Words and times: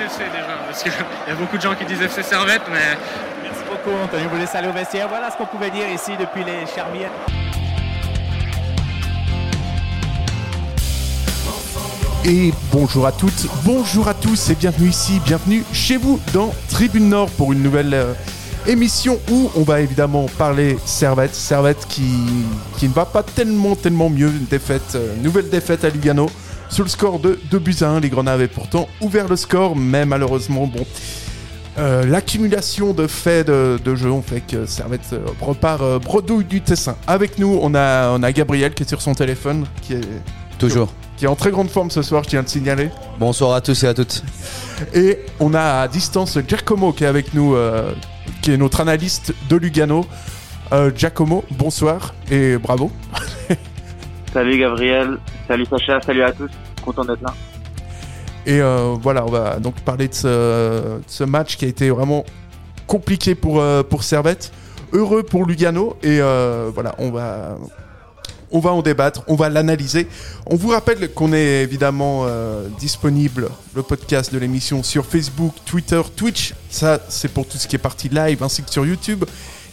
FC 0.00 0.24
déjà, 0.32 0.56
parce 0.66 0.82
qu'il 0.82 0.92
y 0.92 1.30
a 1.30 1.34
beaucoup 1.34 1.56
de 1.56 1.62
gens 1.62 1.74
qui 1.74 1.84
disent 1.84 2.02
FC 2.02 2.22
Servette, 2.22 2.62
mais... 2.70 2.96
Merci 3.42 3.62
beaucoup 3.68 3.96
Anthony, 4.02 4.24
vous 4.30 4.38
laisse 4.38 4.54
aller 4.54 4.68
au 4.68 4.72
vestiaire. 4.72 5.08
Voilà 5.08 5.30
ce 5.30 5.36
qu'on 5.36 5.46
pouvait 5.46 5.70
dire 5.70 5.88
ici 5.88 6.12
depuis 6.18 6.44
les 6.44 6.66
Charmières. 6.66 7.10
Et 12.26 12.52
bonjour 12.72 13.06
à 13.06 13.12
toutes, 13.12 13.46
bonjour 13.64 14.08
à 14.08 14.14
tous 14.14 14.48
et 14.48 14.54
bienvenue 14.54 14.88
ici, 14.88 15.20
bienvenue 15.26 15.62
chez 15.74 15.98
vous 15.98 16.18
dans 16.32 16.54
Tribune 16.70 17.10
Nord 17.10 17.28
pour 17.28 17.52
une 17.52 17.62
nouvelle 17.62 17.92
euh, 17.92 18.14
émission 18.66 19.20
où 19.30 19.50
on 19.56 19.62
va 19.62 19.82
évidemment 19.82 20.24
parler 20.38 20.78
Servette, 20.86 21.34
Servette 21.34 21.86
qui, 21.86 22.08
qui 22.78 22.88
ne 22.88 22.94
va 22.94 23.04
pas 23.04 23.22
tellement 23.22 23.76
tellement 23.76 24.08
mieux, 24.08 24.28
une 24.28 24.46
défaite, 24.46 24.94
euh, 24.94 25.14
nouvelle 25.22 25.50
défaite 25.50 25.84
à 25.84 25.90
Lugano 25.90 26.30
sur 26.74 26.82
le 26.82 26.90
score 26.90 27.20
de 27.20 27.38
2 27.52 27.58
buts 27.60 27.76
à 27.82 27.88
1. 27.88 28.00
Les 28.00 28.08
Grenats 28.08 28.32
avaient 28.32 28.48
pourtant 28.48 28.88
ouvert 29.00 29.28
le 29.28 29.36
score, 29.36 29.76
mais 29.76 30.04
malheureusement, 30.04 30.66
bon, 30.66 30.84
euh, 31.78 32.04
l'accumulation 32.04 32.92
de 32.92 33.06
faits 33.06 33.46
de, 33.46 33.78
de 33.82 33.94
jeu 33.94 34.10
ont 34.10 34.22
fait 34.22 34.40
que 34.40 34.66
Servette 34.66 35.12
euh, 35.12 35.20
repart 35.40 35.80
euh, 35.82 36.00
bredouille 36.00 36.44
du 36.44 36.62
Tessin. 36.62 36.96
Avec 37.06 37.38
nous, 37.38 37.60
on 37.62 37.76
a, 37.76 38.10
on 38.10 38.24
a 38.24 38.32
Gabriel 38.32 38.74
qui 38.74 38.82
est 38.82 38.88
sur 38.88 39.00
son 39.02 39.14
téléphone, 39.14 39.66
qui 39.82 39.92
est, 39.92 40.00
Toujours. 40.58 40.92
qui 41.16 41.26
est 41.26 41.28
en 41.28 41.36
très 41.36 41.52
grande 41.52 41.68
forme 41.68 41.92
ce 41.92 42.02
soir, 42.02 42.24
je 42.24 42.30
tiens 42.30 42.40
à 42.40 42.42
le 42.42 42.48
signaler. 42.48 42.90
Bonsoir 43.20 43.52
à 43.54 43.60
tous 43.60 43.84
et 43.84 43.86
à 43.86 43.94
toutes. 43.94 44.24
Et 44.94 45.20
on 45.38 45.54
a 45.54 45.80
à 45.82 45.86
distance 45.86 46.40
Giacomo 46.44 46.92
qui 46.92 47.04
est 47.04 47.08
avec 47.08 47.34
nous, 47.34 47.54
euh, 47.54 47.92
qui 48.42 48.50
est 48.50 48.56
notre 48.56 48.80
analyste 48.80 49.32
de 49.48 49.54
Lugano. 49.54 50.04
Euh, 50.72 50.90
Giacomo, 50.92 51.44
bonsoir 51.52 52.14
et 52.32 52.58
bravo. 52.58 52.90
Salut 54.34 54.58
Gabriel, 54.58 55.18
salut 55.46 55.64
Sacha, 55.66 56.00
salut 56.00 56.24
à 56.24 56.32
tous, 56.32 56.50
content 56.84 57.04
d'être 57.04 57.22
là. 57.22 57.34
Et 58.46 58.60
euh, 58.60 58.94
voilà, 59.00 59.24
on 59.24 59.30
va 59.30 59.58
donc 59.58 59.80
parler 59.80 60.08
de 60.08 60.14
ce, 60.14 61.24
match 61.24 61.56
qui 61.56 61.64
a 61.64 61.68
été 61.68 61.90
vraiment 61.90 62.24
compliqué 62.86 63.34
pour, 63.34 63.60
euh, 63.60 63.82
pour 63.82 64.02
Servette, 64.02 64.52
heureux 64.92 65.22
pour 65.22 65.46
Lugano. 65.46 65.96
Et 66.02 66.20
euh, 66.20 66.70
voilà, 66.74 66.94
on 66.98 67.10
va, 67.10 67.56
on 68.50 68.60
va 68.60 68.72
en 68.72 68.82
débattre, 68.82 69.22
on 69.28 69.34
va 69.34 69.48
l'analyser. 69.48 70.06
On 70.46 70.56
vous 70.56 70.68
rappelle 70.68 71.12
qu'on 71.12 71.32
est 71.32 71.62
évidemment 71.62 72.24
euh, 72.26 72.68
disponible, 72.78 73.48
le 73.74 73.82
podcast 73.82 74.32
de 74.32 74.38
l'émission, 74.38 74.82
sur 74.82 75.06
Facebook, 75.06 75.54
Twitter, 75.64 76.02
Twitch. 76.14 76.54
Ça, 76.70 77.00
c'est 77.08 77.32
pour 77.32 77.46
tout 77.46 77.56
ce 77.56 77.66
qui 77.66 77.76
est 77.76 77.80
partie 77.80 78.10
live, 78.10 78.42
ainsi 78.42 78.62
que 78.62 78.70
sur 78.70 78.84
YouTube. 78.84 79.24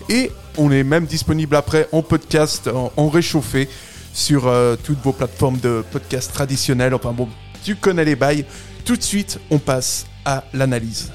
Et 0.09 0.31
on 0.57 0.71
est 0.71 0.83
même 0.83 1.05
disponible 1.05 1.55
après 1.55 1.87
en 1.91 2.01
podcast, 2.01 2.69
en 2.97 3.09
réchauffé, 3.09 3.69
sur 4.13 4.47
euh, 4.47 4.75
toutes 4.81 4.99
vos 4.99 5.13
plateformes 5.13 5.59
de 5.59 5.83
podcast 5.91 6.31
traditionnelles. 6.33 6.93
Enfin 6.93 7.11
bon, 7.11 7.29
tu 7.63 7.75
connais 7.75 8.05
les 8.05 8.15
bails. 8.15 8.45
Tout 8.85 8.95
de 8.95 9.01
suite, 9.01 9.39
on 9.49 9.59
passe 9.59 10.07
à 10.25 10.43
l'analyse. 10.53 11.11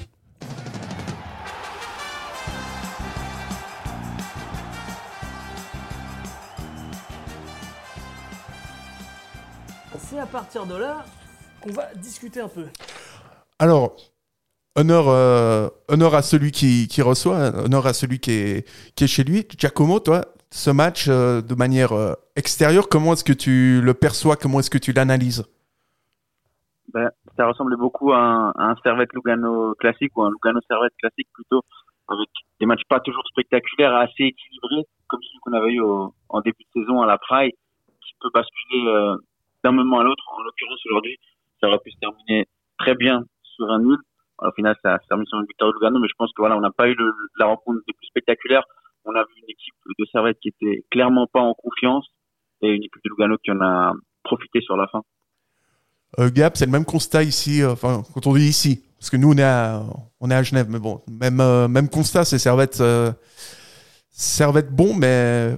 C'est 10.08 10.18
à 10.20 10.26
partir 10.26 10.66
de 10.66 10.76
là 10.76 11.04
qu'on 11.60 11.72
va 11.72 11.88
discuter 11.96 12.40
un 12.40 12.48
peu. 12.48 12.66
Alors, 13.58 13.96
honneur, 14.76 15.08
euh, 15.08 15.68
honneur 15.88 16.14
à 16.14 16.22
celui 16.22 16.52
qui, 16.52 16.86
qui 16.86 17.02
reçoit, 17.02 17.52
honneur 17.64 17.86
à 17.86 17.92
celui 17.92 18.20
qui 18.20 18.30
est, 18.30 18.68
qui 18.94 19.04
est 19.04 19.08
chez 19.08 19.24
lui. 19.24 19.46
Giacomo, 19.58 19.98
toi, 19.98 20.24
ce 20.50 20.70
match 20.70 21.06
euh, 21.08 21.42
de 21.42 21.54
manière 21.54 21.92
euh, 21.92 22.14
extérieure, 22.36 22.88
comment 22.88 23.12
est-ce 23.12 23.24
que 23.24 23.32
tu 23.32 23.80
le 23.80 23.94
perçois? 23.94 24.36
Comment 24.36 24.60
est-ce 24.60 24.70
que 24.70 24.78
tu 24.78 24.92
l'analyses? 24.92 25.44
Ben, 26.92 27.10
ça 27.36 27.46
ressemblait 27.46 27.76
beaucoup 27.76 28.12
à 28.12 28.18
un, 28.18 28.52
un 28.56 28.74
Servette 28.82 29.12
Lugano 29.12 29.74
classique 29.74 30.16
ou 30.16 30.22
un 30.22 30.30
Lugano 30.30 30.60
Servette 30.68 30.94
classique 30.98 31.28
plutôt, 31.34 31.62
avec 32.08 32.28
des 32.60 32.66
matchs 32.66 32.84
pas 32.88 33.00
toujours 33.00 33.26
spectaculaires, 33.26 33.94
assez 33.94 34.24
équilibrés, 34.24 34.86
comme 35.08 35.20
celui 35.22 35.38
qu'on 35.40 35.52
avait 35.52 35.72
eu 35.72 35.82
en 35.82 36.40
début 36.40 36.64
de 36.74 36.80
saison 36.80 37.02
à 37.02 37.06
la 37.06 37.18
Praille, 37.18 37.52
qui 38.06 38.14
peut 38.20 38.30
basculer 38.32 38.86
euh, 38.86 39.16
d'un 39.64 39.72
moment 39.72 39.98
à 39.98 40.04
l'autre. 40.04 40.24
En 40.36 40.42
l'occurrence, 40.42 40.80
aujourd'hui, 40.86 41.18
ça 41.60 41.68
aurait 41.68 41.78
pu 41.78 41.90
se 41.90 41.98
terminer 41.98 42.46
très 42.78 42.94
bien 42.94 43.24
sur 43.42 43.70
un 43.70 43.80
nul. 43.80 43.98
Au 44.38 44.52
final, 44.52 44.76
ça 44.82 44.98
se 45.02 45.08
termine 45.08 45.26
sur 45.26 45.38
une 45.38 45.46
victoire 45.46 45.70
de 45.70 45.74
Lugano, 45.74 45.98
mais 45.98 46.08
je 46.08 46.14
pense 46.16 46.30
que 46.32 46.40
voilà, 46.40 46.56
on 46.56 46.60
n'a 46.60 46.70
pas 46.70 46.88
eu 46.88 46.96
la 47.38 47.46
rencontre 47.46 47.80
des 47.86 47.92
plus 47.94 48.06
spectaculaires. 48.06 48.64
On 49.06 49.14
a 49.14 49.22
vu 49.24 49.34
une 49.42 49.50
équipe 49.50 49.74
de 49.98 50.04
Servette 50.12 50.38
qui 50.42 50.48
était 50.48 50.84
clairement 50.90 51.26
pas 51.32 51.40
en 51.40 51.54
confiance 51.54 52.06
et 52.62 52.68
une 52.68 52.82
équipe 52.82 53.02
de 53.04 53.10
Lugano 53.10 53.36
qui 53.42 53.50
en 53.52 53.60
a 53.60 53.92
profité 54.24 54.60
sur 54.60 54.76
la 54.76 54.88
fin. 54.88 55.02
euh, 56.18 56.30
Gap, 56.30 56.56
c'est 56.56 56.66
le 56.66 56.72
même 56.72 56.84
constat 56.84 57.22
ici, 57.22 57.62
euh, 57.62 57.72
enfin, 57.72 58.02
quand 58.14 58.26
on 58.26 58.34
dit 58.34 58.48
ici, 58.48 58.82
parce 58.98 59.10
que 59.10 59.16
nous, 59.16 59.32
on 59.32 59.36
est 59.38 59.42
à, 59.42 59.82
on 60.20 60.30
est 60.30 60.34
à 60.34 60.42
Genève, 60.42 60.66
mais 60.70 60.78
bon, 60.78 61.02
même, 61.08 61.40
euh, 61.40 61.68
même 61.68 61.88
constat, 61.88 62.24
c'est 62.24 62.38
Servette, 62.38 62.80
euh, 62.80 63.12
Servette 64.10 64.70
bon, 64.70 64.94
mais 64.94 65.56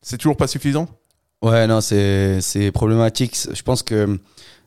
c'est 0.00 0.16
toujours 0.18 0.36
pas 0.36 0.46
suffisant. 0.46 0.88
Ouais, 1.42 1.66
non, 1.66 1.80
c'est 1.80 2.40
c'est 2.40 2.72
problématique. 2.72 3.36
Je 3.52 3.62
pense 3.62 3.82
que 3.82 4.18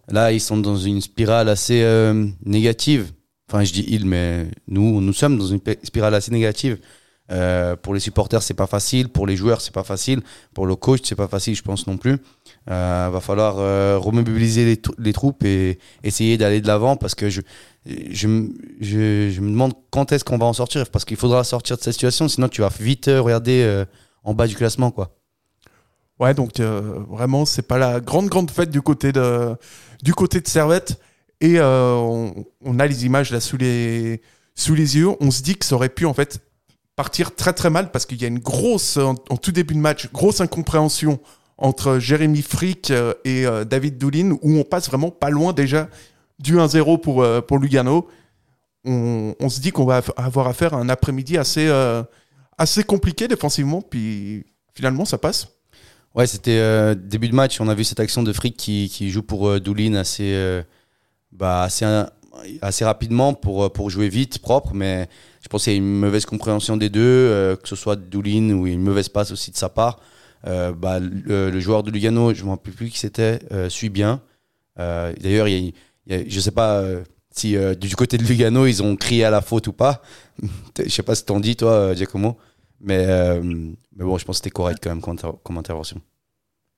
là, 0.07 0.31
ils 0.31 0.39
sont 0.41 0.57
dans 0.57 0.75
une 0.75 1.01
spirale 1.01 1.49
assez 1.49 1.81
euh, 1.83 2.27
négative. 2.45 3.11
Enfin, 3.49 3.63
je 3.63 3.73
dis 3.73 3.85
ils, 3.87 4.05
mais 4.05 4.47
nous, 4.67 5.01
nous 5.01 5.13
sommes 5.13 5.37
dans 5.37 5.47
une 5.47 5.59
spirale 5.83 6.13
assez 6.13 6.31
négative. 6.31 6.79
Euh, 7.31 7.75
pour 7.75 7.93
les 7.93 7.99
supporters, 7.99 8.41
c'est 8.41 8.53
pas 8.55 8.65
facile. 8.67 9.09
Pour 9.09 9.27
les 9.27 9.35
joueurs, 9.35 9.61
c'est 9.61 9.73
pas 9.73 9.83
facile. 9.83 10.21
Pour 10.53 10.65
le 10.65 10.75
coach, 10.75 11.01
c'est 11.03 11.15
pas 11.15 11.27
facile, 11.27 11.55
je 11.55 11.61
pense 11.61 11.85
non 11.85 11.97
plus. 11.97 12.17
Euh, 12.69 13.09
va 13.11 13.19
falloir 13.19 13.55
euh, 13.59 13.97
remobiliser 13.99 14.65
les, 14.65 14.77
trou- 14.77 14.95
les 14.97 15.13
troupes 15.13 15.43
et 15.43 15.77
essayer 16.03 16.37
d'aller 16.37 16.59
de 16.61 16.67
l'avant 16.67 16.95
parce 16.95 17.13
que 17.15 17.29
je, 17.29 17.41
me- 18.27 18.49
demande 19.39 19.73
quand 19.91 20.11
est-ce 20.11 20.23
qu'on 20.23 20.37
va 20.37 20.45
en 20.47 20.53
sortir 20.53 20.89
parce 20.89 21.05
qu'il 21.05 21.17
faudra 21.17 21.43
sortir 21.43 21.77
de 21.77 21.81
cette 21.83 21.93
situation, 21.93 22.27
sinon 22.27 22.47
tu 22.49 22.61
vas 22.61 22.71
vite 22.79 23.07
euh, 23.07 23.21
regarder 23.21 23.83
en 24.23 24.33
bas 24.33 24.47
du 24.47 24.55
classement, 24.55 24.91
quoi. 24.91 25.15
Ouais, 26.19 26.33
donc 26.33 26.59
vraiment, 26.59 27.45
c'est 27.45 27.61
pas 27.61 27.77
la 27.77 27.99
grande 28.01 28.27
grande 28.27 28.51
fête 28.51 28.69
du 28.71 28.81
côté 28.81 29.11
de 29.13 29.55
du 30.03 30.13
côté 30.13 30.41
de 30.41 30.47
Servette. 30.47 30.99
Et 31.41 31.61
on, 31.61 32.33
on 32.65 32.79
a 32.79 32.85
les 32.87 33.05
images 33.05 33.31
là 33.31 33.39
sous 33.39 33.55
les 33.55 34.21
sous 34.55 34.75
les 34.75 34.97
yeux. 34.97 35.07
On 35.21 35.31
se 35.31 35.41
dit 35.41 35.55
que 35.55 35.63
ça 35.65 35.75
aurait 35.75 35.87
pu 35.87 36.05
en 36.05 36.13
fait 36.13 36.41
partir 36.99 37.33
très 37.33 37.53
très 37.53 37.69
mal 37.69 37.91
parce 37.91 38.05
qu'il 38.05 38.21
y 38.21 38.25
a 38.25 38.27
une 38.27 38.39
grosse 38.39 38.97
en, 38.97 39.15
tout 39.15 39.53
début 39.53 39.73
de 39.73 39.79
match 39.79 40.11
grosse 40.11 40.41
incompréhension 40.41 41.21
entre 41.57 41.97
Jérémy 41.97 42.41
Frick 42.41 42.91
euh, 42.91 43.13
et 43.23 43.45
euh, 43.45 43.63
David 43.63 43.97
Doulin 43.97 44.31
où 44.41 44.57
on 44.57 44.65
passe 44.65 44.89
vraiment 44.89 45.09
pas 45.09 45.29
loin 45.29 45.53
déjà 45.53 45.87
du 46.39 46.57
1-0 46.57 46.99
pour 46.99 47.23
euh, 47.23 47.39
pour 47.39 47.57
Lugano. 47.57 48.09
On, 48.83 49.33
on 49.39 49.47
se 49.47 49.61
dit 49.61 49.71
qu'on 49.71 49.85
va 49.85 50.01
avoir 50.17 50.47
affaire 50.47 50.73
à 50.73 50.77
un 50.77 50.89
après-midi 50.89 51.37
assez 51.37 51.69
euh, 51.69 52.03
assez 52.57 52.83
compliqué 52.83 53.29
défensivement 53.29 53.81
puis 53.81 54.43
finalement 54.73 55.05
ça 55.05 55.17
passe. 55.17 55.47
Ouais, 56.15 56.27
c'était 56.27 56.57
euh, 56.57 56.95
début 56.95 57.29
de 57.29 57.35
match. 57.35 57.61
On 57.61 57.69
a 57.69 57.75
vu 57.75 57.83
cette 57.83 57.99
action 57.99 58.23
de 58.23 58.33
Frick 58.33 58.57
qui, 58.57 58.89
qui 58.91 59.09
joue 59.09 59.21
pour 59.21 59.47
euh, 59.47 59.59
Doulin 59.59 59.93
assez, 59.93 60.33
euh, 60.33 60.63
bah, 61.31 61.63
assez, 61.63 61.85
assez 62.61 62.85
rapidement 62.85 63.33
pour, 63.33 63.63
euh, 63.63 63.69
pour 63.69 63.89
jouer 63.89 64.09
vite, 64.09 64.39
propre. 64.39 64.73
Mais 64.73 65.07
je 65.41 65.47
pense 65.47 65.63
qu'il 65.63 65.73
y 65.73 65.75
a 65.75 65.77
une 65.77 65.99
mauvaise 65.99 66.25
compréhension 66.25 66.77
des 66.77 66.89
deux, 66.89 67.01
euh, 67.01 67.55
que 67.55 67.67
ce 67.67 67.75
soit 67.75 67.95
de 67.95 68.03
Doulin 68.03 68.51
ou 68.51 68.67
une 68.67 68.81
mauvaise 68.81 69.09
passe 69.09 69.31
aussi 69.31 69.51
de 69.51 69.57
sa 69.57 69.69
part. 69.69 69.99
Euh, 70.47 70.71
bah, 70.71 70.99
le, 70.99 71.59
joueur 71.59 71.83
de 71.83 71.91
Lugano, 71.91 72.33
je 72.33 72.41
ne 72.41 72.45
me 72.45 72.51
rappelle 72.51 72.73
plus 72.73 72.89
qui 72.89 72.99
c'était, 72.99 73.39
suit 73.69 73.89
bien. 73.89 74.21
D'ailleurs, 74.77 75.47
je 75.47 76.15
ne 76.15 76.39
sais 76.39 76.51
pas 76.51 76.83
si 77.31 77.55
du 77.79 77.95
côté 77.95 78.17
de 78.17 78.23
Lugano, 78.23 78.65
ils 78.65 78.81
ont 78.81 78.95
crié 78.95 79.25
à 79.25 79.29
la 79.29 79.41
faute 79.41 79.67
ou 79.67 79.73
pas. 79.73 80.01
je 80.77 80.83
ne 80.83 80.89
sais 80.89 81.03
pas 81.03 81.15
si 81.15 81.25
t'en 81.25 81.39
dis, 81.39 81.55
toi, 81.55 81.93
Giacomo. 81.93 82.37
Mais, 82.81 83.05
mais 83.41 84.05
bon, 84.05 84.17
je 84.17 84.25
pense 84.25 84.37
que 84.37 84.45
c'était 84.45 84.51
correct 84.51 84.79
quand 84.81 84.89
même 84.89 85.01
comme 85.43 85.57
intervention. 85.57 86.01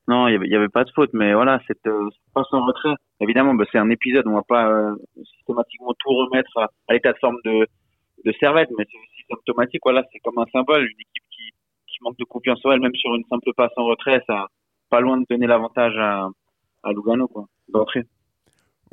Non, 0.08 0.26
il 0.26 0.50
y 0.50 0.56
avait, 0.56 0.68
pas 0.68 0.84
de 0.84 0.90
faute, 0.90 1.10
mais 1.12 1.32
voilà, 1.32 1.60
cette 1.68 1.86
euh, 1.86 2.08
passe 2.34 2.52
en 2.52 2.64
retrait, 2.66 2.94
évidemment, 3.20 3.54
bah, 3.54 3.64
c'est 3.70 3.78
un 3.78 3.88
épisode, 3.88 4.26
on 4.26 4.34
va 4.34 4.42
pas 4.42 4.68
euh, 4.68 4.96
systématiquement 5.36 5.94
tout 5.98 6.10
remettre 6.10 6.50
à, 6.58 6.68
à 6.88 6.94
l'état 6.94 7.12
de 7.12 7.18
forme 7.18 7.36
de, 7.44 7.66
de 8.24 8.32
Servette, 8.40 8.68
mais 8.76 8.84
c'est 8.90 8.98
aussi 8.98 9.24
symptomatique, 9.30 9.80
voilà, 9.84 10.02
c'est 10.12 10.18
comme 10.18 10.38
un 10.38 10.46
symbole, 10.52 10.82
une 10.82 11.00
équipe 11.00 11.22
qui, 11.30 11.50
qui 11.86 11.98
manque 12.02 12.18
de 12.18 12.24
confiance 12.24 12.60
en 12.64 12.72
elle, 12.72 12.80
même 12.80 12.94
sur 12.96 13.14
une 13.14 13.24
simple 13.30 13.52
passe 13.56 13.70
en 13.76 13.84
retrait, 13.84 14.22
ça 14.26 14.48
pas 14.90 15.00
loin 15.00 15.18
de 15.18 15.24
donner 15.30 15.46
l'avantage 15.46 15.96
à, 15.96 16.28
à 16.82 16.92
Lugano, 16.92 17.28
quoi, 17.28 17.46
d'entrée. 17.68 18.04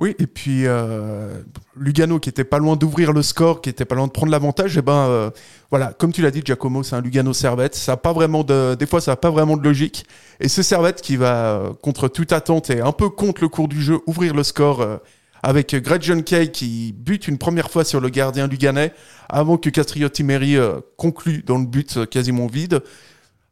Oui, 0.02 0.16
et 0.18 0.28
puis 0.28 0.66
euh, 0.66 1.42
Lugano 1.76 2.20
qui 2.20 2.30
était 2.30 2.46
pas 2.46 2.58
loin 2.58 2.78
d'ouvrir 2.78 3.12
le 3.12 3.22
score, 3.22 3.60
qui 3.60 3.70
était 3.70 3.84
pas 3.84 3.96
loin 3.96 4.08
de 4.08 4.12
prendre 4.14 4.32
l'avantage, 4.32 4.78
et 4.78 4.82
ben 4.82 4.94
euh, 5.10 5.30
voilà, 5.72 5.92
comme 5.92 6.14
tu 6.14 6.22
l'as 6.22 6.32
dit, 6.32 6.42
Giacomo, 6.44 6.84
c'est 6.84 6.96
un 6.96 7.02
Lugano 7.02 7.34
Servette. 7.34 7.76
Ça 7.76 7.94
a 7.94 7.98
pas 7.98 8.14
vraiment 8.14 8.46
de, 8.46 8.76
des 8.76 8.86
fois, 8.86 9.02
ça 9.02 9.12
a 9.12 9.16
pas 9.18 9.30
vraiment 9.30 9.58
de 9.58 9.64
logique. 9.64 10.06
Et 10.40 10.48
c'est 10.48 10.64
Servette 10.64 11.02
qui 11.02 11.18
va, 11.18 11.52
euh, 11.58 11.74
contre 11.82 12.08
toute 12.08 12.32
attente 12.32 12.70
et 12.70 12.80
un 12.80 12.94
peu 12.94 13.10
contre 13.10 13.42
le 13.42 13.50
cours 13.50 13.68
du 13.68 13.82
jeu, 13.82 14.00
ouvrir 14.08 14.34
le 14.34 14.44
score 14.44 14.80
euh, 14.82 14.98
avec 15.44 15.76
Greg 15.76 16.02
John 16.02 16.24
Kay 16.24 16.50
qui 16.52 16.94
bute 16.98 17.28
une 17.28 17.38
première 17.38 17.70
fois 17.70 17.84
sur 17.84 18.00
le 18.00 18.08
gardien 18.10 18.48
luganais 18.48 18.94
avant 19.28 19.58
que 19.58 19.70
Castriotti 19.70 20.24
Meri 20.24 20.56
euh, 20.56 20.80
conclue 20.98 21.44
dans 21.46 21.58
le 21.58 21.66
but 21.66 21.98
euh, 21.98 22.06
quasiment 22.06 22.48
vide. 22.48 22.82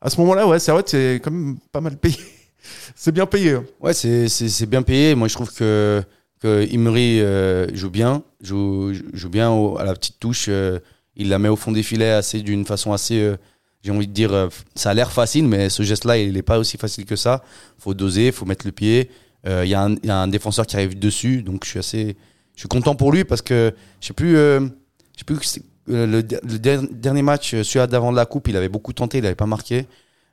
À 0.01 0.09
ce 0.09 0.19
moment-là, 0.21 0.47
ouais, 0.47 0.59
Servette, 0.59 0.89
c'est 0.89 1.19
quand 1.21 1.31
même 1.31 1.57
pas 1.73 1.81
mal 1.81 1.97
payé. 1.97 2.17
c'est 2.95 3.11
bien 3.11 3.25
payé. 3.25 3.53
hein. 3.53 3.65
Ouais, 3.81 3.93
c'est 3.93 4.65
bien 4.65 4.81
payé. 4.81 5.13
Moi, 5.15 5.27
je 5.27 5.33
trouve 5.33 5.53
que 5.53 6.01
que 6.39 6.67
Imri 6.73 7.19
euh, 7.21 7.67
joue 7.75 7.89
bien, 7.89 8.23
joue, 8.41 8.93
joue 9.13 9.29
bien 9.29 9.51
à 9.77 9.83
la 9.83 9.93
petite 9.93 10.19
touche. 10.19 10.45
euh, 10.49 10.79
il 11.15 11.29
la 11.29 11.39
met 11.39 11.49
au 11.49 11.55
fond 11.55 11.71
des 11.71 11.81
filets 11.83 12.11
assez 12.11 12.41
d'une 12.41 12.63
façon 12.65 12.93
assez, 12.93 13.19
euh, 13.19 13.37
j'ai 13.83 13.91
envie 13.91 14.07
de 14.07 14.13
dire, 14.13 14.49
ça 14.75 14.91
a 14.91 14.93
l'air 14.93 15.11
facile, 15.11 15.47
mais 15.47 15.69
ce 15.69 15.81
geste-là, 15.81 16.17
il 16.17 16.33
n'est 16.33 16.43
pas 16.43 16.59
aussi 16.59 16.77
facile 16.77 17.05
que 17.05 17.15
ça. 17.15 17.43
faut 17.79 17.93
doser, 17.93 18.31
faut 18.31 18.45
mettre 18.45 18.65
le 18.65 18.71
pied. 18.71 19.09
Il 19.45 19.67
y, 19.67 19.73
a 19.75 19.81
un- 19.83 20.27
défenseur 20.27 20.67
qui 20.67 20.75
arrive 20.75 20.99
dessus, 20.99 21.41
donc 21.41 21.63
je 21.63 21.69
suis 21.69 21.79
assez, 21.79 22.17
je 22.55 22.59
suis 22.59 22.67
content 22.67 22.95
pour 22.95 23.13
lui 23.13 23.23
parce 23.23 23.41
que 23.41 23.73
je 24.01 24.07
sais 24.07 24.13
plus, 24.13 24.33
je 24.33 24.69
sais 25.17 25.23
plus 25.25 25.39
le, 25.87 26.05
le 26.05 26.21
der- 26.59 26.83
dernier 26.91 27.21
match, 27.21 27.51
celui 27.63 27.87
d'avant 27.87 28.11
de 28.11 28.17
la 28.17 28.25
coupe, 28.25 28.49
il 28.49 28.57
avait 28.57 28.67
beaucoup 28.67 28.91
tenté, 28.91 29.19
il 29.19 29.23
n'avait 29.23 29.35
pas 29.35 29.45
marqué. 29.45 29.85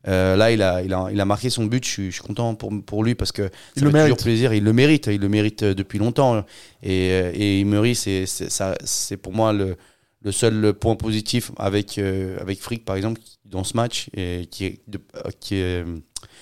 Euh, 0.06 0.36
là, 0.36 0.50
il 0.52 0.60
a, 0.62 0.82
il, 0.82 0.92
a, 0.92 1.08
il 1.10 1.20
a 1.20 1.24
marqué 1.24 1.48
son 1.50 1.64
but. 1.66 1.84
Je 1.84 1.90
suis, 1.90 2.06
je 2.10 2.16
suis 2.16 2.22
content 2.22 2.54
pour, 2.54 2.70
pour 2.84 3.02
lui 3.04 3.14
parce 3.14 3.32
que 3.32 3.44
ça 3.48 3.50
Il 3.76 3.82
fait 3.82 3.90
le 3.92 4.02
toujours 4.02 4.16
plaisir. 4.18 4.52
Il 4.52 4.62
le 4.64 4.72
mérite. 4.72 5.06
Il 5.06 5.20
le 5.20 5.28
mérite 5.28 5.62
euh, 5.62 5.74
depuis 5.74 5.98
longtemps. 5.98 6.44
Et, 6.82 7.10
euh, 7.12 7.30
et 7.34 7.60
Emery, 7.60 7.94
c'est 7.94 8.26
c'est- 8.26 8.50
ça- 8.50 8.76
c'est 8.84 9.16
pour 9.16 9.32
moi 9.32 9.52
le, 9.52 9.76
le 10.22 10.32
seul 10.32 10.74
point 10.74 10.96
positif 10.96 11.50
avec, 11.58 11.98
euh, 11.98 12.36
avec 12.40 12.58
Frick, 12.60 12.84
par 12.84 12.96
exemple, 12.96 13.20
dans 13.46 13.64
ce 13.64 13.76
match, 13.76 14.08
et 14.16 14.46
qui 14.50 14.66
est, 14.66 14.80
de- 14.88 15.00
qui 15.40 15.56
est, 15.56 15.84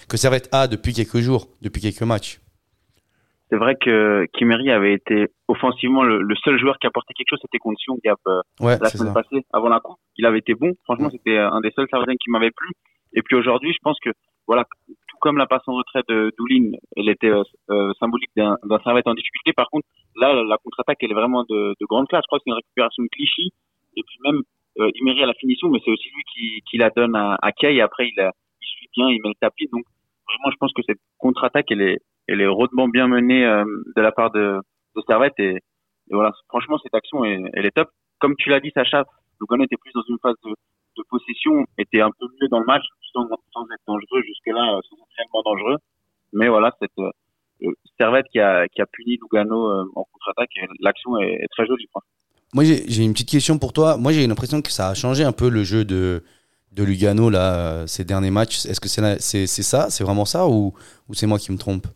que 0.08 0.16
Servette 0.16 0.48
a 0.52 0.66
depuis 0.68 0.92
quelques 0.92 1.18
jours, 1.18 1.48
depuis 1.62 1.80
quelques 1.82 2.02
matchs. 2.02 2.40
C'est 3.50 3.58
vrai 3.58 3.76
que 3.78 4.26
Kimeri 4.32 4.70
avait 4.70 4.94
été 4.94 5.26
offensivement 5.46 6.02
le, 6.04 6.22
le 6.22 6.34
seul 6.42 6.58
joueur 6.58 6.78
qui 6.80 6.86
apportait 6.86 7.12
quelque 7.12 7.28
chose, 7.30 7.38
c'était 7.42 7.58
contre 7.58 7.78
Sion 7.80 7.98
Gap 8.02 8.18
euh, 8.26 8.40
Ouais, 8.60 8.78
la 8.80 8.88
semaine 8.88 9.08
ça. 9.12 9.20
passée, 9.22 9.44
avant 9.52 9.68
la 9.68 9.78
coupe. 9.80 9.98
Il 10.16 10.24
avait 10.24 10.38
été 10.38 10.54
bon. 10.54 10.72
Franchement, 10.84 11.10
c'était 11.10 11.36
un 11.36 11.60
des 11.60 11.70
seuls 11.76 11.86
Sardiens 11.90 12.14
qui 12.14 12.30
m'avait 12.30 12.50
plu. 12.50 12.68
Et 13.14 13.22
puis 13.22 13.36
aujourd'hui, 13.36 13.72
je 13.72 13.78
pense 13.82 13.98
que, 14.00 14.10
voilà, 14.46 14.64
tout 14.86 15.16
comme 15.20 15.38
la 15.38 15.46
passe 15.46 15.62
en 15.66 15.74
retrait 15.74 16.02
de 16.08 16.32
Doulin, 16.38 16.72
elle 16.96 17.08
était 17.08 17.30
euh, 17.30 17.42
euh, 17.70 17.92
symbolique 18.00 18.30
d'un 18.34 18.56
Servette 18.82 19.06
en 19.06 19.14
difficulté. 19.14 19.52
Par 19.52 19.68
contre, 19.70 19.86
là, 20.16 20.42
la 20.42 20.56
contre-attaque, 20.58 20.98
elle 21.02 21.12
est 21.12 21.14
vraiment 21.14 21.44
de, 21.48 21.74
de 21.78 21.86
grande 21.86 22.08
classe. 22.08 22.22
Je 22.24 22.26
crois 22.26 22.38
que 22.38 22.44
c'est 22.44 22.50
une 22.50 22.56
récupération 22.56 23.02
de 23.02 23.08
Clichy. 23.08 23.50
Et 23.96 24.02
puis 24.02 24.16
même, 24.24 24.42
euh, 24.80 24.90
Imeri 24.94 25.22
à 25.22 25.26
la 25.26 25.34
finition, 25.34 25.68
mais 25.68 25.78
c'est 25.84 25.90
aussi 25.90 26.08
lui 26.08 26.22
qui, 26.32 26.62
qui 26.68 26.76
la 26.78 26.90
donne 26.90 27.14
à, 27.14 27.38
à 27.40 27.52
Kay. 27.52 27.80
Après, 27.80 28.08
il, 28.08 28.14
il 28.16 28.66
suit 28.66 28.88
bien, 28.96 29.10
il 29.10 29.20
met 29.22 29.28
le 29.28 29.34
tapis. 29.40 29.68
Donc, 29.72 29.84
vraiment, 30.26 30.50
je 30.50 30.56
pense 30.56 30.72
que 30.72 30.82
cette 30.86 31.00
contre-attaque, 31.18 31.70
elle 31.70 31.82
est, 31.82 31.98
elle 32.26 32.40
est 32.40 32.48
bien 32.92 33.06
menée 33.08 33.44
euh, 33.44 33.64
de 33.96 34.02
la 34.02 34.12
part 34.12 34.30
de, 34.32 34.58
de 34.96 35.02
Servette. 35.06 35.38
Et, 35.38 35.58
voilà, 36.10 36.32
franchement, 36.48 36.78
cette 36.78 36.94
action, 36.94 37.24
elle 37.24 37.66
est 37.66 37.70
top. 37.70 37.88
Comme 38.18 38.34
tu 38.36 38.48
l'as 38.48 38.60
dit, 38.60 38.70
Sacha, 38.74 39.04
Lugano 39.40 39.64
était 39.64 39.76
plus 39.76 39.92
dans 39.92 40.02
une 40.08 40.18
phase 40.22 40.36
de, 40.44 40.54
de 40.96 41.02
possession, 41.08 41.64
était 41.78 42.00
un 42.00 42.10
peu 42.10 42.26
mieux 42.40 42.48
dans 42.48 42.60
le 42.60 42.66
match, 42.66 42.84
sans, 43.12 43.26
sans 43.52 43.64
être 43.64 43.82
dangereux 43.86 44.22
jusque-là, 44.22 44.76
euh, 44.76 44.80
sans 44.88 44.96
être 44.96 45.14
réellement 45.16 45.42
dangereux. 45.44 45.78
Mais 46.32 46.48
voilà, 46.48 46.72
cette 46.80 46.90
euh, 46.98 47.10
euh, 47.64 47.72
Servette 47.98 48.26
qui 48.32 48.40
a, 48.40 48.66
qui 48.68 48.80
a 48.80 48.86
puni 48.86 49.18
Lugano 49.22 49.68
euh, 49.68 49.84
en 49.94 50.04
contre-attaque, 50.04 50.50
l'action 50.80 51.18
est, 51.18 51.34
est 51.42 51.48
très 51.50 51.66
jolie. 51.66 51.86
Moi, 52.54 52.64
j'ai 52.64 53.02
une 53.02 53.12
petite 53.12 53.30
question 53.30 53.58
pour 53.58 53.72
toi. 53.72 53.96
Moi, 53.96 54.12
j'ai 54.12 54.26
l'impression 54.26 54.60
que 54.60 54.70
ça 54.70 54.88
a 54.88 54.94
changé 54.94 55.24
un 55.24 55.32
peu 55.32 55.48
le 55.48 55.62
jeu 55.62 55.84
de, 55.84 56.22
de 56.72 56.84
Lugano 56.84 57.30
là, 57.30 57.86
ces 57.86 58.04
derniers 58.04 58.30
matchs. 58.30 58.66
Est-ce 58.66 58.80
que 58.80 58.88
c'est 58.88 59.46
c'est 59.46 59.62
ça? 59.62 59.88
C'est 59.88 60.04
vraiment 60.04 60.26
ça 60.26 60.46
Ou, 60.46 60.74
ou 61.08 61.14
c'est 61.14 61.26
moi 61.26 61.38
qui 61.38 61.50
me 61.50 61.58
trompe? 61.58 61.86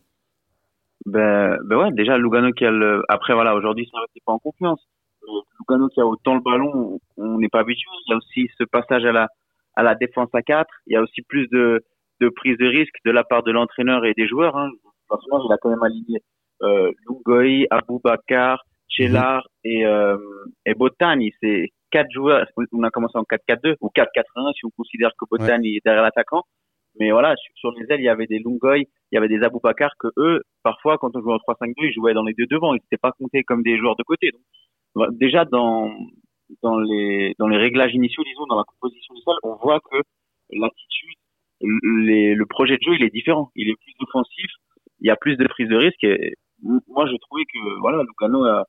Ben, 1.04 1.58
ben 1.64 1.76
ouais, 1.76 1.93
déjà 1.93 2.16
Lugano 2.16 2.52
qui 2.52 2.64
a 2.64 2.70
le. 2.70 3.02
Après 3.08 3.34
voilà, 3.34 3.54
aujourd'hui 3.54 3.87
Servette 3.90 4.10
n'est 4.14 4.22
pas 4.25 4.32
en 4.32 4.38
confiance. 4.38 4.81
Lugano 5.58 5.88
qui 5.88 6.00
a 6.00 6.06
autant 6.06 6.34
le 6.34 6.40
ballon, 6.40 6.99
on 7.17 7.38
n'est 7.38 7.49
pas 7.49 7.61
habitué. 7.61 7.88
Il 8.06 8.11
y 8.11 8.14
a 8.14 8.17
aussi 8.17 8.50
ce 8.58 8.64
passage 8.64 9.05
à 9.05 9.12
la 9.12 9.28
à 9.75 9.82
la 9.82 9.94
défense 9.94 10.31
à 10.32 10.43
4 10.43 10.69
Il 10.87 10.94
y 10.94 10.96
a 10.96 11.02
aussi 11.02 11.23
plus 11.23 11.49
de 11.49 11.82
de 12.20 12.28
prise 12.31 12.56
de 12.58 12.67
risque 12.67 12.94
de 13.05 13.11
la 13.11 13.25
part 13.25 13.43
de 13.43 13.52
l'entraîneur 13.52 14.05
et 14.05 14.14
des 14.14 14.26
joueurs. 14.26 14.56
Hein. 14.56 14.70
L'entraîneur 15.11 15.46
il 15.49 15.52
a 15.52 15.58
quand 15.58 15.70
même 15.70 15.82
aligné 15.82 16.23
euh, 16.62 16.90
Lungoy, 17.06 17.67
Aboubakar, 17.70 18.64
Chelar 18.88 19.46
et 19.64 19.84
euh, 19.84 20.17
et 20.64 20.75
Botani. 20.75 21.32
C'est 21.40 21.70
quatre 21.90 22.11
joueurs. 22.11 22.46
On 22.72 22.82
a 22.82 22.90
commencé 22.90 23.19
en 23.19 23.22
4-4-2 23.22 23.76
ou 23.81 23.90
4-4-1 23.94 24.55
si 24.55 24.64
on 24.64 24.70
considère 24.76 25.11
que 25.19 25.26
Botani 25.31 25.76
est 25.76 25.84
derrière 25.84 26.02
l'attaquant. 26.02 26.43
Mais 26.99 27.11
voilà, 27.11 27.34
sur, 27.56 27.72
les 27.72 27.84
ailes, 27.90 28.00
il 28.00 28.05
y 28.05 28.08
avait 28.08 28.26
des 28.26 28.38
Lungoy, 28.38 28.88
il 29.12 29.14
y 29.14 29.19
avait 29.19 29.29
des 29.29 29.43
Aboubakar 29.43 29.90
que 29.99 30.08
eux, 30.17 30.43
parfois, 30.62 30.96
quand 30.96 31.14
on 31.14 31.20
jouait 31.20 31.34
en 31.34 31.52
3-5-2, 31.52 31.72
ils 31.79 31.93
jouaient 31.93 32.14
dans 32.14 32.25
les 32.25 32.32
deux 32.32 32.46
devant. 32.46 32.72
Ils 32.72 32.81
n'étaient 32.81 32.96
pas 32.96 33.12
comptés 33.12 33.44
comme 33.44 33.62
des 33.62 33.76
joueurs 33.76 33.96
de 33.96 34.02
côté. 34.02 34.31
Donc, 34.32 34.40
déjà, 35.12 35.44
dans, 35.44 35.90
dans 36.62 36.78
les, 36.78 37.34
dans 37.38 37.48
les 37.48 37.56
réglages 37.56 37.94
initiaux, 37.94 38.25
disons, 38.25 38.46
dans 38.46 38.58
la 38.58 38.64
composition 38.64 39.14
du 39.14 39.20
sol, 39.22 39.37
on 39.43 39.56
voit 39.56 39.81
que 39.81 39.98
l'attitude, 40.50 41.19
le 41.60 42.44
projet 42.44 42.76
de 42.76 42.82
jeu, 42.82 42.94
il 42.98 43.04
est 43.04 43.10
différent. 43.10 43.50
Il 43.56 43.69
est 43.69 43.76
plus 43.76 43.94
offensif. 44.00 44.50
Il 45.00 45.06
y 45.06 45.10
a 45.10 45.16
plus 45.16 45.37
de 45.37 45.46
prise 45.46 45.69
de 45.69 45.76
risque. 45.76 46.06
Moi, 46.62 47.06
je 47.06 47.16
trouvais 47.16 47.44
que, 47.44 47.81
voilà, 47.81 48.02
Lugano 48.02 48.44
a, 48.44 48.64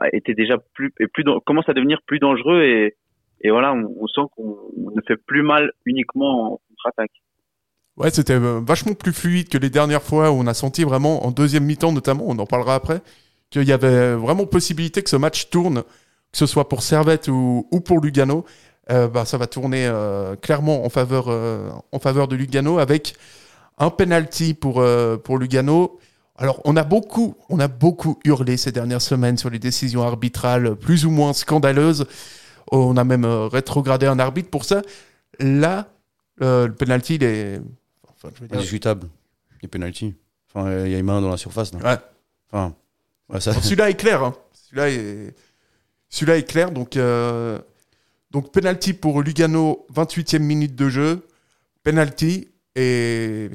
a 0.00 0.08
été 0.14 0.34
déjà 0.34 0.58
plus, 0.74 0.92
et 1.00 1.06
plus, 1.06 1.24
commence 1.46 1.68
à 1.68 1.72
devenir 1.72 1.98
plus 2.06 2.18
dangereux 2.18 2.62
et, 2.62 2.94
et 3.40 3.50
voilà, 3.50 3.72
on, 3.72 3.94
on 3.98 4.06
sent 4.06 4.20
qu'on 4.34 4.58
on 4.76 4.90
ne 4.90 5.00
fait 5.06 5.16
plus 5.16 5.42
mal 5.42 5.72
uniquement 5.84 6.54
en 6.54 6.60
contre-attaque. 6.68 7.12
Ouais, 7.96 8.10
c'était 8.10 8.34
euh, 8.34 8.60
vachement 8.60 8.92
plus 8.94 9.12
fluide 9.14 9.48
que 9.48 9.56
les 9.56 9.70
dernières 9.70 10.02
fois 10.02 10.30
où 10.30 10.34
on 10.34 10.46
a 10.46 10.52
senti 10.52 10.84
vraiment, 10.84 11.24
en 11.24 11.30
deuxième 11.30 11.64
mi-temps 11.64 11.92
notamment, 11.92 12.24
on 12.26 12.38
en 12.38 12.44
parlera 12.44 12.74
après, 12.74 13.00
qu'il 13.60 13.68
y 13.68 13.72
avait 13.72 14.14
vraiment 14.14 14.46
possibilité 14.46 15.02
que 15.02 15.10
ce 15.10 15.16
match 15.16 15.50
tourne, 15.50 15.82
que 15.82 16.38
ce 16.38 16.46
soit 16.46 16.68
pour 16.68 16.82
Servette 16.82 17.28
ou, 17.28 17.66
ou 17.70 17.80
pour 17.80 18.00
Lugano. 18.00 18.44
Euh, 18.90 19.08
bah, 19.08 19.24
ça 19.24 19.36
va 19.36 19.46
tourner 19.48 19.86
euh, 19.86 20.36
clairement 20.36 20.84
en 20.84 20.88
faveur, 20.88 21.26
euh, 21.28 21.70
en 21.90 21.98
faveur 21.98 22.28
de 22.28 22.36
Lugano 22.36 22.78
avec 22.78 23.16
un 23.78 23.90
penalty 23.90 24.54
pour, 24.54 24.82
pour 25.24 25.38
Lugano. 25.38 25.98
Alors, 26.36 26.60
on 26.64 26.76
a 26.76 26.84
beaucoup, 26.84 27.34
on 27.48 27.58
a 27.60 27.68
beaucoup 27.68 28.18
hurlé 28.24 28.56
ces 28.56 28.72
dernières 28.72 29.02
semaines 29.02 29.38
sur 29.38 29.50
les 29.50 29.58
décisions 29.58 30.02
arbitrales 30.02 30.76
plus 30.76 31.04
ou 31.04 31.10
moins 31.10 31.32
scandaleuses. 31.32 32.06
On 32.72 32.96
a 32.96 33.04
même 33.04 33.24
rétrogradé 33.24 34.06
un 34.06 34.18
arbitre 34.18 34.50
pour 34.50 34.64
ça. 34.64 34.82
Là, 35.40 35.88
le 36.38 36.68
penalty, 36.68 37.16
il 37.16 37.24
est, 37.24 37.60
enfin, 38.08 38.28
je 38.34 38.40
veux 38.40 38.48
dire, 38.48 38.58
Indiscutable. 38.58 39.08
Les 39.62 39.68
penalties. 39.68 40.14
Enfin, 40.54 40.84
il 40.84 40.92
y 40.92 40.94
a 40.94 40.98
une 40.98 41.06
main 41.06 41.20
dans 41.20 41.30
la 41.30 41.36
surface. 41.36 41.72
là. 41.74 41.80
Ouais. 41.92 41.98
Enfin, 42.50 42.74
ouais, 43.28 43.40
ça- 43.40 43.52
Bon, 43.52 43.60
Celui-là 43.60 43.90
est 43.90 43.96
clair. 43.96 44.22
hein. 44.22 44.34
Celui-là 44.52 44.90
est... 44.90 45.34
Est 46.38 46.48
clair. 46.48 46.70
Donc, 46.70 46.96
euh, 46.96 47.58
donc 48.30 48.52
penalty 48.52 48.94
pour 48.94 49.22
Lugano, 49.22 49.86
28e 49.92 50.38
minute 50.38 50.74
de 50.74 50.88
jeu. 50.88 51.26
Penalty. 51.82 52.48
Et, 52.74 53.48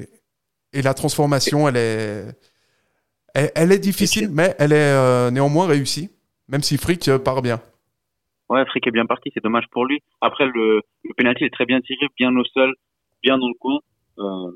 et 0.72 0.82
la 0.82 0.94
transformation, 0.94 1.68
elle 1.68 1.76
est, 1.76 2.24
elle, 3.34 3.50
elle 3.54 3.72
est 3.72 3.78
difficile, 3.78 4.28
mais 4.30 4.54
elle 4.58 4.72
est 4.72 4.76
euh, 4.94 5.30
néanmoins 5.30 5.66
réussie. 5.66 6.10
Même 6.48 6.62
si 6.62 6.76
Frick 6.76 7.08
euh, 7.08 7.18
part 7.18 7.40
bien. 7.42 7.60
Ouais, 8.48 8.64
Frick 8.66 8.86
est 8.86 8.90
bien 8.90 9.06
parti, 9.06 9.30
c'est 9.32 9.42
dommage 9.42 9.64
pour 9.70 9.86
lui. 9.86 10.00
Après, 10.20 10.44
le, 10.44 10.82
le 11.04 11.14
penalty 11.16 11.44
est 11.44 11.52
très 11.52 11.64
bien 11.64 11.80
tiré, 11.80 12.06
bien 12.18 12.36
au 12.36 12.44
sol, 12.44 12.74
bien 13.22 13.38
dans 13.38 13.48
le 13.48 13.54
coin. 13.58 13.78
Euh, 14.18 14.50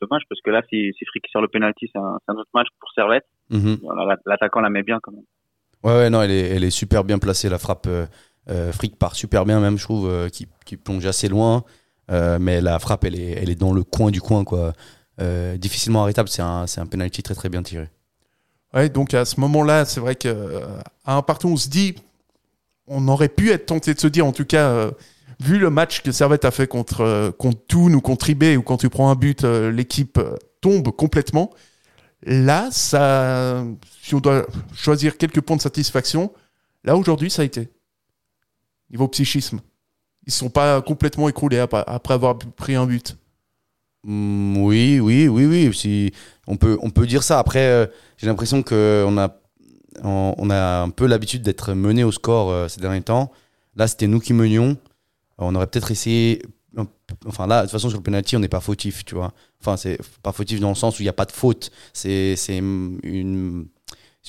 dommage 0.00 0.22
parce 0.28 0.40
que 0.40 0.50
là, 0.50 0.62
si, 0.68 0.92
si 0.98 1.04
Frick 1.06 1.24
sort 1.32 1.42
le 1.42 1.48
penalty, 1.48 1.88
c'est 1.92 1.98
un, 1.98 2.34
autre 2.34 2.50
match 2.54 2.68
pour 2.80 2.90
Servette. 2.94 3.26
Mhm. 3.50 3.78
L'attaquant 4.26 4.60
la 4.60 4.70
met 4.70 4.82
bien 4.82 4.98
quand 5.02 5.12
même. 5.12 5.24
Ouais, 5.82 5.92
ouais, 5.92 6.10
non, 6.10 6.22
elle 6.22 6.30
est, 6.30 6.48
elle 6.48 6.64
est 6.64 6.70
super 6.70 7.04
bien 7.04 7.18
placée. 7.18 7.48
La 7.48 7.58
frappe, 7.58 7.86
euh, 7.86 8.06
euh, 8.48 8.72
Frick 8.72 8.96
part 8.98 9.14
super 9.14 9.44
bien, 9.44 9.60
même, 9.60 9.78
je 9.78 9.84
trouve, 9.84 10.08
euh, 10.08 10.28
qui, 10.28 10.46
qui 10.64 10.76
plonge 10.76 11.06
assez 11.06 11.28
loin. 11.28 11.64
Euh, 12.10 12.38
mais 12.40 12.60
la 12.60 12.78
frappe, 12.78 13.04
elle 13.04 13.18
est, 13.18 13.32
elle 13.32 13.50
est 13.50 13.60
dans 13.60 13.72
le 13.72 13.82
coin 13.82 14.10
du 14.10 14.20
coin, 14.20 14.44
quoi. 14.44 14.72
Euh, 15.20 15.56
difficilement 15.56 16.02
arrêtable. 16.02 16.28
C'est 16.28 16.42
un, 16.42 16.66
c'est 16.66 16.80
un 16.80 16.86
penalty 16.86 17.22
très, 17.22 17.34
très 17.34 17.48
bien 17.48 17.62
tiré. 17.62 17.88
Ouais, 18.74 18.88
donc 18.88 19.14
à 19.14 19.24
ce 19.24 19.40
moment-là, 19.40 19.84
c'est 19.84 20.00
vrai 20.00 20.14
que 20.14 20.28
euh, 20.28 20.60
à 21.04 21.16
un 21.16 21.22
partout, 21.22 21.48
on 21.48 21.56
se 21.56 21.68
dit, 21.68 21.94
on 22.86 23.08
aurait 23.08 23.28
pu 23.28 23.50
être 23.50 23.66
tenté 23.66 23.94
de 23.94 24.00
se 24.00 24.06
dire, 24.06 24.26
en 24.26 24.32
tout 24.32 24.44
cas, 24.44 24.68
euh, 24.68 24.90
vu 25.40 25.58
le 25.58 25.70
match 25.70 26.02
que 26.02 26.12
Servette 26.12 26.44
a 26.44 26.50
fait 26.50 26.66
contre 26.66 27.02
euh, 27.02 27.30
contre 27.30 27.76
ou 27.76 28.00
contre 28.00 28.30
IB, 28.30 28.56
où 28.56 28.62
quand 28.62 28.76
tu 28.76 28.88
prends 28.88 29.10
un 29.10 29.14
but, 29.14 29.44
euh, 29.44 29.70
l'équipe 29.70 30.18
euh, 30.18 30.36
tombe 30.60 30.90
complètement. 30.90 31.52
Là, 32.22 32.70
ça, 32.70 33.64
si 34.02 34.14
on 34.14 34.20
doit 34.20 34.46
choisir 34.74 35.16
quelques 35.16 35.40
points 35.40 35.56
de 35.56 35.62
satisfaction, 35.62 36.32
là 36.82 36.96
aujourd'hui, 36.96 37.30
ça 37.30 37.42
a 37.42 37.44
été 37.44 37.68
niveau 38.90 39.06
psychisme. 39.08 39.60
Ils 40.26 40.32
sont 40.32 40.48
pas 40.48 40.80
complètement 40.80 41.28
écroulés 41.28 41.58
après, 41.58 42.14
avoir 42.14 42.38
pris 42.38 42.74
un 42.74 42.86
but. 42.86 43.16
Mm, 44.04 44.56
oui, 44.58 44.98
oui, 44.98 45.28
oui, 45.28 45.46
oui. 45.46 45.74
Si, 45.74 46.12
on, 46.46 46.56
peut, 46.56 46.78
on 46.80 46.90
peut 46.90 47.06
dire 47.06 47.22
ça. 47.22 47.38
Après, 47.38 47.90
j'ai 48.16 48.26
l'impression 48.26 48.62
qu'on 48.62 49.18
a, 49.18 49.36
on, 50.02 50.50
a 50.50 50.82
un 50.82 50.90
peu 50.90 51.06
l'habitude 51.06 51.42
d'être 51.42 51.74
mené 51.74 52.02
au 52.02 52.10
score 52.10 52.68
ces 52.70 52.80
derniers 52.80 53.02
temps. 53.02 53.30
Là, 53.76 53.86
c'était 53.86 54.08
nous 54.08 54.20
qui 54.20 54.32
menions. 54.32 54.76
On 55.38 55.54
aurait 55.54 55.66
peut-être 55.66 55.90
essayé. 55.90 56.42
Enfin, 57.26 57.46
là, 57.46 57.60
de 57.62 57.66
toute 57.66 57.72
façon, 57.72 57.88
sur 57.88 57.98
le 57.98 58.02
penalty, 58.02 58.36
on 58.36 58.40
n'est 58.40 58.48
pas 58.48 58.60
fautif, 58.60 59.04
tu 59.04 59.14
vois. 59.14 59.32
Enfin, 59.60 59.76
c'est 59.76 59.98
pas 60.22 60.32
fautif 60.32 60.60
dans 60.60 60.68
le 60.70 60.74
sens 60.74 60.98
où 60.98 61.02
il 61.02 61.04
n'y 61.06 61.10
a 61.10 61.14
pas 61.14 61.24
de 61.24 61.32
faute. 61.32 61.70
C'est 61.92 62.34
une, 62.48 62.98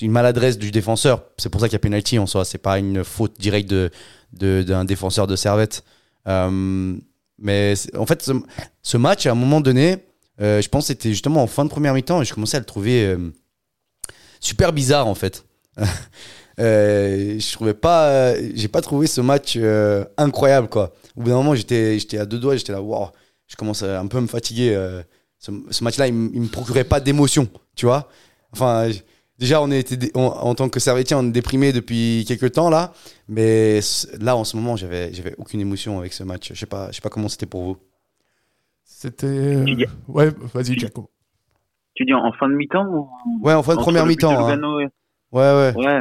une 0.00 0.10
maladresse 0.12 0.58
du 0.58 0.70
défenseur. 0.70 1.24
C'est 1.38 1.48
pour 1.50 1.60
ça 1.60 1.68
qu'il 1.68 1.74
y 1.74 1.76
a 1.76 1.80
penalty 1.80 2.18
en 2.18 2.26
soi. 2.26 2.44
C'est 2.44 2.58
pas 2.58 2.78
une 2.78 3.04
faute 3.04 3.38
directe 3.38 3.68
de- 3.68 3.90
de- 4.32 4.62
d'un 4.62 4.84
défenseur 4.84 5.26
de 5.26 5.36
servette. 5.36 5.84
Euh, 6.26 6.96
mais 7.38 7.74
en 7.96 8.06
fait, 8.06 8.22
ce, 8.22 8.32
ce 8.82 8.96
match, 8.96 9.26
à 9.26 9.32
un 9.32 9.34
moment 9.34 9.60
donné, 9.60 9.98
euh, 10.40 10.60
je 10.62 10.68
pense 10.68 10.84
que 10.84 10.88
c'était 10.88 11.10
justement 11.10 11.42
en 11.42 11.46
fin 11.46 11.64
de 11.64 11.70
première 11.70 11.94
mi-temps 11.94 12.22
et 12.22 12.24
je 12.24 12.32
commençais 12.34 12.56
à 12.56 12.60
le 12.60 12.66
trouver. 12.66 13.04
euh, 13.06 13.30
super 14.40 14.72
bizarre 14.72 15.06
en 15.08 15.14
fait. 15.16 15.44
Euh, 16.58 17.38
je 17.38 17.52
trouvais 17.52 17.74
pas, 17.74 18.08
euh, 18.08 18.50
j'ai 18.54 18.68
pas 18.68 18.80
trouvé 18.80 19.06
ce 19.06 19.20
match 19.20 19.54
euh, 19.56 20.04
incroyable 20.16 20.68
quoi. 20.68 20.92
Au 21.16 21.20
bout 21.22 21.28
d'un 21.30 21.36
moment, 21.36 21.54
j'étais, 21.54 21.98
j'étais 21.98 22.18
à 22.18 22.26
deux 22.26 22.38
doigts, 22.38 22.56
j'étais 22.56 22.72
là, 22.72 22.82
waouh, 22.82 23.08
je 23.46 23.54
commence 23.56 23.82
à 23.82 24.00
un 24.00 24.06
peu 24.06 24.20
me 24.20 24.26
fatiguer. 24.26 24.74
euh, 24.74 25.02
ce, 25.38 25.52
ce 25.70 25.84
match-là, 25.84 26.08
il, 26.08 26.14
il 26.34 26.40
me 26.40 26.48
procurait 26.48 26.82
pas 26.84 26.98
d'émotion, 27.00 27.48
tu 27.76 27.86
vois. 27.86 28.08
Enfin, 28.52 28.88
déjà, 29.38 29.62
on 29.62 29.70
était, 29.70 30.10
on- 30.16 30.22
en 30.26 30.54
tant 30.56 30.68
que 30.68 30.80
servétier, 30.80 31.14
on 31.14 31.22
est 31.28 31.30
déprimé 31.30 31.72
depuis 31.72 32.24
quelques 32.26 32.50
temps 32.52 32.70
là, 32.70 32.92
mais 33.28 33.78
là, 34.20 34.34
en 34.36 34.42
ce 34.42 34.56
moment, 34.56 34.74
j'avais, 34.74 35.12
j'avais 35.14 35.34
aucune 35.38 35.60
émotion 35.60 35.98
avec 36.00 36.12
ce 36.12 36.24
match. 36.24 36.50
Je 36.52 36.58
sais 36.58 36.66
pas, 36.66 36.88
je 36.90 36.96
sais 36.96 37.00
pas 37.02 37.08
comment 37.10 37.28
c'était 37.28 37.46
pour 37.46 37.62
vous. 37.62 37.76
C'était. 38.84 39.26
euh, 39.26 39.64
Ouais, 40.08 40.30
vas-y, 40.54 40.76
Jaco. 40.78 41.08
Tu 41.94 42.04
dis 42.04 42.14
en, 42.14 42.32
fin 42.32 42.48
de 42.48 42.54
mi-temps 42.54 42.86
ou 42.86 43.08
Ouais, 43.42 43.54
en 43.54 43.62
fin 43.62 43.74
de 43.74 43.78
entre 43.78 43.84
première 43.84 44.06
mi-temps. 44.06 44.48
hein. 44.48 44.58
Ouais, 45.30 45.40
ouais. 45.40 45.72
Ouais, 45.76 46.00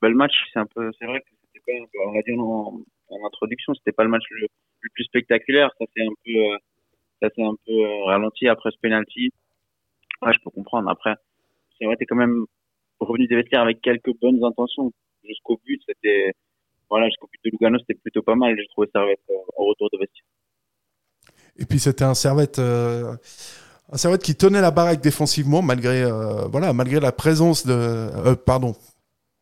bah, 0.00 0.08
le 0.08 0.14
match, 0.14 0.32
c'est 0.52 0.58
un 0.58 0.66
peu, 0.66 0.90
c'est 0.98 1.06
vrai 1.06 1.20
que 1.20 1.26
c'était 1.52 1.64
pas, 1.66 2.00
on 2.06 2.12
l'a 2.12 2.22
dit 2.22 2.32
en, 2.38 2.80
introduction, 3.26 3.74
c'était 3.74 3.92
pas 3.92 4.04
le 4.04 4.10
match 4.10 4.24
le, 4.30 4.46
plus 4.94 5.04
spectaculaire. 5.04 5.70
Ça 5.78 5.84
s'est 5.94 6.04
un 6.04 6.14
peu, 6.24 6.30
euh, 6.30 6.56
ça 7.22 7.28
s'est 7.34 7.42
un 7.42 7.54
peu 7.66 7.72
euh, 7.72 8.04
ralenti 8.04 8.48
après 8.48 8.70
ce 8.70 8.78
penalty. 8.80 9.30
Ouais, 10.22 10.32
je 10.32 10.38
peux 10.42 10.50
comprendre. 10.50 10.88
Après, 10.90 11.14
c'est 11.78 11.84
vrai, 11.84 11.96
t'es 11.96 12.06
quand 12.06 12.16
même 12.16 12.44
revenu 13.00 13.26
des 13.26 13.36
vestiaires 13.36 13.62
avec 13.62 13.80
quelques 13.80 14.12
bonnes 14.20 14.42
intentions. 14.44 14.92
Jusqu'au 15.24 15.60
but, 15.64 15.80
c'était, 15.86 16.32
voilà, 16.88 17.06
jusqu'au 17.08 17.28
but 17.28 17.40
de 17.44 17.50
Lugano, 17.50 17.78
c'était 17.78 18.00
plutôt 18.00 18.22
pas 18.22 18.34
mal. 18.34 18.56
J'ai 18.56 18.66
trouvé 18.68 18.88
ça 18.94 19.04
être 19.06 19.30
au 19.56 19.66
retour 19.66 19.88
de 19.92 19.98
vestiaire. 19.98 20.24
Et 21.58 21.66
puis 21.66 21.78
c'était 21.78 22.04
un 22.04 22.14
servette, 22.14 22.58
euh, 22.58 23.16
un 23.90 23.96
servette 23.96 24.22
qui 24.22 24.36
tenait 24.36 24.60
la 24.60 24.70
baraque 24.70 25.00
défensivement 25.00 25.60
malgré, 25.60 26.02
euh, 26.02 26.46
voilà, 26.46 26.72
malgré 26.72 27.00
la 27.00 27.12
présence 27.12 27.66
de, 27.66 27.72
euh, 27.72 28.36
pardon, 28.36 28.74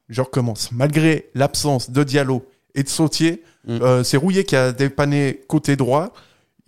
je 0.09 0.23
recommence, 0.23 0.71
malgré 0.73 1.31
l'absence 1.35 1.91
de 1.91 2.05
Diallo 2.05 2.47
et 2.75 2.83
de 2.83 2.89
Sautier, 2.89 3.43
Mm. 3.69 3.83
euh, 3.83 4.05
c'est 4.05 4.17
Rouillet 4.17 4.45
qui 4.45 4.55
a 4.55 4.71
dépanné 4.71 5.41
côté 5.49 5.75
droit. 5.75 6.13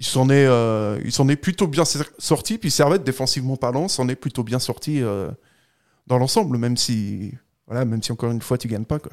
Il 0.00 0.04
s'en 0.04 0.28
est, 0.30 0.46
euh, 0.46 0.98
il 1.04 1.12
s'en 1.12 1.28
est 1.28 1.36
plutôt 1.36 1.68
bien 1.68 1.84
sorti. 2.18 2.58
Puis 2.58 2.72
Servette, 2.72 3.04
défensivement 3.04 3.56
parlant, 3.56 3.86
s'en 3.86 4.08
est 4.08 4.16
plutôt 4.16 4.42
bien 4.42 4.58
sorti 4.58 5.00
euh, 5.00 5.28
dans 6.08 6.18
l'ensemble, 6.18 6.58
même 6.58 6.76
si, 6.76 7.34
voilà, 7.68 7.84
même 7.84 8.02
si 8.02 8.10
encore 8.10 8.32
une 8.32 8.42
fois 8.42 8.58
tu 8.58 8.66
gagnes 8.66 8.84
pas 8.84 8.98
quoi. 8.98 9.12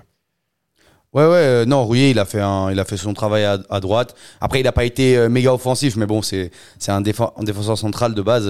Ouais, 1.14 1.28
ouais, 1.28 1.66
non, 1.68 1.86
Rouillet, 1.86 2.10
il 2.12 2.20
a 2.20 2.26
fait, 2.26 2.42
un, 2.42 2.72
il 2.72 2.80
a 2.80 2.86
fait 2.86 2.98
son 2.98 3.14
travail 3.14 3.44
à, 3.46 3.60
à 3.70 3.80
droite. 3.80 4.16
Après, 4.42 4.60
il 4.60 4.64
n'a 4.64 4.72
pas 4.74 4.84
été 4.84 5.30
méga 5.30 5.54
offensif, 5.54 5.96
mais 5.96 6.06
bon, 6.08 6.22
c'est 6.24 6.50
c'est 6.78 6.92
un, 6.92 7.02
défen- 7.02 7.32
un 7.38 7.44
défenseur 7.44 7.78
central 7.78 8.14
de 8.16 8.22
base. 8.22 8.50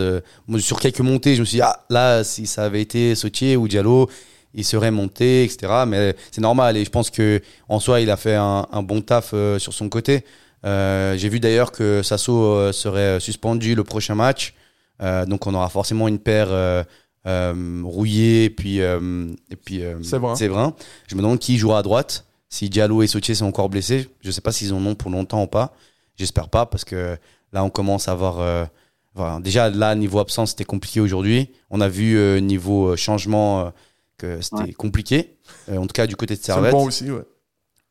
sur 0.59 0.79
quelques 0.79 1.01
montées, 1.01 1.35
je 1.35 1.41
me 1.41 1.45
suis 1.45 1.57
dit, 1.57 1.61
ah, 1.61 1.85
là, 1.89 2.23
si 2.23 2.47
ça 2.47 2.63
avait 2.63 2.81
été 2.81 3.13
Sautier 3.15 3.55
ou 3.57 3.67
Diallo, 3.67 4.09
il 4.55 4.63
serait 4.63 4.91
monté, 4.91 5.43
etc. 5.43 5.83
Mais 5.87 6.15
c'est 6.31 6.41
normal, 6.41 6.77
et 6.77 6.85
je 6.85 6.89
pense 6.89 7.09
que 7.11 7.41
en 7.69 7.79
soi, 7.79 8.01
il 8.01 8.09
a 8.09 8.17
fait 8.17 8.35
un, 8.35 8.65
un 8.71 8.81
bon 8.81 9.01
taf 9.01 9.31
euh, 9.33 9.59
sur 9.59 9.73
son 9.73 9.89
côté. 9.89 10.23
Euh, 10.65 11.15
J'ai 11.17 11.29
vu 11.29 11.39
d'ailleurs 11.39 11.71
que 11.71 12.01
Sasso 12.01 12.33
euh, 12.33 12.71
serait 12.71 13.19
suspendu 13.19 13.75
le 13.75 13.83
prochain 13.83 14.15
match. 14.15 14.55
Donc, 15.27 15.45
on 15.45 15.53
aura 15.53 15.67
forcément 15.67 16.07
une 16.07 16.19
paire 16.19 16.85
Rouillet 17.25 18.45
et 18.45 18.49
puis, 18.49 18.77
et 18.79 19.55
puis 19.63 19.81
Séverin. 20.35 20.73
Je 21.07 21.15
me 21.15 21.21
demande 21.21 21.39
qui 21.39 21.57
jouera 21.57 21.79
à 21.79 21.83
droite. 21.83 22.25
Si 22.47 22.69
Diallo 22.69 23.01
et 23.03 23.07
Sautier 23.07 23.35
sont 23.35 23.45
encore 23.45 23.67
blessés, 23.67 24.07
je 24.21 24.27
ne 24.27 24.31
sais 24.31 24.39
pas 24.39 24.53
s'ils 24.53 24.73
en 24.73 24.85
ont 24.85 24.95
pour 24.95 25.11
longtemps 25.11 25.43
ou 25.43 25.47
pas. 25.47 25.73
J'espère 26.15 26.47
pas 26.47 26.65
parce 26.65 26.85
que 26.85 27.17
là, 27.51 27.65
on 27.65 27.69
commence 27.69 28.07
à 28.07 28.13
avoir. 28.13 28.67
enfin, 29.15 29.41
déjà, 29.41 29.69
là, 29.69 29.95
niveau 29.95 30.19
absence, 30.19 30.51
c'était 30.51 30.63
compliqué 30.63 31.01
aujourd'hui. 31.01 31.49
On 31.69 31.81
a 31.81 31.89
vu 31.89 32.17
euh, 32.17 32.39
niveau 32.39 32.91
euh, 32.91 32.95
changement 32.95 33.73
que 34.17 34.41
c'était 34.41 34.55
Ouais. 34.63 34.73
compliqué. 34.73 35.37
Euh, 35.69 35.77
en 35.77 35.83
tout 35.87 35.93
cas, 35.93 36.07
du 36.07 36.15
côté 36.15 36.35
de 36.35 36.39
C'est 36.39 36.47
Servette. 36.47 36.71
bon 36.71 36.85
aussi, 36.85 37.09
ouais. 37.11 37.23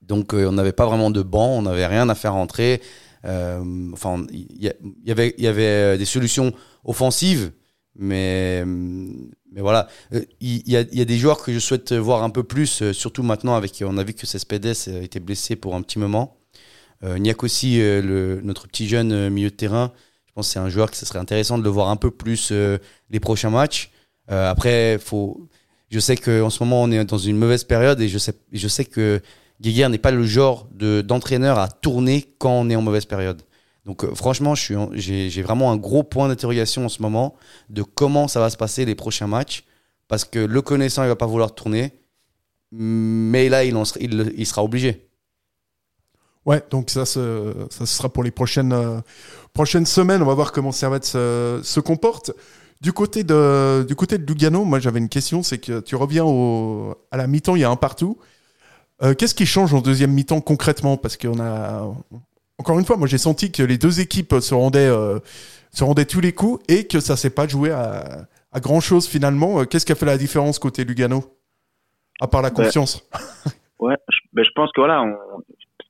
Donc 0.03 0.35
euh, 0.35 0.47
on 0.49 0.53
n'avait 0.53 0.73
pas 0.73 0.87
vraiment 0.87 1.11
de 1.11 1.23
banc, 1.23 1.49
on 1.59 1.63
n'avait 1.63 1.87
rien 1.87 2.09
à 2.09 2.15
faire 2.15 2.35
entrer. 2.35 2.81
Euh, 3.25 3.91
enfin, 3.93 4.27
il 4.33 4.47
y, 4.63 5.11
avait, 5.11 5.35
il 5.39 5.45
y 5.45 5.47
avait 5.47 5.63
euh, 5.67 5.97
des 5.97 6.05
solutions 6.05 6.53
offensives, 6.85 7.53
mais, 7.97 8.65
mais 8.67 9.61
voilà. 9.61 9.89
Euh, 10.13 10.23
Il 10.41 10.69
y, 10.69 10.77
a, 10.77 10.83
il 10.83 10.99
y 10.99 11.01
a 11.01 11.05
des 11.07 11.17
joueurs 11.17 11.43
que 11.43 11.53
je 11.53 11.59
souhaite 11.59 11.93
voir 11.93 12.23
un 12.23 12.31
peu 12.31 12.43
plus, 12.43 12.83
euh, 12.83 12.93
surtout 12.93 13.23
maintenant 13.23 13.55
avec, 13.55 13.83
on 13.87 13.97
a 13.97 14.05
vu 14.05 14.13
que 14.13 14.27
Cespedes 14.27 14.75
a 14.89 14.99
été 14.99 15.21
blessé 15.21 15.57
pour 15.57 15.75
un 15.75 15.81
petit 15.83 15.99
moment. 15.99 16.37
Euh, 17.03 17.19
Niak 17.19 17.43
aussi, 17.43 17.81
euh, 17.81 18.03
le, 18.03 18.41
notre 18.43 18.67
petit 18.69 18.89
jeune 18.89 19.13
euh, 19.13 19.31
milieu 19.31 19.51
de 19.51 19.55
terrain, 19.57 19.93
je 20.27 20.33
pense 20.35 20.49
que 20.49 20.53
c'est 20.53 20.59
un 20.59 20.69
joueur 20.69 20.91
que 20.91 20.97
ce 20.97 21.07
serait 21.07 21.19
intéressant 21.19 21.57
de 21.59 21.63
le 21.65 21.71
voir 21.71 21.89
un 21.89 21.97
peu 21.97 22.11
plus 22.11 22.51
euh, 22.53 22.79
les 23.11 23.21
prochains 23.21 23.51
matchs. 23.51 23.91
Euh, 24.31 24.51
après, 24.51 24.99
faut, 24.99 25.49
je 25.95 26.01
sais 26.01 26.17
qu'en 26.17 26.51
ce 26.51 26.61
moment 26.65 26.83
on 26.83 26.91
est 26.91 27.05
dans 27.05 27.19
une 27.19 27.37
mauvaise 27.37 27.63
période 27.63 28.01
et 28.01 28.09
je 28.09 28.19
sais, 28.69 28.85
que 28.85 29.23
Guéguerre 29.61 29.91
n'est 29.91 29.99
pas 29.99 30.11
le 30.11 30.27
genre 30.27 30.67
de- 30.73 31.03
d'entraîneur 31.03 31.57
à 31.61 31.69
tourner 31.69 32.35
quand 32.39 32.51
on 32.51 32.69
est 32.69 32.75
en 32.75 32.83
mauvaise 32.83 33.05
période. 33.05 33.43
Donc 33.85 34.03
euh, 34.03 34.13
franchement, 34.13 34.57
j'ai 34.57 35.43
vraiment 35.43 35.71
un 35.71 35.77
gros 35.77 36.03
point 36.03 36.27
d'interrogation 36.27 36.87
en 36.87 36.89
ce 36.89 37.01
moment 37.01 37.37
de 37.71 37.83
comment 37.85 38.27
ça 38.27 38.41
va 38.41 38.51
se 38.51 38.57
passer 38.57 38.85
les 38.85 38.97
prochains 38.97 39.29
matchs. 39.29 39.63
Parce 40.09 40.25
que 40.25 40.41
le 40.41 40.63
connaissant, 40.63 41.05
il 41.05 41.09
va 41.09 41.15
pas 41.17 41.27
vouloir 41.27 41.55
tourner. 41.55 41.93
Mais 42.73 43.49
là, 43.49 43.63
il, 43.63 43.77
en 43.77 43.85
sera, 43.85 44.01
il 44.01 44.47
sera 44.47 44.65
obligé. 44.65 45.09
Ouais, 46.45 46.61
donc 46.71 46.91
ça, 46.91 47.07
ce- 47.07 47.55
ça 47.71 47.87
sera 47.87 48.09
pour 48.13 48.25
les 48.25 48.33
prochaines, 48.33 48.73
euh, 48.73 49.01
prochaines 49.53 49.87
semaines. 49.87 50.23
On 50.23 50.27
va 50.27 50.35
voir 50.35 50.51
comment 50.51 50.73
Servette 50.73 51.05
se, 51.05 51.61
se 51.63 51.81
comporte. 51.81 52.33
Du 52.85 52.93
côté 52.93 53.25
de, 53.25 53.83
du 53.89 53.95
côté 53.97 54.19
de 54.19 54.27
Lugano, 54.31 54.63
moi 54.67 54.79
j'avais 54.79 54.99
une 54.99 55.09
question, 55.09 55.43
c'est 55.43 55.57
que 55.57 55.81
tu 55.81 55.97
reviens 55.97 56.23
au, 56.23 56.95
à 57.11 57.17
la 57.17 57.27
mi-temps, 57.27 57.57
il 57.57 57.63
y 57.63 57.65
a 57.65 57.71
un 57.71 57.77
partout. 57.77 58.19
Euh, 59.03 59.15
Qu'est-ce 59.15 59.35
qui 59.35 59.47
change 59.47 59.73
en 59.73 59.81
deuxième 59.81 60.13
mi-temps 60.13 60.43
concrètement? 60.43 60.99
Parce 60.99 61.17
qu'on 61.17 61.41
a, 61.41 61.91
encore 62.59 62.79
une 62.79 62.85
fois, 62.85 62.99
moi 62.99 63.09
j'ai 63.09 63.17
senti 63.17 63.51
que 63.51 63.63
les 63.63 63.79
deux 63.79 64.01
équipes 64.01 64.35
se 64.39 64.53
rendaient, 64.55 64.87
euh, 64.87 65.19
se 65.73 65.83
rendaient 65.83 66.05
tous 66.05 66.21
les 66.21 66.35
coups 66.35 66.63
et 66.69 66.87
que 66.87 67.01
ça 67.01 67.17
s'est 67.17 67.31
pas 67.31 67.49
joué 67.49 67.71
à, 67.71 68.27
à 68.53 68.61
grand 68.61 68.81
chose 68.81 69.09
finalement. 69.09 69.61
Euh, 69.61 69.65
Qu'est-ce 69.65 69.87
qui 69.87 69.93
a 69.93 69.95
fait 69.95 70.05
la 70.05 70.19
différence 70.19 70.59
côté 70.59 70.85
Lugano? 70.85 71.25
À 72.21 72.27
part 72.29 72.43
la 72.43 72.51
Ben, 72.51 72.65
confiance. 72.65 73.03
Ouais, 73.81 73.97
je, 74.11 74.19
ben, 74.35 74.45
je 74.45 74.51
pense 74.55 74.71
que 74.73 74.83
voilà, 74.83 75.03
on, 75.03 75.17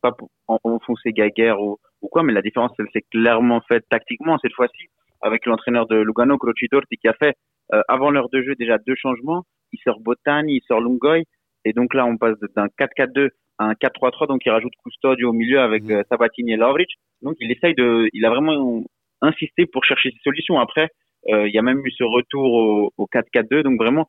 pas 0.00 0.12
pour 0.12 0.30
en- 0.46 0.58
enfoncer 0.62 1.10
Gaguerre 1.12 1.60
ou, 1.60 1.78
ou 2.02 2.08
quoi, 2.08 2.22
mais 2.22 2.32
la 2.32 2.40
différence, 2.42 2.70
elle 2.78 2.86
s'est 2.92 3.04
clairement 3.10 3.60
faite 3.68 3.84
tactiquement 3.90 4.38
cette 4.40 4.54
fois-ci 4.54 4.84
avec 5.24 5.46
l'entraîneur 5.46 5.86
de 5.86 5.96
Lugano, 5.96 6.38
Croci 6.38 6.68
Torti, 6.68 6.96
qui 6.96 7.08
a 7.08 7.14
fait 7.14 7.34
euh, 7.72 7.82
avant 7.88 8.10
l'heure 8.10 8.28
de 8.30 8.42
jeu 8.42 8.54
déjà 8.54 8.78
deux 8.78 8.94
changements. 8.94 9.42
Il 9.72 9.78
sort 9.82 10.00
Botani, 10.00 10.56
il 10.56 10.62
sort 10.68 10.80
Lungoy, 10.80 11.24
et 11.64 11.72
donc 11.72 11.94
là 11.94 12.06
on 12.06 12.16
passe 12.16 12.38
d'un 12.54 12.66
4-4-2 12.78 13.30
à 13.58 13.64
un 13.66 13.72
4-3-3, 13.72 14.28
donc 14.28 14.44
il 14.46 14.50
rajoute 14.50 14.72
Custodio 14.84 15.30
au 15.30 15.32
milieu 15.32 15.60
avec 15.60 15.88
euh, 15.90 16.02
Sabatini 16.08 16.52
et 16.52 16.56
Lovric. 16.56 16.90
Donc 17.22 17.34
il 17.40 17.50
essaye 17.50 17.74
de, 17.74 18.08
il 18.12 18.24
a 18.24 18.30
vraiment 18.30 18.84
insisté 19.20 19.66
pour 19.66 19.84
chercher 19.84 20.10
des 20.10 20.20
solutions. 20.22 20.60
Après, 20.60 20.90
euh, 21.28 21.48
il 21.48 21.54
y 21.54 21.58
a 21.58 21.62
même 21.62 21.84
eu 21.84 21.90
ce 21.90 22.04
retour 22.04 22.52
au, 22.52 22.92
au 22.96 23.06
4-4-2, 23.06 23.62
donc 23.62 23.80
vraiment, 23.80 24.08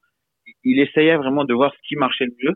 il 0.64 0.80
essayait 0.80 1.16
vraiment 1.16 1.46
de 1.46 1.54
voir 1.54 1.74
ce 1.74 1.88
qui 1.88 1.96
marchait 1.96 2.26
le 2.26 2.36
mieux. 2.44 2.56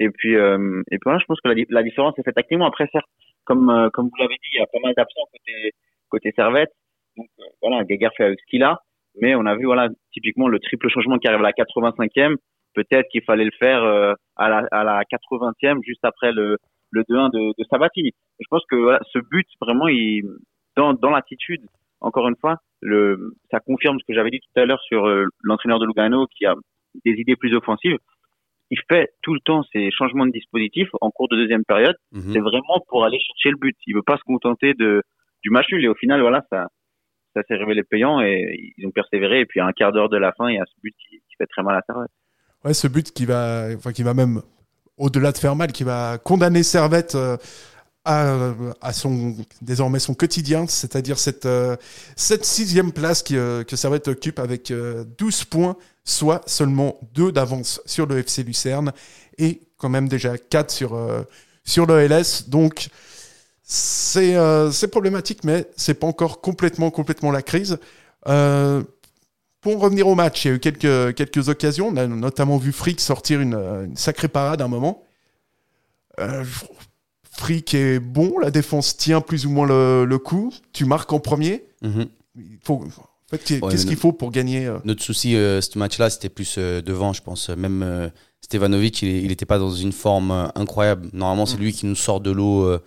Et 0.00 0.10
puis, 0.10 0.34
euh, 0.36 0.82
et 0.90 0.98
puis 0.98 1.04
voilà, 1.04 1.18
je 1.20 1.26
pense 1.26 1.40
que 1.40 1.48
la 1.48 1.82
différence 1.82 2.18
est 2.18 2.24
faite 2.24 2.34
tactiquement. 2.34 2.66
Après, 2.66 2.88
certes, 2.90 3.06
comme, 3.44 3.70
euh, 3.70 3.88
comme 3.90 4.06
vous 4.06 4.16
l'avez 4.18 4.34
dit, 4.34 4.50
il 4.54 4.58
y 4.58 4.62
a 4.62 4.66
pas 4.66 4.80
mal 4.82 4.94
d'absents 4.96 5.28
côté, 5.30 5.72
côté 6.08 6.32
Servette. 6.34 6.72
Donc 7.16 7.28
euh, 7.40 7.44
voilà, 7.60 7.84
Gaguerre 7.84 8.12
fait 8.16 8.24
avec 8.24 8.40
ce 8.40 8.46
qu'il 8.46 8.62
a. 8.62 8.80
Mais 9.20 9.34
on 9.34 9.44
a 9.44 9.54
vu, 9.56 9.66
voilà, 9.66 9.88
typiquement 10.12 10.48
le 10.48 10.58
triple 10.58 10.88
changement 10.88 11.18
qui 11.18 11.28
arrive 11.28 11.40
à 11.40 11.42
la 11.42 11.52
85e. 11.52 12.36
Peut-être 12.74 13.08
qu'il 13.10 13.22
fallait 13.22 13.44
le 13.44 13.50
faire 13.58 13.82
euh, 13.82 14.14
à, 14.36 14.48
la, 14.48 14.66
à 14.70 14.84
la 14.84 15.02
80e, 15.04 15.82
juste 15.84 16.04
après 16.04 16.32
le, 16.32 16.56
le 16.90 17.02
2-1 17.02 17.30
de, 17.30 17.52
de 17.58 17.64
Sabatini. 17.68 18.12
Je 18.40 18.46
pense 18.48 18.64
que 18.70 18.76
voilà, 18.76 19.00
ce 19.12 19.18
but, 19.18 19.46
vraiment, 19.60 19.88
il, 19.88 20.22
dans, 20.76 20.94
dans 20.94 21.10
l'attitude, 21.10 21.62
encore 22.00 22.28
une 22.28 22.36
fois, 22.36 22.56
le, 22.80 23.34
ça 23.50 23.60
confirme 23.60 23.98
ce 24.00 24.04
que 24.06 24.14
j'avais 24.14 24.30
dit 24.30 24.40
tout 24.40 24.60
à 24.60 24.64
l'heure 24.64 24.80
sur 24.82 25.06
euh, 25.06 25.26
l'entraîneur 25.42 25.78
de 25.78 25.86
Lugano 25.86 26.26
qui 26.26 26.46
a 26.46 26.54
des 27.04 27.12
idées 27.12 27.36
plus 27.36 27.54
offensives. 27.54 27.98
Il 28.70 28.78
fait 28.90 29.10
tout 29.22 29.34
le 29.34 29.40
temps 29.40 29.62
ces 29.72 29.90
changements 29.90 30.24
de 30.24 30.32
dispositif 30.32 30.88
en 31.02 31.10
cours 31.10 31.28
de 31.28 31.36
deuxième 31.36 31.64
période. 31.64 31.96
Mhm. 32.12 32.32
C'est 32.32 32.40
vraiment 32.40 32.80
pour 32.88 33.04
aller 33.04 33.18
chercher 33.18 33.50
le 33.50 33.58
but. 33.58 33.76
Il 33.86 33.94
veut 33.94 34.02
pas 34.02 34.16
se 34.16 34.22
contenter 34.22 34.72
de 34.72 35.02
du 35.42 35.50
match 35.50 35.66
nul. 35.70 35.84
Et 35.84 35.88
au 35.88 35.94
final, 35.94 36.20
voilà, 36.20 36.42
ça, 36.50 36.68
ça 37.34 37.42
s'est 37.48 37.54
révélé 37.54 37.82
payant 37.82 38.20
et 38.20 38.74
ils 38.76 38.86
ont 38.86 38.90
persévéré. 38.90 39.40
Et 39.40 39.46
puis 39.46 39.60
à 39.60 39.66
un 39.66 39.72
quart 39.72 39.92
d'heure 39.92 40.08
de 40.08 40.16
la 40.16 40.32
fin, 40.32 40.48
il 40.48 40.56
y 40.56 40.60
a 40.60 40.64
ce 40.66 40.80
but 40.82 40.94
qui, 41.08 41.20
fait 41.38 41.46
très 41.46 41.62
mal 41.62 41.76
à 41.76 41.82
Servette. 41.86 42.10
Ouais, 42.64 42.74
ce 42.74 42.86
but 42.86 43.10
qui 43.12 43.26
va, 43.26 43.68
enfin, 43.74 43.92
qui 43.92 44.02
va 44.02 44.14
même, 44.14 44.42
au-delà 44.96 45.32
de 45.32 45.38
faire 45.38 45.56
mal, 45.56 45.72
qui 45.72 45.82
va 45.82 46.18
condamner 46.18 46.62
Servette 46.62 47.14
euh, 47.14 47.36
à, 48.04 48.92
son, 48.92 49.36
désormais 49.60 49.98
son 49.98 50.14
quotidien, 50.14 50.66
c'est-à-dire 50.66 51.18
cette, 51.18 51.46
euh, 51.46 51.76
cette 52.16 52.44
sixième 52.44 52.92
place 52.92 53.22
euh, 53.32 53.62
que 53.64 53.76
Servette 53.76 54.08
occupe 54.08 54.38
avec 54.38 54.70
euh, 54.70 55.04
12 55.18 55.44
points, 55.44 55.76
soit 56.04 56.42
seulement 56.46 56.98
2 57.14 57.30
d'avance 57.30 57.80
sur 57.86 58.06
le 58.06 58.18
FC 58.18 58.42
Lucerne 58.42 58.92
et 59.38 59.60
quand 59.76 59.88
même 59.88 60.08
déjà 60.08 60.36
4 60.36 60.70
sur, 60.70 61.26
sur 61.64 61.86
le 61.86 62.06
LS. 62.06 62.48
Donc, 62.48 62.88
c'est 63.74 64.36
euh, 64.36 64.70
c'est 64.70 64.88
problématique, 64.88 65.44
mais 65.44 65.66
c'est 65.76 65.94
pas 65.94 66.06
encore 66.06 66.40
complètement, 66.42 66.90
complètement 66.90 67.30
la 67.30 67.40
crise. 67.40 67.78
Euh, 68.28 68.82
pour 69.62 69.76
en 69.76 69.78
revenir 69.78 70.06
au 70.08 70.14
match, 70.14 70.44
il 70.44 70.48
y 70.48 70.50
a 70.50 70.54
eu 70.56 70.58
quelques, 70.58 71.14
quelques 71.14 71.48
occasions. 71.48 71.88
On 71.88 71.96
a 71.96 72.06
notamment 72.06 72.58
vu 72.58 72.70
Frick 72.72 73.00
sortir 73.00 73.40
une, 73.40 73.54
une 73.54 73.96
sacrée 73.96 74.28
parade 74.28 74.60
à 74.60 74.64
un 74.66 74.68
moment. 74.68 75.02
Euh, 76.20 76.44
Frick 77.30 77.72
est 77.74 77.98
bon, 77.98 78.38
la 78.40 78.50
défense 78.50 78.96
tient 78.96 79.20
plus 79.22 79.46
ou 79.46 79.50
moins 79.50 79.66
le, 79.66 80.04
le 80.04 80.18
coup. 80.18 80.52
Tu 80.72 80.84
marques 80.84 81.12
en 81.12 81.20
premier. 81.20 81.64
Mhm. 81.80 82.06
Il 82.36 82.58
faut, 82.62 82.74
en 82.74 82.88
fait, 83.30 83.38
qu'est- 83.42 83.62
Ouais, 83.64 83.70
qu'est-ce 83.70 83.86
qu'il 83.86 83.96
faut 83.96 84.12
pour 84.12 84.30
gagner 84.32 84.66
euh, 84.66 84.78
Notre 84.84 85.02
souci, 85.02 85.34
euh, 85.36 85.60
ce 85.62 85.78
match-là, 85.78 86.10
c'était 86.10 86.28
plus 86.28 86.56
euh, 86.58 86.82
devant, 86.82 87.12
je 87.14 87.22
pense. 87.22 87.48
Même 87.48 87.82
euh, 87.82 88.08
Stevanovic, 88.42 89.00
il 89.02 89.26
n'était 89.28 89.46
pas 89.46 89.58
dans 89.58 89.70
une 89.72 89.92
forme 89.92 90.30
euh, 90.30 90.48
incroyable. 90.56 91.08
Normalement, 91.14 91.46
c'est 91.46 91.56
lui 91.56 91.72
qui 91.72 91.86
nous 91.86 91.94
sort 91.94 92.20
de 92.20 92.30
l'eau 92.30 92.64
euh, 92.64 92.72
euh, 92.74 92.78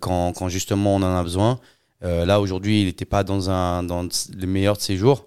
quand, 0.00 0.32
quand 0.32 0.48
justement 0.48 0.94
on 0.96 1.02
en 1.02 1.16
a 1.16 1.22
besoin. 1.22 1.60
Euh, 2.02 2.24
là, 2.24 2.40
aujourd'hui, 2.40 2.80
il 2.82 2.86
n'était 2.86 3.04
pas 3.04 3.24
dans, 3.24 3.50
un, 3.50 3.82
dans 3.82 4.02
le 4.02 4.46
meilleur 4.46 4.76
de 4.76 4.80
ses 4.80 4.96
jours. 4.96 5.26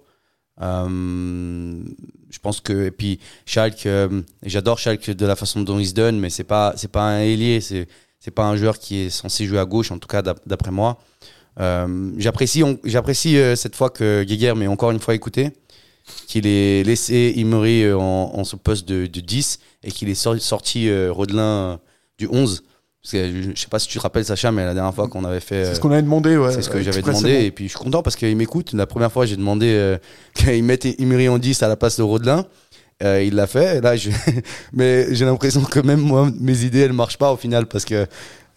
Euh, 0.60 1.82
je 2.30 2.38
pense 2.38 2.60
que. 2.60 2.86
Et 2.86 2.90
puis, 2.90 3.20
Schalke, 3.46 3.86
euh, 3.86 4.22
j'adore 4.42 4.78
Schalke 4.78 5.10
de 5.10 5.26
la 5.26 5.36
façon 5.36 5.60
dont 5.62 5.78
il 5.78 5.86
se 5.86 5.94
donne, 5.94 6.18
mais 6.18 6.30
c'est 6.30 6.44
pas, 6.44 6.74
pas 6.92 7.02
un 7.02 7.20
ailier, 7.20 7.60
c'est, 7.60 7.86
c'est 8.18 8.30
pas 8.30 8.44
un 8.44 8.56
joueur 8.56 8.78
qui 8.78 8.98
est 9.02 9.10
censé 9.10 9.46
jouer 9.46 9.58
à 9.58 9.64
gauche, 9.64 9.90
en 9.90 9.98
tout 9.98 10.08
cas, 10.08 10.22
d'ap- 10.22 10.40
d'après 10.46 10.70
moi. 10.70 10.98
Euh, 11.60 12.12
j'apprécie, 12.18 12.64
euh, 13.36 13.54
cette 13.54 13.76
fois 13.76 13.90
que 13.90 14.24
Geiger 14.26 14.54
m'ait 14.54 14.66
encore 14.66 14.90
une 14.90 14.98
fois 14.98 15.14
écouté, 15.14 15.52
qu'il 16.26 16.46
ait 16.46 16.82
laissé 16.82 17.34
euh, 17.36 17.94
en, 17.96 18.32
en 18.34 18.44
ce 18.44 18.56
poste 18.56 18.88
de, 18.88 19.06
de 19.06 19.20
10 19.20 19.60
et 19.84 19.90
qu'il 19.92 20.08
ait 20.08 20.14
sorti, 20.14 20.88
euh, 20.88 21.12
Rodelin 21.12 21.42
euh, 21.42 21.76
du 22.18 22.28
11. 22.30 22.64
Parce 23.04 23.12
que 23.12 23.28
je, 23.42 23.50
je 23.54 23.60
sais 23.60 23.66
pas 23.68 23.78
si 23.78 23.86
tu 23.86 23.98
te 23.98 24.02
rappelles, 24.02 24.24
Sacha, 24.24 24.50
mais 24.50 24.64
la 24.64 24.72
dernière 24.72 24.94
fois 24.94 25.08
qu'on 25.08 25.24
avait 25.24 25.40
fait. 25.40 25.66
C'est 25.66 25.74
ce 25.74 25.80
qu'on 25.80 25.90
avait 25.92 26.00
demandé. 26.00 26.38
Ouais, 26.38 26.50
c'est 26.52 26.62
ce 26.62 26.70
que 26.70 26.80
j'avais 26.82 27.02
demandé 27.02 27.44
et 27.44 27.50
puis 27.50 27.66
je 27.66 27.76
suis 27.76 27.78
content 27.78 28.02
parce 28.02 28.16
qu'il 28.16 28.34
m'écoute. 28.34 28.72
La 28.72 28.86
première 28.86 29.12
fois, 29.12 29.26
j'ai 29.26 29.36
demandé 29.36 29.66
euh, 29.74 29.98
qu'il 30.34 30.64
mette 30.64 30.86
Imri 30.98 31.28
en 31.28 31.36
10 31.38 31.62
à 31.62 31.68
la 31.68 31.76
place 31.76 31.98
de 31.98 32.02
Rodelin. 32.02 32.46
Euh, 33.02 33.22
il 33.22 33.34
l'a 33.34 33.46
fait. 33.46 33.76
Et 33.76 33.80
là, 33.82 33.94
je... 33.94 34.10
mais 34.72 35.14
j'ai 35.14 35.26
l'impression 35.26 35.60
que 35.62 35.80
même 35.80 36.00
moi, 36.00 36.30
mes 36.40 36.62
idées, 36.64 36.80
elles 36.80 36.92
marchent 36.94 37.18
pas 37.18 37.30
au 37.30 37.36
final 37.36 37.66
parce 37.66 37.84
que 37.84 38.06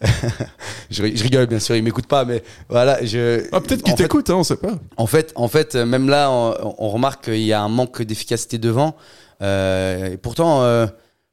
je, 0.90 1.02
ri- 1.02 1.16
je 1.16 1.22
rigole 1.24 1.46
bien 1.46 1.58
sûr, 1.58 1.76
il 1.76 1.82
m'écoute 1.82 2.06
pas, 2.06 2.24
mais 2.24 2.42
voilà. 2.70 3.04
Je... 3.04 3.44
Ah, 3.52 3.60
peut-être 3.60 3.82
qu'il 3.82 3.94
t'écoute, 3.96 4.30
hein, 4.30 4.36
on 4.36 4.44
sait 4.44 4.56
pas. 4.56 4.78
en 4.96 5.06
fait, 5.06 5.32
en 5.34 5.48
fait, 5.48 5.74
même 5.74 6.08
là, 6.08 6.30
on, 6.30 6.74
on 6.78 6.88
remarque 6.88 7.24
qu'il 7.24 7.42
y 7.42 7.52
a 7.52 7.60
un 7.60 7.68
manque 7.68 8.00
d'efficacité 8.02 8.56
devant. 8.58 8.96
Euh, 9.42 10.12
et 10.12 10.16
pourtant, 10.16 10.62
euh, 10.62 10.86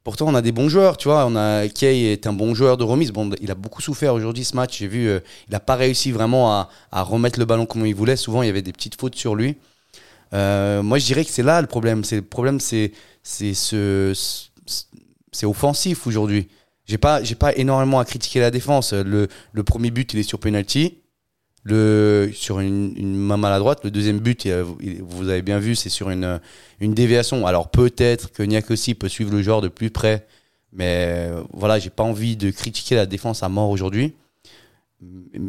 pourtant, 0.05 0.27
on 0.29 0.35
a 0.35 0.41
des 0.41 0.53
bons 0.53 0.69
joueurs, 0.69 0.95
tu 0.97 1.09
vois. 1.09 1.25
On 1.25 1.35
a 1.35 1.67
Kay 1.67 2.13
est 2.13 2.27
un 2.27 2.33
bon 2.33 2.55
joueur 2.55 2.77
de 2.77 2.85
remise. 2.85 3.11
Bon, 3.11 3.29
il 3.41 3.51
a 3.51 3.55
beaucoup 3.55 3.81
souffert 3.81 4.13
aujourd'hui 4.13 4.45
ce 4.45 4.55
match. 4.55 4.79
J'ai 4.79 4.87
vu, 4.87 5.07
euh, 5.09 5.19
il 5.49 5.51
n'a 5.51 5.59
pas 5.59 5.75
réussi 5.75 6.11
vraiment 6.13 6.53
à, 6.53 6.69
à 6.93 7.01
remettre 7.03 7.39
le 7.39 7.45
ballon 7.45 7.65
comme 7.65 7.85
il 7.85 7.95
voulait. 7.95 8.15
Souvent, 8.15 8.43
il 8.43 8.47
y 8.47 8.49
avait 8.49 8.61
des 8.61 8.71
petites 8.73 8.97
fautes 8.99 9.15
sur 9.15 9.35
lui. 9.35 9.57
Euh, 10.33 10.83
moi, 10.83 10.99
je 10.99 11.05
dirais 11.05 11.25
que 11.25 11.31
c'est 11.31 11.43
là 11.43 11.61
le 11.61 11.67
problème. 11.67 12.03
C'est 12.03 12.17
le 12.17 12.21
problème, 12.23 12.59
c'est 12.61 12.91
c'est 13.23 13.53
ce, 13.53 14.13
ce- 14.15 14.47
c'est 15.31 15.45
offensif 15.45 16.07
aujourd'hui. 16.07 16.47
J'ai 16.87 16.97
pas 16.97 17.23
j'ai 17.23 17.35
pas 17.35 17.55
énormément 17.55 17.99
à 17.99 18.05
critiquer 18.05 18.39
la 18.39 18.51
défense. 18.51 18.93
Le, 18.93 19.27
le 19.53 19.63
premier 19.63 19.91
but, 19.91 20.13
il 20.13 20.19
est 20.19 20.23
sur 20.23 20.39
penalty. 20.39 20.99
Le, 21.67 22.29
sur 22.31 22.59
une, 22.59 22.93
une 22.95 23.15
main 23.15 23.37
maladroite, 23.37 23.83
le 23.83 23.89
deuxième 23.89 24.19
but, 24.19 24.47
vous 25.01 25.29
avez 25.29 25.41
bien 25.41 25.57
vu, 25.57 25.75
c'est 25.75 25.89
sur 25.89 26.11
une, 26.11 26.39
une 26.79 26.93
déviation. 26.93 27.47
Alors 27.47 27.69
peut-être 27.69 28.31
que 28.31 28.43
Niakossi 28.43 28.93
peut 28.93 29.09
suivre 29.09 29.31
le 29.31 29.41
joueur 29.41 29.61
de 29.61 29.67
plus 29.67 29.89
près, 29.89 30.27
mais 30.71 31.07
euh, 31.31 31.41
voilà, 31.53 31.79
j'ai 31.79 31.89
pas 31.89 32.03
envie 32.03 32.35
de 32.35 32.51
critiquer 32.51 32.93
la 32.95 33.07
défense 33.07 33.41
à 33.41 33.49
mort 33.49 33.71
aujourd'hui. 33.71 34.13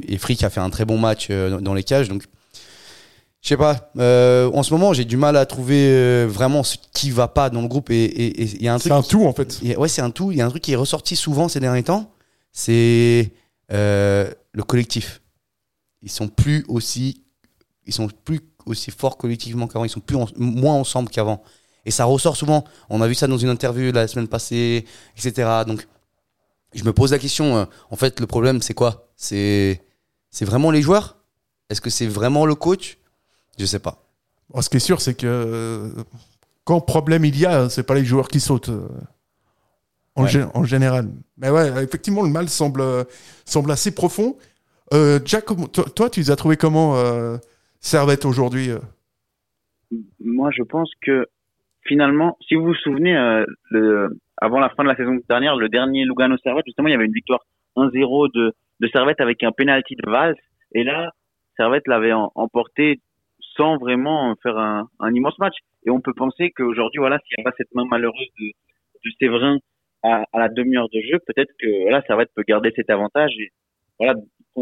Et 0.09 0.17
Frick 0.17 0.43
a 0.43 0.49
fait 0.49 0.61
un 0.61 0.71
très 0.71 0.87
bon 0.87 0.97
match 0.97 1.27
euh, 1.29 1.61
dans- 1.61 1.75
les 1.75 1.83
cages, 1.85 2.09
donc 2.09 2.25
je 3.43 3.49
sais 3.49 3.57
pas. 3.59 3.91
euh, 3.99 4.51
en 4.55 4.63
ce 4.63 4.73
moment, 4.73 4.95
j'ai 4.95 5.05
du 5.05 5.19
mal 5.19 5.37
à 5.37 5.45
trouver 5.45 5.87
euh, 5.91 6.27
vraiment 6.29 6.63
ce 6.63 6.77
qui 6.95 7.11
va 7.11 7.29
pas 7.29 7.51
dans 7.51 7.61
le 7.61 7.69
groupe. 7.69 7.91
Et 7.91 8.43
il 8.43 8.63
y 8.63 8.69
a 8.69 8.75
un 8.75 8.79
C'est 8.79 8.89
truc. 8.89 9.05
un 9.05 9.07
tout, 9.07 9.27
en 9.27 9.33
fait. 9.35 9.61
a- 9.65 9.79
ouais, 9.79 9.89
c'est 9.89 10.03
un 10.03 10.11
tout. 10.11 10.33
Il 10.33 10.39
y 10.39 10.41
a 10.41 10.47
un 10.47 10.51
truc 10.51 10.63
qui 10.63 10.73
est 10.73 10.77
ressorti 10.77 11.15
souvent 11.15 11.49
ces 11.49 11.61
derniers 11.61 11.83
temps. 11.85 12.11
C'est 12.53 13.31
euh, 13.71 14.31
le 14.53 14.63
collectif. 14.63 15.21
Ils 16.07 16.11
sont 16.13 16.29
plus 16.29 16.65
aussi, 16.69 17.25
ils 17.85 17.93
sont 17.93 18.07
plus 18.25 18.41
aussi 18.65 18.93
forts 18.93 19.17
collectivement 19.19 19.67
qu'avant. 19.67 19.85
Ils 19.85 19.91
sont 19.91 19.99
plus 20.01 20.15
en- 20.17 20.29
moins 20.37 20.75
ensemble 20.75 21.09
qu'avant. 21.11 21.43
Et 21.85 21.91
ça 21.91 22.05
ressort 22.05 22.37
souvent. 22.37 22.63
On 22.91 23.01
a 23.03 23.09
vu 23.09 23.17
ça 23.17 23.27
dans 23.27 23.37
une 23.39 23.49
interview 23.49 23.91
la 23.91 24.07
semaine 24.07 24.29
passée, 24.29 24.85
etc. 25.17 25.33
Donc, 25.67 25.85
je 26.75 26.85
me 26.85 26.93
pose 26.93 27.11
la 27.11 27.19
question. 27.19 27.57
euh, 27.57 27.65
en 27.91 27.97
fait, 27.97 28.21
le 28.21 28.27
problème, 28.29 28.63
c'est 28.63 28.75
quoi? 28.75 29.09
C'est 29.17 29.83
c'est 30.31 30.45
vraiment 30.45 30.71
les 30.71 30.81
joueurs? 30.81 31.17
Est-ce 31.71 31.81
que 31.81 31.91
c'est 31.91 32.07
vraiment 32.07 32.47
le 32.47 32.55
coach? 32.55 32.99
Je 33.59 33.67
sais 33.67 33.81
pas. 33.81 34.05
Bon, 34.51 34.63
ce 34.63 34.69
qui 34.71 34.77
est 34.77 34.81
sûr, 34.81 35.01
c'est 35.01 35.15
que 35.15 35.27
euh, 35.27 35.91
quand 36.65 36.81
problème 36.81 37.25
il 37.25 37.37
y 37.37 37.47
a, 37.47 37.69
c'est 37.69 37.83
pas 37.83 37.95
les 37.97 38.05
joueurs 38.05 38.29
qui 38.29 38.39
sautent. 38.39 38.69
euh, 38.69 38.87
en, 40.15 40.25
Ouais. 40.25 40.45
en 40.55 40.65
général. 40.65 41.11
Mais 41.37 41.51
ouais, 41.51 41.69
effectivement, 41.83 42.23
le 42.23 42.31
mal 42.31 42.49
semble, 42.49 42.83
semble 43.45 43.71
assez 43.73 43.91
profond. 43.91 44.37
Euh, 44.93 45.19
Jack, 45.25 45.47
toi, 45.95 46.11
tu 46.11 46.21
les 46.21 46.31
as 46.31 46.37
trouvé 46.37 46.57
comment 46.57 46.97
euh, 46.97 47.37
Servette 47.81 48.25
aujourd'hui 48.25 48.71
euh? 48.71 48.79
Moi, 50.21 50.51
je 50.57 50.63
pense 50.63 50.91
que 51.03 51.27
finalement, 51.85 52.37
si 52.47 52.55
vous 52.55 52.67
vous 52.67 52.75
souvenez, 52.75 53.17
avant 54.39 54.59
la 54.59 54.69
fin 54.71 54.83
de 54.83 54.89
la 54.89 54.97
saison 54.97 55.19
dernière, 55.29 55.57
le 55.57 55.69
dernier 55.69 56.05
Lugano 56.05 56.37
Servette, 56.39 56.67
justement, 56.67 56.89
il 56.89 56.93
y 56.93 56.95
avait 56.95 57.07
une 57.07 57.13
victoire 57.13 57.41
1-0 57.77 58.33
de, 58.33 58.55
Servette 58.93 59.21
avec 59.21 59.43
un 59.43 59.53
penalty 59.53 59.95
de 59.97 60.11
Valls. 60.11 60.37
Et 60.73 60.85
là, 60.85 61.13
Servette 61.57 61.87
l'avait 61.87 62.13
em- 62.13 62.29
emporté 62.35 63.01
sans 63.57 63.79
vraiment 63.79 64.35
faire 64.43 64.59
un, 64.59 65.15
immense 65.15 65.39
match. 65.39 65.55
Et 65.87 65.91
on 65.91 66.01
peut 66.01 66.13
penser 66.15 66.51
qu'aujourd'hui, 66.51 66.99
voilà, 66.99 67.19
s'il 67.21 67.37
n'y 67.39 67.47
a 67.47 67.51
pas 67.51 67.57
cette 67.57 67.75
main 67.75 67.85
malheureuse 67.89 68.29
de, 68.41 68.47
de 68.47 69.11
Séverin 69.21 69.59
à, 70.03 70.25
la 70.35 70.49
demi-heure 70.49 70.89
de 70.93 71.01
jeu, 71.01 71.19
peut-être 71.27 71.53
que 71.59 71.83
voilà, 71.83 72.03
Servette 72.03 72.31
peut 72.35 72.45
garder 72.47 72.73
cet 72.77 72.91
avantage. 72.91 73.33
Voilà, 73.99 74.15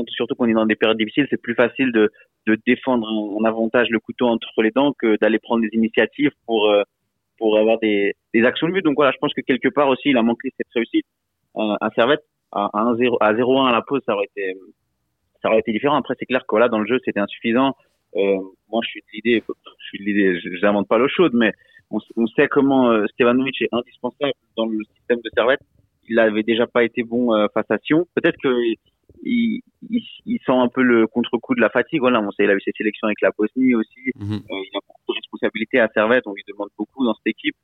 surtout 0.08 0.34
qu'on 0.34 0.46
est 0.46 0.54
dans 0.54 0.66
des 0.66 0.76
périodes 0.76 0.98
difficiles, 0.98 1.26
c'est 1.30 1.40
plus 1.40 1.54
facile 1.54 1.92
de, 1.92 2.10
de 2.46 2.58
défendre 2.66 3.06
un 3.40 3.44
avantage 3.44 3.88
le 3.90 4.00
couteau 4.00 4.26
entre 4.26 4.62
les 4.62 4.70
dents 4.70 4.92
que 4.92 5.16
d'aller 5.20 5.38
prendre 5.38 5.62
des 5.62 5.70
initiatives 5.72 6.32
pour 6.46 6.70
euh, 6.70 6.82
pour 7.38 7.58
avoir 7.58 7.78
des, 7.80 8.14
des 8.32 8.44
actions 8.44 8.68
de 8.68 8.72
but. 8.72 8.84
Donc 8.84 8.94
voilà, 8.96 9.10
je 9.12 9.18
pense 9.18 9.34
que 9.34 9.40
quelque 9.40 9.68
part 9.68 9.88
aussi, 9.88 10.10
il 10.10 10.16
a 10.16 10.22
manqué 10.22 10.50
cette 10.56 10.68
réussite 10.72 11.06
euh, 11.56 11.76
à 11.80 11.90
Servette 11.94 12.24
à 12.52 12.70
1-0 12.74 13.16
à 13.20 13.32
0-1 13.34 13.68
à 13.68 13.72
la 13.72 13.82
pause, 13.82 14.00
ça 14.06 14.14
aurait 14.14 14.26
été 14.26 14.56
ça 15.42 15.50
aurait 15.50 15.60
été 15.60 15.72
différent. 15.72 15.96
Après, 15.96 16.14
c'est 16.18 16.26
clair 16.26 16.42
que 16.48 16.56
là, 16.56 16.68
dans 16.68 16.78
le 16.78 16.86
jeu, 16.86 16.98
c'était 17.04 17.20
insuffisant. 17.20 17.76
Euh, 18.16 18.38
moi, 18.70 18.80
je 18.82 18.88
suis 18.88 19.00
de 19.00 19.06
l'idée, 19.12 19.42
je 20.36 20.48
suis 20.48 20.86
pas 20.88 20.98
l'eau 20.98 21.08
chaude, 21.08 21.32
mais 21.34 21.52
on, 21.90 21.98
on 22.16 22.26
sait 22.28 22.48
comment 22.48 22.90
euh, 22.90 23.06
Stevanovic 23.12 23.60
est 23.60 23.68
indispensable 23.72 24.32
dans 24.56 24.66
le 24.66 24.78
système 24.96 25.18
de 25.18 25.30
Servette. 25.34 25.60
Il 26.08 26.16
n'avait 26.16 26.42
déjà 26.42 26.66
pas 26.66 26.84
été 26.84 27.02
bon 27.02 27.34
euh, 27.34 27.46
face 27.52 27.70
à 27.70 27.78
Sion. 27.78 28.06
Peut-être 28.14 28.38
que 28.42 28.48
il, 29.22 29.60
il, 29.88 30.02
il 30.26 30.38
sent 30.46 30.52
un 30.52 30.68
peu 30.68 30.82
le 30.82 31.06
contre-coup 31.06 31.54
de 31.54 31.60
la 31.60 31.70
fatigue. 31.70 32.00
Voilà, 32.00 32.20
on 32.20 32.30
sait, 32.32 32.44
il 32.44 32.50
a 32.50 32.54
eu 32.54 32.60
ses 32.60 32.72
sélections 32.76 33.06
avec 33.06 33.20
la 33.20 33.30
Bosnie 33.36 33.74
aussi. 33.74 34.10
Mhm. 34.16 34.34
Euh, 34.34 34.38
il 34.50 34.76
a 34.76 34.80
beaucoup 34.86 35.00
de 35.08 35.14
responsabilités 35.14 35.80
à 35.80 35.88
Servette. 35.88 36.26
On 36.26 36.34
lui 36.34 36.42
demande 36.46 36.68
beaucoup 36.78 37.04
dans 37.04 37.14
cette 37.14 37.26
équipe. 37.26 37.56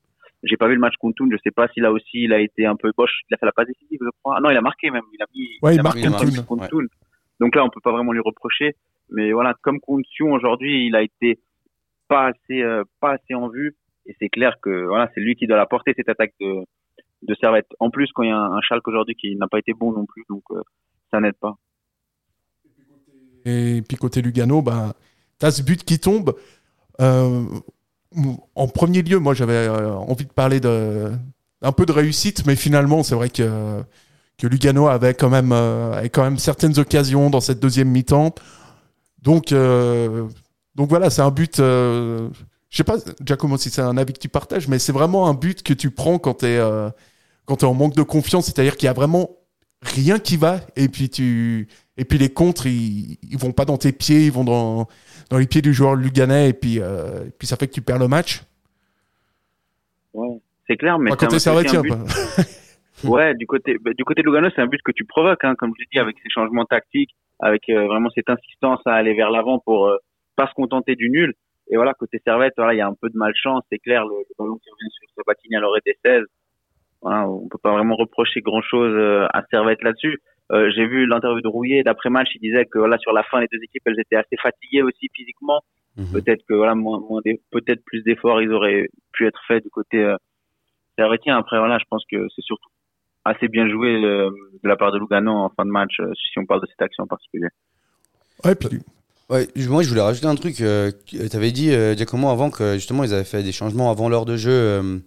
J'ai 0.42 0.56
pas 0.56 0.68
vu 0.68 0.74
le 0.74 0.80
match 0.80 0.96
contre. 0.96 1.24
Je 1.30 1.36
sais 1.44 1.50
pas 1.50 1.68
si 1.68 1.80
là 1.80 1.92
aussi 1.92 2.22
il 2.24 2.32
a 2.32 2.40
été 2.40 2.64
un 2.66 2.76
peu 2.76 2.90
boche. 2.96 3.22
Il 3.30 3.34
a 3.34 3.36
fait 3.38 3.46
la 3.46 3.52
passe 3.52 3.66
décisive, 3.66 3.98
je 4.00 4.08
crois. 4.22 4.36
Ah 4.38 4.40
non, 4.40 4.50
il 4.50 4.56
a 4.56 4.62
marqué 4.62 4.90
même. 4.90 5.02
Il 5.12 5.22
a 5.22 5.26
mis. 5.34 5.48
Ouais, 5.62 5.74
il 5.74 5.80
a 5.80 5.82
marque 5.82 5.96
marqué 5.98 6.44
contre 6.46 6.64
un 6.64 6.76
Ouais. 6.76 6.86
Donc 7.40 7.54
là, 7.54 7.64
on 7.64 7.70
peut 7.70 7.80
pas 7.82 7.92
vraiment 7.92 8.12
lui 8.12 8.20
reprocher. 8.20 8.74
Mais 9.10 9.32
voilà, 9.32 9.54
comme 9.62 9.80
contre 9.80 10.08
aujourd'hui, 10.20 10.86
il 10.86 10.94
a 10.94 11.02
été 11.02 11.38
pas 12.08 12.28
assez, 12.28 12.62
euh, 12.62 12.84
pas 13.00 13.12
assez 13.12 13.34
en 13.34 13.48
vue. 13.48 13.76
Et 14.06 14.14
c'est 14.18 14.28
clair 14.28 14.56
que 14.62 14.86
voilà, 14.86 15.10
c'est 15.14 15.20
lui 15.20 15.34
qui 15.36 15.46
doit 15.46 15.56
la 15.56 15.66
porter 15.66 15.92
cette 15.96 16.08
attaque 16.08 16.32
de, 16.40 16.64
de 17.22 17.34
Servette. 17.34 17.68
En 17.78 17.90
plus, 17.90 18.10
quand 18.12 18.22
il 18.22 18.28
y 18.28 18.32
a 18.32 18.38
un, 18.38 18.52
un 18.52 18.60
Schalke 18.60 18.86
aujourd'hui 18.88 19.14
qui 19.14 19.36
n'a 19.36 19.46
pas 19.46 19.58
été 19.58 19.72
bon 19.72 19.92
non 19.92 20.06
plus, 20.06 20.24
donc 20.28 20.42
euh, 20.50 20.62
ça 21.10 21.20
n'aide 21.20 21.36
pas. 21.40 21.56
Et 23.44 23.82
puis 23.86 23.96
côté 23.96 24.22
Lugano, 24.22 24.62
bah, 24.62 24.94
tu 25.38 25.46
as 25.46 25.50
ce 25.50 25.62
but 25.62 25.84
qui 25.84 25.98
tombe. 25.98 26.34
Euh, 27.00 27.44
en 28.54 28.68
premier 28.68 29.02
lieu, 29.02 29.18
moi 29.18 29.34
j'avais 29.34 29.52
euh, 29.52 29.94
envie 29.94 30.26
de 30.26 30.32
parler 30.32 30.60
de, 30.60 31.12
un 31.62 31.72
peu 31.72 31.86
de 31.86 31.92
réussite, 31.92 32.44
mais 32.46 32.56
finalement 32.56 33.02
c'est 33.02 33.14
vrai 33.14 33.30
que, 33.30 33.82
que 34.36 34.46
Lugano 34.46 34.88
avait 34.88 35.14
quand, 35.14 35.30
même, 35.30 35.52
euh, 35.52 35.92
avait 35.92 36.10
quand 36.10 36.24
même 36.24 36.38
certaines 36.38 36.78
occasions 36.78 37.30
dans 37.30 37.40
cette 37.40 37.60
deuxième 37.60 37.88
mi-temps. 37.88 38.34
Donc, 39.22 39.52
donc 40.74 40.88
voilà, 40.88 41.10
c'est 41.10 41.22
un 41.22 41.30
but. 41.30 41.60
euh, 41.60 42.30
je 42.70 42.76
sais 42.76 42.84
pas, 42.84 42.96
Giacomo, 43.22 43.58
si 43.58 43.68
c'est 43.68 43.82
un 43.82 43.96
avis 43.96 44.12
que 44.12 44.18
tu 44.18 44.28
partages, 44.28 44.68
mais 44.68 44.78
c'est 44.78 44.92
vraiment 44.92 45.28
un 45.28 45.34
but 45.34 45.62
que 45.62 45.74
tu 45.74 45.90
prends 45.90 46.18
quand 46.18 46.38
tu 46.38 46.46
es 46.46 46.60
en 46.60 47.74
manque 47.74 47.94
de 47.94 48.02
confiance, 48.02 48.46
c'est-à-dire 48.46 48.76
qu'il 48.76 48.86
y 48.86 48.88
a 48.88 48.92
vraiment 48.92 49.30
rien 49.82 50.18
qui 50.18 50.36
va, 50.36 50.60
et 50.76 50.88
puis 50.88 51.08
tu. 51.08 51.68
Et 51.96 52.04
puis 52.04 52.18
les 52.18 52.32
contres, 52.32 52.66
ils, 52.66 53.18
ils 53.30 53.38
vont 53.38 53.52
pas 53.52 53.64
dans 53.64 53.76
tes 53.76 53.92
pieds, 53.92 54.24
ils 54.26 54.32
vont 54.32 54.44
dans, 54.44 54.88
dans 55.28 55.38
les 55.38 55.46
pieds 55.46 55.60
du 55.60 55.74
joueur 55.74 55.94
luganais, 55.94 56.48
et 56.48 56.52
puis, 56.54 56.80
euh, 56.80 57.26
et 57.26 57.30
puis 57.30 57.46
ça 57.46 57.56
fait 57.56 57.66
que 57.66 57.72
tu 57.72 57.82
perds 57.82 57.98
le 57.98 58.08
match. 58.08 58.42
Ouais, 60.14 60.40
c'est 60.66 60.76
clair, 60.76 60.98
mais 60.98 61.12
aussi 61.12 61.24
un 61.26 61.38
servetien. 61.38 61.82
Ouais, 63.04 63.34
du 63.34 63.46
côté 63.46 63.78
bah, 63.80 63.92
du 63.96 64.04
côté 64.04 64.20
de 64.20 64.26
Lugano, 64.26 64.50
c'est 64.54 64.60
un 64.60 64.66
but 64.66 64.82
que 64.82 64.92
tu 64.92 65.04
provoques, 65.04 65.42
hein, 65.44 65.54
comme 65.56 65.72
je 65.78 65.84
dit, 65.90 65.98
avec 65.98 66.16
ces 66.22 66.28
changements 66.28 66.66
tactiques, 66.66 67.14
avec 67.38 67.68
euh, 67.70 67.86
vraiment 67.86 68.10
cette 68.14 68.28
insistance 68.28 68.80
à 68.84 68.92
aller 68.92 69.14
vers 69.14 69.30
l'avant 69.30 69.58
pour 69.58 69.86
euh, 69.86 69.96
pas 70.36 70.48
se 70.48 70.52
contenter 70.52 70.96
du 70.96 71.08
nul. 71.08 71.32
Et 71.70 71.76
voilà, 71.76 71.94
côté 71.94 72.20
Servette, 72.26 72.52
voilà, 72.58 72.74
il 72.74 72.78
y 72.78 72.82
a 72.82 72.86
un 72.86 72.94
peu 73.00 73.08
de 73.08 73.16
malchance, 73.16 73.62
c'est 73.70 73.78
clair, 73.78 74.04
le, 74.04 74.16
le 74.16 74.34
ballon 74.38 74.56
qui 74.56 74.68
revient 74.70 74.90
sur 74.90 75.08
Sabatini 75.16 75.56
à 75.56 75.60
l'heure 75.60 75.72
des 75.86 75.96
16. 76.04 76.24
Voilà, 77.02 77.28
on 77.28 77.48
peut 77.48 77.58
pas 77.62 77.72
vraiment 77.72 77.96
reprocher 77.96 78.40
grand 78.40 78.62
chose 78.62 78.94
à 79.32 79.42
Servette 79.50 79.82
là-dessus. 79.82 80.18
Euh, 80.52 80.70
j'ai 80.74 80.86
vu 80.86 81.06
l'interview 81.06 81.40
de 81.40 81.48
Rouillet 81.48 81.82
d'après 81.84 82.10
match, 82.10 82.28
il 82.34 82.40
disait 82.40 82.66
que 82.66 82.78
voilà 82.78 82.98
sur 82.98 83.12
la 83.12 83.22
fin 83.22 83.40
les 83.40 83.46
deux 83.52 83.62
équipes 83.62 83.82
elles 83.86 84.00
étaient 84.00 84.16
assez 84.16 84.36
fatiguées 84.42 84.82
aussi 84.82 85.08
physiquement. 85.14 85.60
Mhm. 85.96 86.06
Peut-être 86.12 86.42
que 86.48 86.54
voilà 86.54 86.74
moins, 86.74 87.00
peut-être 87.50 87.82
plus 87.84 88.02
d'efforts 88.02 88.42
ils 88.42 88.52
auraient 88.52 88.88
pu 89.12 89.26
être 89.26 89.40
faits 89.46 89.62
du 89.64 89.70
côté 89.70 89.98
euh. 89.98 90.16
Après 90.98 91.58
voilà, 91.58 91.78
je 91.78 91.84
pense 91.88 92.04
que 92.10 92.26
c'est 92.34 92.42
surtout 92.42 92.68
assez 93.24 93.48
bien 93.48 93.68
joué 93.70 94.04
euh, 94.04 94.28
de 94.62 94.68
la 94.68 94.76
part 94.76 94.92
de 94.92 94.98
Lugano 94.98 95.30
en 95.32 95.48
fin 95.50 95.64
de 95.64 95.70
match 95.70 95.98
euh, 96.00 96.12
si 96.14 96.38
on 96.38 96.44
parle 96.44 96.60
de 96.60 96.66
cette 96.66 96.82
action 96.82 97.04
en 97.04 97.06
particulier. 97.06 97.48
Ouais, 98.44 98.54
puis 98.54 98.80
Ouais, 99.30 99.46
je- 99.54 99.68
moi 99.70 99.82
je 99.82 99.88
voulais 99.88 100.00
rajouter 100.00 100.26
un 100.26 100.34
truc. 100.34 100.60
Euh, 100.60 100.90
tu 101.06 101.18
avais 101.34 101.52
dit, 101.52 101.70
euh, 101.72 101.94
Giacomo, 101.94 102.28
avant 102.30 102.50
que 102.50 102.74
justement 102.74 103.04
ils 103.04 103.14
avaient 103.14 103.24
fait 103.24 103.42
des 103.44 103.52
changements 103.52 103.88
avant 103.90 104.08
l'heure 104.08 104.24
de 104.24 104.36
jeu 104.36 104.50
euh, 104.50 104.82
euh, 104.82 104.98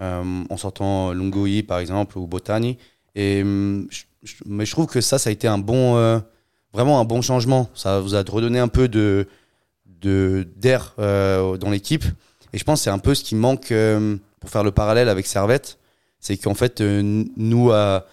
en 0.00 0.56
sortant 0.56 1.12
Lungoi 1.12 1.62
par 1.66 1.78
exemple 1.78 2.18
ou 2.18 2.26
Botani. 2.26 2.78
Et, 3.14 3.40
je- 3.42 4.02
je- 4.22 4.34
mais 4.46 4.64
je 4.64 4.70
trouve 4.72 4.86
que 4.86 5.00
ça, 5.00 5.18
ça 5.18 5.28
a 5.30 5.32
été 5.32 5.46
un 5.48 5.58
bon, 5.58 5.96
euh, 5.96 6.18
vraiment 6.72 7.00
un 7.00 7.04
bon 7.04 7.20
changement. 7.22 7.68
Ça 7.74 8.00
vous 8.00 8.14
a 8.14 8.22
redonné 8.22 8.58
un 8.58 8.68
peu 8.68 8.88
de 8.88 9.26
d'air 10.02 10.94
euh, 10.98 11.56
dans 11.58 11.70
l'équipe. 11.70 12.04
Et 12.52 12.58
je 12.58 12.64
pense 12.64 12.80
que 12.80 12.84
c'est 12.84 12.90
un 12.90 12.98
peu 12.98 13.14
ce 13.14 13.22
qui 13.22 13.34
manque 13.34 13.70
euh, 13.72 14.16
pour 14.40 14.48
faire 14.50 14.64
le 14.64 14.70
parallèle 14.70 15.08
avec 15.08 15.26
Servette. 15.26 15.78
C'est 16.20 16.36
qu'en 16.38 16.54
fait, 16.54 16.80
euh, 16.80 17.24
nous, 17.36 17.70
à, 17.70 18.06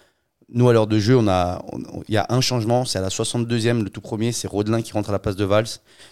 nous, 0.52 0.68
à 0.68 0.72
l'heure 0.72 0.86
de 0.86 0.98
jeu, 0.98 1.16
on 1.16 1.28
a, 1.28 1.64
il 2.08 2.14
y 2.14 2.18
a 2.18 2.26
un 2.28 2.40
changement. 2.40 2.84
C'est 2.84 2.98
à 2.98 3.02
la 3.02 3.08
62e, 3.08 3.82
le 3.82 3.90
tout 3.90 4.00
premier. 4.00 4.32
C'est 4.32 4.48
Rodelin 4.48 4.82
qui 4.82 4.92
rentre 4.92 5.08
à 5.08 5.12
la 5.12 5.18
place 5.18 5.36
de 5.36 5.44
Valls. 5.44 5.66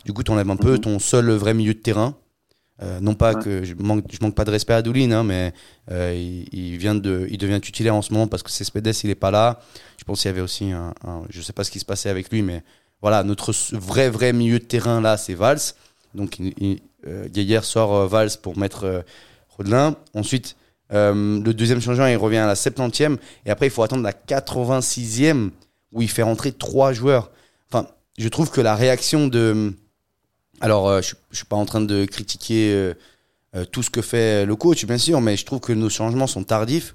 Du 0.04 0.12
coup, 0.12 0.22
tu 0.22 0.30
enlèves 0.30 0.50
un 0.50 0.56
peu 0.56 0.72
Mhm. 0.72 0.80
ton 0.80 0.98
seul 0.98 1.30
vrai 1.32 1.52
milieu 1.54 1.74
de 1.74 1.78
terrain. 1.78 2.14
Euh, 2.82 3.00
non 3.00 3.14
pas 3.14 3.32
Ouais. 3.34 3.42
que 3.42 3.64
je 3.64 3.72
manque, 3.74 4.04
je 4.12 4.18
manque 4.20 4.34
pas 4.34 4.44
de 4.44 4.50
respect 4.50 4.74
à 4.74 4.82
Doulin, 4.82 5.10
hein, 5.12 5.22
mais 5.24 5.54
euh, 5.90 6.12
il, 6.14 6.46
il 6.52 6.76
vient 6.76 6.94
de, 6.94 7.26
il 7.30 7.38
devient 7.38 7.58
titulaire 7.60 7.94
en 7.94 8.02
ce 8.02 8.12
moment 8.12 8.26
parce 8.28 8.42
que 8.42 8.50
Cespedes 8.50 8.92
il 9.02 9.08
est 9.10 9.14
pas 9.14 9.30
là. 9.30 9.60
Je 9.98 10.04
pense 10.04 10.20
qu'il 10.20 10.28
y 10.28 10.32
avait 10.32 10.42
aussi 10.42 10.72
un, 10.72 10.92
un- 11.06 11.22
je 11.30 11.40
sais 11.40 11.54
pas 11.54 11.64
ce 11.64 11.70
qui 11.70 11.78
se 11.80 11.86
passait 11.86 12.10
avec 12.10 12.30
lui, 12.30 12.42
mais 12.42 12.62
voilà, 13.00 13.22
notre 13.22 13.52
vrai 13.74 14.10
vrai 14.10 14.34
milieu 14.34 14.58
de 14.58 14.64
terrain 14.64 15.00
là, 15.00 15.16
c'est 15.16 15.32
Valls. 15.34 15.60
Donc 16.14 16.38
il, 16.38 16.52
il- 16.58 16.80
euh, 17.06 17.62
sort 17.62 18.06
Valls 18.08 18.30
pour 18.42 18.58
mettre 18.58 19.04
Rodelin. 19.56 19.94
Ensuite, 20.14 20.56
le 20.90 21.52
deuxième 21.52 21.80
changement, 21.80 22.06
il 22.08 22.16
revient 22.16 22.38
à 22.38 22.46
la 22.46 22.54
70e 22.56 23.16
et 23.46 23.50
après 23.50 23.68
il 23.68 23.70
faut 23.70 23.82
attendre 23.84 24.02
la 24.02 24.12
86e 24.12 25.50
où 25.92 26.02
il 26.02 26.10
fait 26.10 26.22
rentrer 26.22 26.52
trois 26.52 26.92
joueurs. 26.92 27.30
Enfin, 27.70 27.88
je 28.18 28.28
trouve 28.28 28.50
que 28.50 28.60
la 28.60 28.74
réaction 28.74 29.28
de 29.28 29.72
alors, 30.60 30.88
euh, 30.88 31.00
je, 31.02 31.14
je 31.30 31.36
suis 31.36 31.46
pas 31.46 31.56
en 31.56 31.66
train 31.66 31.80
de 31.80 32.04
critiquer 32.04 32.72
euh, 32.72 32.94
euh, 33.54 33.64
tout 33.64 33.82
ce 33.82 33.90
que 33.90 34.02
fait 34.02 34.46
le 34.46 34.56
coach, 34.56 34.84
bien 34.86 34.98
sûr, 34.98 35.20
mais 35.20 35.36
je 35.36 35.44
trouve 35.44 35.60
que 35.60 35.72
nos 35.72 35.88
changements 35.88 36.26
sont 36.26 36.44
tardifs 36.44 36.94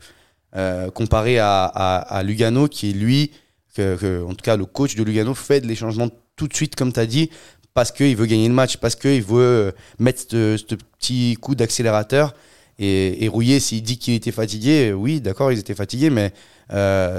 euh, 0.55 0.89
comparé 0.91 1.39
à, 1.39 1.65
à, 1.65 2.23
Lugano, 2.23 2.67
qui 2.67 2.93
lui, 2.93 3.31
en 3.77 4.33
tout 4.33 4.43
cas 4.43 4.57
le 4.57 4.65
coach 4.65 4.95
de 4.95 5.03
Lugano 5.03 5.33
fait 5.33 5.65
les 5.65 5.75
changements 5.75 6.09
tout 6.35 6.47
de 6.47 6.53
suite, 6.53 6.75
comme 6.75 6.91
tu 6.91 6.99
as 6.99 7.05
dit, 7.05 7.29
parce 7.73 7.91
qu'il 7.91 8.15
veut 8.15 8.25
gagner 8.25 8.47
le 8.47 8.53
match, 8.53 8.77
parce 8.77 8.95
qu'il 8.95 9.23
veut 9.23 9.73
mettre 9.97 10.23
ce, 10.29 10.75
petit 10.99 11.37
coup 11.39 11.55
d'accélérateur. 11.55 12.33
Et, 12.79 13.23
et 13.23 13.27
Rouillet, 13.27 13.59
s'il 13.59 13.83
dit 13.83 13.97
qu'il 13.97 14.15
était 14.15 14.31
fatigué, 14.31 14.91
oui, 14.91 15.21
d'accord, 15.21 15.51
ils 15.51 15.59
étaient 15.59 15.75
fatigués, 15.75 16.09
mais 16.09 16.33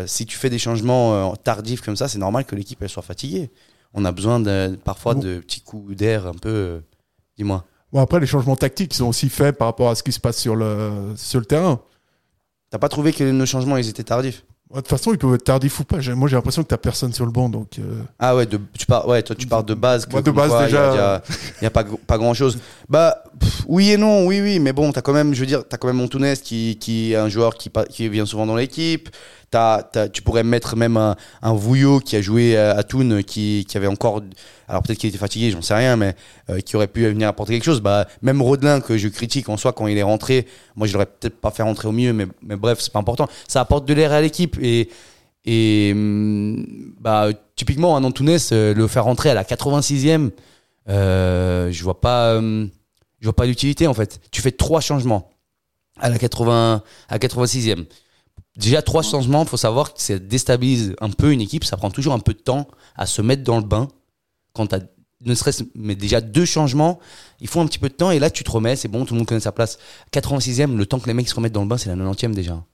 si 0.07 0.27
tu 0.27 0.37
fais 0.37 0.51
des 0.51 0.59
changements 0.59 1.35
tardifs 1.37 1.81
comme 1.81 1.97
ça, 1.97 2.09
c'est 2.09 2.19
normal 2.19 2.45
que 2.45 2.55
l'équipe 2.55 2.87
soit 2.87 3.03
fatiguée. 3.03 3.51
On 3.95 4.05
a 4.05 4.13
besoin 4.13 4.41
de, 4.41 4.77
parfois 4.85 5.15
Bon. 5.15 5.21
de 5.21 5.39
petits 5.41 5.61
coups 5.61 5.95
d'air 5.97 6.27
un 6.27 6.33
peu. 6.35 6.49
euh, 6.49 6.81
Dis-moi. 7.37 7.65
bon, 7.93 8.01
après, 8.01 8.21
les 8.21 8.27
changements 8.27 8.57
tactiques 8.57 8.95
sont 8.95 9.07
aussi 9.07 9.29
faits 9.29 9.57
par 9.57 9.69
rapport 9.69 9.91
à 9.91 9.95
ce 9.95 10.03
qui 10.03 10.13
se 10.13 10.21
passe 10.21 10.39
sur 10.39 10.57
le, 10.57 11.13
sur 11.17 11.41
le 11.41 11.47
terrain. 11.47 11.81
T'as 12.71 12.79
pas 12.79 12.89
trouvé 12.89 13.13
que 13.13 13.25
nos 13.31 13.45
changements 13.47 13.77
ils 13.77 13.89
étaient 13.89 14.03
tardifs? 14.05 14.45
De 14.71 14.77
toute 14.79 14.89
façon, 14.89 15.13
ils 15.13 15.19
peuvent 15.19 15.35
être 15.35 15.45
tardifs 15.45 15.79
ou 15.81 15.85
pas. 15.85 15.99
Moi, 16.15 16.31
j'ai 16.31 16.37
l'impression 16.37 16.63
que 16.63 16.69
t'as 16.69 16.79
personne 16.79 17.13
sur 17.13 17.27
le 17.27 17.31
banc, 17.31 17.51
donc. 17.51 17.79
euh, 17.79 18.01
Ah 18.19 18.35
ouais, 18.35 18.47
de, 18.47 18.59
tu 18.79 18.87
pars, 18.87 19.07
ouais, 19.07 19.23
toi 19.23 19.37
tu 19.37 19.47
pars 19.47 19.63
de 19.65 19.75
base. 19.75 20.07
que 20.07 20.13
Moi, 20.13 20.23
de 20.23 20.31
base, 20.31 20.49
quoi, 20.49 20.65
déjà, 20.65 21.23
Il 21.61 21.65
y 21.65 21.67
a, 21.67 21.71
pas, 21.71 21.85
pas 21.85 22.17
grand 22.17 22.33
chose. 22.33 22.59
Bah, 22.89 23.23
pff, 23.39 23.65
oui 23.69 23.91
et 23.91 23.99
non, 23.99 24.25
oui, 24.27 24.41
oui, 24.41 24.59
mais 24.61 24.73
bon, 24.73 24.91
t'as 24.91 25.03
quand 25.03 25.13
même, 25.13 25.35
je 25.35 25.41
veux 25.41 25.47
dire, 25.47 25.63
t'as 25.69 25.77
quand 25.77 25.89
même 25.89 25.99
Montounès 25.99 26.41
qui, 26.41 26.79
qui 26.81 27.13
est 27.13 27.17
un 27.17 27.29
joueur 27.29 27.57
qui, 27.57 27.71
qui 27.91 28.09
vient 28.09 28.25
souvent 28.25 28.47
dans 28.47 28.57
l'équipe. 28.57 29.11
Tu 30.13 30.23
pourrais 30.23 30.45
mettre 30.45 30.77
même 30.77 30.97
un, 30.97 31.17
Vouillot 31.53 32.01
qui 32.01 32.17
a 32.17 32.23
joué 32.23 32.57
à, 32.57 32.73
à 32.73 32.83
Thun, 32.83 33.23
qui, 33.23 33.67
avait 33.75 33.87
encore. 33.87 34.23
Alors 34.69 34.83
peut-être 34.83 34.99
qu'il 34.99 35.09
était 35.09 35.19
fatigué, 35.19 35.51
j'en 35.51 35.61
sais 35.61 35.75
rien, 35.75 35.97
mais 35.97 36.15
euh, 36.49 36.61
qui 36.61 36.77
aurait 36.77 36.87
pu 36.87 37.07
venir 37.07 37.29
apporter 37.29 37.53
quelque 37.53 37.65
chose. 37.65 37.81
Bah, 37.81 38.07
même 38.23 38.41
Rodelin, 38.41 38.81
que 38.81 38.97
je 38.97 39.09
critique 39.09 39.49
en 39.49 39.57
soi 39.57 39.73
quand 39.73 39.87
il 39.87 39.99
est 39.99 40.03
rentré, 40.03 40.47
moi 40.77 40.87
je 40.87 40.95
l'aurais 40.95 41.07
peut-être 41.07 41.39
pas 41.39 41.51
fait 41.51 41.63
rentrer 41.63 41.89
au 41.89 41.93
milieu, 41.93 42.13
mais, 42.13 42.27
mais 42.43 42.57
bref, 42.57 42.79
c'est 42.81 42.93
pas 42.93 42.99
important. 42.99 43.29
Ça 43.49 43.61
apporte 43.61 43.85
de 43.87 43.95
l'air 43.95 44.13
à 44.13 44.21
l'équipe 44.21 44.59
et. 44.63 44.89
Hum, 45.45 46.65
bah, 47.01 47.29
typiquement, 47.57 47.97
un 47.97 48.05
Antunes, 48.05 48.39
euh, 48.53 48.75
le 48.75 48.87
faire 48.87 49.05
rentrer 49.05 49.31
à 49.31 49.35
la 49.35 49.43
86e, 49.43 50.31
euh, 50.89 51.71
je 51.71 51.83
vois 51.83 52.01
pas, 52.01 52.41
vois 53.23 53.33
pas 53.33 53.47
l'utilité 53.47 53.87
en 53.87 53.95
fait. 53.95 54.21
Tu 54.31 54.41
fais 54.41 54.53
trois 54.53 54.81
changements 54.81 55.31
à 56.01 56.09
la 56.09 56.19
80, 56.19 56.83
à 57.09 57.19
86e. 57.19 57.87
Déjà 58.57 58.83
trois 58.83 59.03
changements, 59.03 59.45
faut 59.45 59.57
savoir 59.57 59.95
que 59.95 60.01
ça 60.01 60.19
déstabilise 60.19 60.95
un 61.01 61.11
peu 61.11 61.33
une 61.33 61.41
équipe. 61.41 61.65
Ça 61.65 61.77
prend 61.77 61.91
toujours 61.91 62.13
un 62.13 62.19
peu 62.19 62.35
de 62.35 62.39
temps 62.39 62.69
à 62.97 63.07
se 63.07 63.23
mettre 63.23 63.43
dans 63.43 63.59
le 63.59 63.65
bain. 63.65 63.89
Quand 64.53 64.67
t'as 64.67 64.81
ne 65.25 65.35
serait-ce 65.35 65.63
mais 65.75 65.95
déjà 65.95 66.21
deux 66.21 66.45
changements, 66.45 66.99
il 67.41 67.47
faut 67.47 67.61
un 67.61 67.67
petit 67.67 67.79
peu 67.79 67.89
de 67.89 67.95
temps 67.95 68.11
et 68.11 68.19
là 68.19 68.29
tu 68.29 68.43
te 68.43 68.51
remets, 68.51 68.75
c'est 68.75 68.89
bon, 68.89 69.05
tout 69.05 69.15
le 69.15 69.19
monde 69.19 69.29
connaît 69.29 69.41
sa 69.41 69.53
place. 69.53 69.79
86e, 70.13 70.77
le 70.77 70.85
temps 70.85 70.99
que 70.99 71.07
les 71.07 71.15
mecs 71.15 71.29
se 71.29 71.35
remettent 71.35 71.53
dans 71.53 71.63
le 71.63 71.69
bain, 71.69 71.77
c'est 71.77 71.95
la 71.95 71.97
90e 71.97 72.35
déjà. 72.35 72.65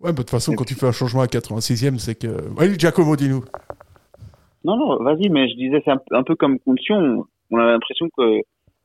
Ouais, 0.00 0.12
de 0.12 0.16
toute 0.16 0.30
façon, 0.30 0.54
quand 0.54 0.64
tu 0.64 0.74
fais 0.74 0.86
un 0.86 0.92
changement 0.92 1.22
à 1.22 1.26
86e, 1.26 1.98
c'est 1.98 2.14
que. 2.14 2.28
Allez, 2.58 2.78
Giacomo, 2.78 3.16
dis-nous. 3.16 3.44
Non, 4.64 4.76
non, 4.76 5.02
vas-y, 5.02 5.28
mais 5.28 5.48
je 5.48 5.56
disais, 5.56 5.82
c'est 5.84 5.90
un, 5.90 6.00
un 6.12 6.22
peu 6.22 6.36
comme 6.36 6.58
Condition. 6.60 7.26
On 7.50 7.58
avait 7.58 7.72
l'impression 7.72 8.08
que 8.16 8.42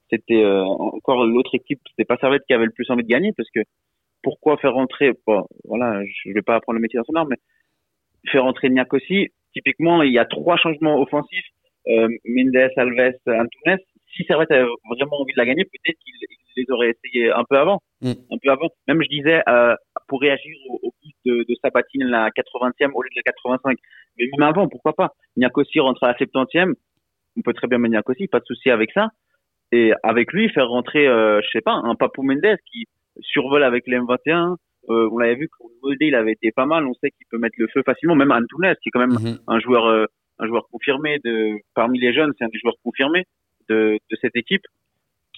c'était 0.09 0.43
euh, 0.43 0.63
encore 0.63 1.25
l'autre 1.25 1.53
équipe, 1.53 1.81
c'était 1.89 2.05
pas 2.05 2.17
Servette 2.17 2.43
qui 2.47 2.53
avait 2.53 2.65
le 2.65 2.71
plus 2.71 2.89
envie 2.89 3.03
de 3.03 3.07
gagner, 3.07 3.31
parce 3.35 3.49
que 3.53 3.59
pourquoi 4.23 4.57
faire 4.57 4.73
rentrer, 4.73 5.11
bon, 5.27 5.45
voilà, 5.65 6.01
je 6.05 6.31
vais 6.31 6.41
pas 6.41 6.55
apprendre 6.55 6.77
le 6.77 6.81
métier 6.81 6.97
dans 6.97 7.03
son 7.03 7.15
art, 7.15 7.27
mais 7.27 7.37
faire 8.31 8.43
rentrer 8.43 8.69
Niakosi, 8.69 9.29
typiquement, 9.53 10.01
il 10.01 10.13
y 10.13 10.17
a 10.19 10.25
trois 10.25 10.57
changements 10.57 10.99
offensifs, 10.99 11.45
euh, 11.87 12.07
Mendes, 12.25 12.55
Alves, 12.77 13.13
Antunes. 13.27 13.77
Si 14.15 14.23
Servette 14.25 14.51
avait 14.51 14.63
vraiment 14.89 15.19
envie 15.21 15.33
de 15.33 15.37
la 15.39 15.45
gagner, 15.45 15.65
peut-être 15.65 15.97
qu'il 15.99 16.13
il 16.55 16.63
les 16.63 16.71
aurait 16.71 16.91
essayé 16.91 17.31
un 17.31 17.43
peu 17.49 17.57
avant, 17.57 17.79
Mm. 18.01 18.11
un 18.31 18.37
peu 18.41 18.51
avant. 18.51 18.69
Même, 18.87 19.01
je 19.01 19.07
disais, 19.07 19.41
euh, 19.47 19.75
pour 20.07 20.21
réagir 20.21 20.55
au, 20.69 20.79
au 20.83 20.93
but 21.01 21.15
de, 21.25 21.45
de 21.49 21.55
Sabatine, 21.63 22.03
la 22.05 22.29
80e 22.31 22.91
au 22.93 23.01
lieu 23.01 23.09
de 23.09 23.15
la 23.15 23.23
85. 23.23 23.77
Mais 24.17 24.25
même 24.37 24.47
avant, 24.47 24.67
pourquoi 24.67 24.93
pas? 24.93 25.13
Niakosi 25.37 25.79
rentre 25.79 26.03
à 26.03 26.07
la 26.09 26.13
70e, 26.13 26.73
on 27.37 27.41
peut 27.41 27.53
très 27.53 27.67
bien 27.67 27.77
mettre 27.79 27.93
Niakosi, 27.93 28.27
pas 28.27 28.39
de 28.39 28.45
souci 28.45 28.69
avec 28.69 28.91
ça. 28.91 29.09
Et 29.71 29.93
avec 30.03 30.31
lui, 30.33 30.49
faire 30.49 30.67
rentrer, 30.69 31.07
euh, 31.07 31.41
je 31.41 31.47
sais 31.51 31.61
pas, 31.61 31.73
un 31.73 31.95
Papou 31.95 32.21
Mendes 32.23 32.57
qui 32.71 32.85
survole 33.19 33.63
avec 33.63 33.85
les 33.87 33.97
M21. 33.97 34.55
Euh, 34.89 35.09
on 35.11 35.17
l'avait 35.17 35.35
vu 35.35 35.49
quand 35.49 35.65
Moldé, 35.81 36.07
il 36.07 36.15
avait 36.15 36.33
été 36.33 36.51
pas 36.51 36.65
mal. 36.65 36.85
On 36.85 36.93
sait 36.95 37.11
qu'il 37.11 37.25
peut 37.29 37.37
mettre 37.37 37.55
le 37.57 37.67
feu 37.73 37.81
facilement. 37.85 38.15
Même 38.15 38.31
Antunes, 38.31 38.75
qui 38.81 38.89
est 38.89 38.91
quand 38.91 38.99
même 38.99 39.13
Mhm. 39.19 39.39
un 39.47 39.59
joueur, 39.59 39.85
euh, 39.85 40.05
un 40.39 40.47
joueur 40.47 40.67
confirmé 40.69 41.19
de, 41.23 41.57
parmi 41.73 41.99
les 41.99 42.13
jeunes, 42.13 42.33
c'est 42.37 42.43
un 42.45 42.49
des 42.49 42.59
joueurs 42.59 42.75
confirmés 42.83 43.23
de, 43.69 43.97
de 44.11 44.15
cette 44.19 44.35
équipe, 44.35 44.63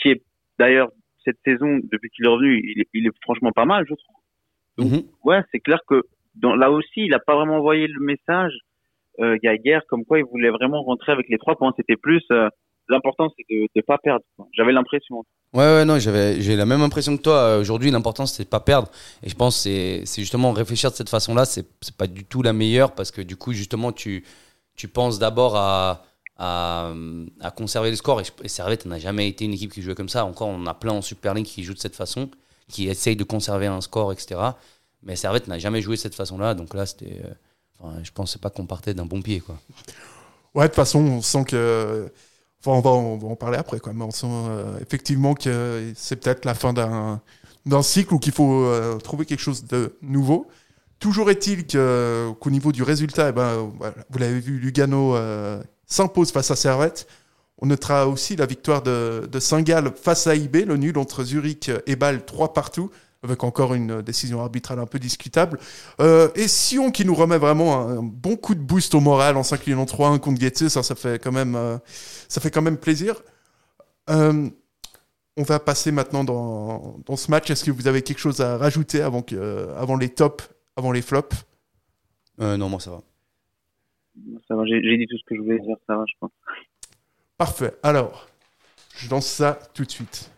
qui 0.02 0.10
est 0.10 0.22
d'ailleurs 0.58 0.90
cette 1.24 1.38
saison, 1.46 1.80
depuis 1.92 2.10
qu'il 2.10 2.26
est 2.26 2.30
revenu, 2.30 2.62
il 2.64 2.82
est, 2.82 2.88
il 2.94 3.06
est 3.08 3.12
franchement 3.22 3.52
pas 3.52 3.66
mal, 3.66 3.86
je 3.88 3.94
trouve. 3.96 4.16
Donc, 4.78 4.92
Mhm. 4.92 5.04
ouais, 5.24 5.42
c'est 5.52 5.60
clair 5.60 5.80
que 5.88 6.04
dans, 6.36 6.56
là 6.56 6.72
aussi, 6.72 7.02
il 7.06 7.14
a 7.14 7.20
pas 7.20 7.36
vraiment 7.36 7.58
envoyé 7.58 7.88
le 7.88 8.00
message, 8.00 8.54
euh, 9.20 9.38
Geiger, 9.42 9.80
comme 9.90 10.06
quoi 10.06 10.20
il 10.20 10.26
voulait 10.26 10.50
vraiment 10.50 10.82
rentrer 10.84 11.12
avec 11.12 11.28
les 11.30 11.38
trois 11.38 11.56
points. 11.56 11.74
C'était 11.78 11.96
plus, 11.96 12.24
euh, 12.32 12.50
l'important, 12.90 13.30
c'est 13.36 13.46
de 13.54 13.68
ne 13.76 13.82
pas 13.82 13.98
perdre. 13.98 14.24
J'avais 14.54 14.72
l'impression. 14.72 15.24
Ouais, 15.54 15.64
ouais, 15.64 15.86
non, 15.86 16.00
j'avais, 16.00 16.42
j'ai 16.42 16.56
la 16.56 16.66
même 16.66 16.82
impression 16.82 17.16
que 17.16 17.22
toi. 17.22 17.36
Euh, 17.36 17.62
Aujourd'hui, 17.62 17.92
l'important, 17.92 18.26
c'est 18.26 18.44
de 18.44 18.50
pas 18.50 18.60
perdre. 18.60 18.90
Et 19.24 19.30
je 19.30 19.36
pense 19.36 19.56
que 19.56 19.62
c'est, 19.64 20.02
c'est 20.06 20.22
justement 20.22 20.52
réfléchir 20.52 20.92
de 20.92 20.96
cette 20.96 21.10
façon-là, 21.10 21.46
c'est, 21.46 21.66
c'est 21.82 21.96
pas 21.96 22.08
du 22.08 22.26
tout 22.26 22.42
la 22.42 22.54
meilleure 22.54 22.94
parce 22.94 23.12
que 23.12 23.22
du 23.22 23.38
coup, 23.38 23.54
justement, 23.54 23.92
tu, 23.92 24.26
tu 24.76 24.88
penses 24.88 25.20
d'abord 25.20 25.56
à, 25.56 26.04
à, 26.38 26.92
à 27.40 27.52
conserver 27.52 27.90
le 27.90 27.96
score. 27.96 28.22
Et, 28.22 28.48
Servette 28.48 28.86
n'a 28.86 29.00
jamais 29.00 29.28
été 29.28 29.46
une 29.46 29.54
équipe 29.54 29.72
qui 29.72 29.82
jouait 29.82 29.96
comme 29.96 30.10
ça. 30.10 30.26
Encore, 30.26 30.50
on 30.50 30.66
a 30.66 30.74
plein 30.74 30.94
en 30.94 31.02
Super 31.02 31.34
League 31.34 31.46
qui 31.46 31.64
jouent 31.64 31.74
de 31.74 31.80
cette 31.80 31.96
façon, 31.96 32.30
qui 32.68 32.88
essayent 32.90 33.16
de 33.16 33.24
conserver 33.24 33.68
un 33.68 33.82
score, 33.82 34.12
etc. 34.12 34.42
Mais 35.04 35.16
Servette 35.16 35.48
n'a 35.48 35.60
jamais 35.60 35.82
joué 35.82 35.96
de 35.96 36.02
cette 36.02 36.16
façon-là. 36.16 36.54
Donc 36.54 36.74
là, 36.74 36.86
c'était, 36.86 37.22
euh, 37.24 37.34
enfin, 37.80 38.04
je 38.04 38.12
pensais 38.12 38.40
pas 38.40 38.50
qu'on 38.50 38.66
partait 38.66 38.94
d'un 38.94 39.06
bon 39.06 39.22
pied, 39.22 39.40
quoi. 39.40 39.58
Ouais, 40.54 40.64
de 40.64 40.68
toute 40.68 40.76
façon, 40.76 41.00
on 41.00 41.22
sent 41.22 41.46
que. 41.46 42.12
Enfin, 42.66 42.90
on 42.90 43.18
va, 43.18 43.28
en 43.28 43.36
parler 43.36 43.58
après. 43.58 43.80
Mais 43.94 44.04
on 44.04 44.12
sent 44.12 44.28
euh, 44.30 44.80
effectivement 44.82 45.36
que 45.36 45.94
c'est 45.96 46.16
peut-être 46.16 46.46
la 46.46 46.56
fin 46.56 46.74
d'un 46.74 47.84
cycle 47.84 48.14
ou 48.14 48.20
qu'il 48.20 48.34
faut 48.34 48.66
euh, 48.66 48.98
trouver 48.98 49.26
quelque 49.26 49.40
chose 49.40 49.66
de 49.66 49.96
nouveau. 50.02 50.48
Toujours 51.00 51.30
est-il 51.30 51.68
qu'au 51.68 52.50
niveau 52.50 52.72
du 52.72 52.82
résultat, 52.82 53.30
eh 53.30 53.32
ben, 53.32 53.72
vous 54.10 54.18
l'avez 54.18 54.40
vu, 54.40 54.58
Lugano 54.58 55.16
euh, 55.16 55.62
s'impose 55.86 56.32
face 56.32 56.50
à 56.52 56.56
Servette. 56.56 57.08
On 57.60 57.68
notera 57.68 58.08
aussi 58.08 58.36
la 58.36 58.46
victoire 58.46 58.82
de, 58.82 59.30
de 59.32 59.40
Saint-Gall 59.40 59.92
face 59.96 60.28
à 60.28 60.36
IB, 60.36 60.66
le 60.66 60.78
nul 60.78 60.98
entre 60.98 61.24
Zurich 61.24 61.70
et 61.86 61.96
Bâle 61.96 62.26
3 62.26 62.54
partout, 62.54 62.90
avec 63.26 63.44
encore 63.44 63.74
une 63.74 64.02
décision 64.02 64.42
arbitrale 64.42 64.80
un 64.80 64.86
peu 64.86 65.00
discutable. 65.00 65.60
Euh, 66.00 66.30
et 66.36 66.48
Sion 66.48 66.92
qui 66.92 67.06
nous 67.06 67.16
remet 67.16 67.38
vraiment 67.38 67.80
un, 67.80 68.02
bon 68.02 68.38
coup 68.38 68.56
de 68.56 68.62
boost 68.62 68.96
au 68.96 69.00
moral 69.00 69.38
en 69.38 69.44
s'inclinant 69.44 69.86
3-1 69.86 70.20
contre 70.20 70.40
Getse, 70.40 70.70
ça, 70.70 70.84
ça 70.84 70.96
fait 70.96 71.22
quand 71.22 71.32
même, 71.32 71.56
euh, 71.56 71.78
ça 72.30 72.40
fait 72.40 72.52
quand 72.52 72.62
même 72.62 72.78
plaisir. 72.78 73.22
Euh, 74.10 74.50
on 75.38 75.44
va 75.44 75.60
passer 75.60 75.92
maintenant 75.92 76.24
dans, 76.24 76.98
dans 77.06 77.16
ce 77.16 77.30
match. 77.30 77.50
Est-ce 77.50 77.66
que 77.66 77.72
vous 77.72 77.88
avez 77.88 78.02
quelque 78.02 78.20
chose 78.20 78.40
à 78.42 78.58
rajouter 78.58 79.02
avant, 79.02 79.22
que, 79.22 79.70
avant 79.76 79.98
les 79.98 80.10
tops, 80.10 80.50
avant 80.78 80.92
les 80.92 81.02
flops? 81.02 81.46
Euh, 82.40 82.58
non, 82.58 82.70
moi 82.70 82.80
ça 82.80 82.92
va. 82.92 83.02
Ça 84.48 84.56
va, 84.56 84.66
j'ai 84.66 84.82
j'ai 84.82 84.98
dit 84.98 85.08
tout 85.08 85.18
ce 85.18 85.24
que 85.26 85.36
je 85.36 85.42
voulais 85.42 85.60
dire, 85.60 85.76
ça 85.88 85.98
va, 85.98 86.06
je 86.08 86.14
pense. 86.20 86.32
Parfait. 87.38 87.74
Alors, 87.84 88.28
je 88.96 89.10
lance 89.10 89.28
ça 89.28 89.60
tout 89.74 89.84
de 89.84 89.92
suite. 89.92 90.32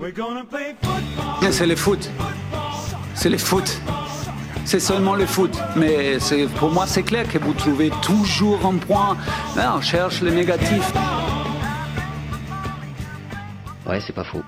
Bien, 0.00 1.52
C'est 1.52 1.66
le 1.66 1.76
foot. 1.76 2.10
C'est 3.14 3.28
le 3.28 3.36
foot. 3.36 3.80
C'est 4.64 4.80
seulement 4.80 5.14
le 5.14 5.26
foot. 5.26 5.54
Mais 5.76 6.18
c'est- 6.18 6.46
pour 6.58 6.70
moi, 6.70 6.86
c'est 6.86 7.02
clair 7.02 7.28
que 7.28 7.36
vous 7.38 7.52
trouvez 7.52 7.90
toujours 8.00 8.64
un 8.64 8.76
point. 8.78 9.16
Là, 9.56 9.74
on 9.76 9.80
cherche 9.82 10.22
le 10.22 10.30
négatif. 10.30 10.90
Ouais, 13.86 14.00
c'est 14.00 14.14
pas 14.14 14.24
faux. 14.24 14.40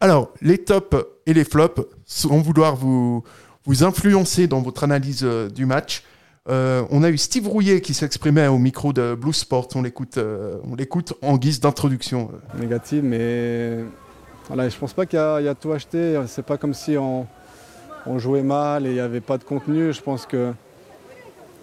Alors, 0.00 0.30
les 0.40 0.56
tops 0.58 0.96
et 1.26 1.34
les 1.34 1.44
flops, 1.44 1.82
sans 2.06 2.38
vouloir 2.40 2.74
vous, 2.74 3.22
vous 3.66 3.84
influencer 3.84 4.46
dans 4.46 4.62
votre 4.62 4.82
analyse 4.84 5.20
euh, 5.24 5.48
du 5.50 5.66
match, 5.66 6.04
euh, 6.48 6.82
on 6.90 7.02
a 7.02 7.10
eu 7.10 7.18
Steve 7.18 7.46
Rouillet 7.48 7.80
qui 7.82 7.92
s'exprimait 7.94 8.46
au 8.48 8.58
micro 8.58 8.92
de 8.94 9.14
Blue 9.14 9.32
Sport. 9.34 9.68
On 9.74 9.82
l'écoute, 9.82 10.16
euh, 10.16 10.56
on 10.64 10.74
l'écoute 10.74 11.12
en 11.22 11.36
guise 11.36 11.60
d'introduction. 11.60 12.30
négative, 12.58 13.04
mais 13.04 13.78
voilà, 14.52 14.68
je 14.68 14.76
pense 14.76 14.92
pas 14.92 15.06
qu'il 15.06 15.18
y, 15.18 15.44
y 15.44 15.48
a 15.48 15.54
tout 15.54 15.72
acheté. 15.72 16.20
C'est 16.26 16.44
pas 16.44 16.58
comme 16.58 16.74
si 16.74 16.98
on, 16.98 17.26
jouait 18.18 18.42
mal 18.42 18.84
et 18.84 18.90
il 18.90 18.94
n'y 18.94 19.00
avait 19.00 19.22
pas 19.22 19.38
de 19.38 19.44
contenu. 19.44 19.94
Je 19.94 20.02
pense 20.02 20.26
que 20.26 20.52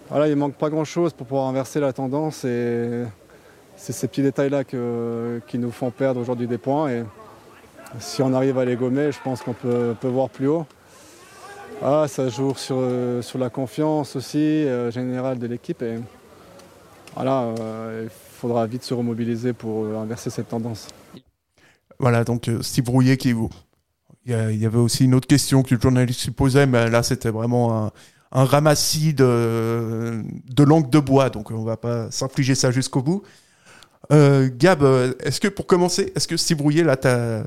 voilà, 0.08 0.26
il 0.26 0.34
manque 0.34 0.54
pas 0.54 0.70
grand 0.70 0.84
chose 0.84 1.12
pour 1.12 1.24
pouvoir 1.28 1.46
inverser 1.46 1.78
la 1.78 1.92
tendance 1.92 2.44
et 2.44 3.04
c'est 3.76 3.92
ces 3.92 4.08
petits 4.08 4.22
détails-là 4.22 4.64
qui 4.64 5.58
nous 5.58 5.70
font 5.70 5.92
perdre 5.92 6.20
aujourd'hui 6.20 6.48
des 6.48 6.58
points. 6.58 6.90
Et 6.90 7.04
si 8.00 8.22
on 8.22 8.34
arrive 8.34 8.58
à 8.58 8.64
les 8.64 8.74
gommer, 8.74 9.12
je 9.12 9.20
pense 9.22 9.40
qu'on 9.40 9.52
peut, 9.52 9.94
voir 10.02 10.28
plus 10.28 10.48
haut. 10.48 10.66
Ah, 11.84 12.06
ça 12.08 12.28
joue 12.28 12.56
sur, 12.56 12.78
euh, 12.80 13.22
la 13.38 13.50
confiance 13.50 14.16
aussi 14.16 14.38
euh, 14.38 14.90
générale 14.90 15.38
de 15.38 15.46
l'équipe 15.46 15.80
et 15.82 16.00
voilà, 17.14 17.42
euh, 17.60 18.00
il 18.06 18.10
faudra 18.10 18.66
vite 18.66 18.82
se 18.82 18.94
remobiliser 18.94 19.52
pour 19.52 19.86
inverser 19.96 20.28
cette 20.28 20.48
tendance. 20.48 20.88
Voilà, 22.00 22.24
donc 22.24 22.48
euh, 22.48 22.62
Steve 22.62 22.88
Rouillet 22.88 23.16
qui 23.18 23.32
vous. 23.32 23.50
Il 24.26 24.32
y, 24.32 24.66
avait 24.66 24.78
aussi 24.78 25.04
une 25.04 25.14
autre 25.14 25.26
question 25.26 25.62
que 25.62 25.74
le 25.74 25.80
journaliste 25.80 26.20
se 26.20 26.30
posait, 26.30 26.66
mais 26.66 26.88
là 26.90 27.02
c'était 27.02 27.30
vraiment 27.30 27.90
un, 28.30 28.44
ramassis 28.44 29.14
de, 29.14 30.22
de 30.46 30.62
langue 30.62 30.90
de 30.90 30.98
bois, 30.98 31.30
donc 31.30 31.50
on 31.50 31.64
va 31.64 31.76
pas 31.76 32.10
s'infliger 32.10 32.54
ça 32.54 32.70
jusqu'au 32.70 33.02
bout. 33.02 33.22
Euh, 34.12 34.48
Gab, 34.54 34.82
euh, 34.82 35.14
est-ce 35.20 35.40
que 35.40 35.48
pour 35.48 35.66
commencer, 35.66 36.12
est-ce 36.14 36.28
que 36.28 36.36
Steve 36.36 36.60
Rouillet 36.60 36.84
là 36.84 36.96
t'a 36.96 37.44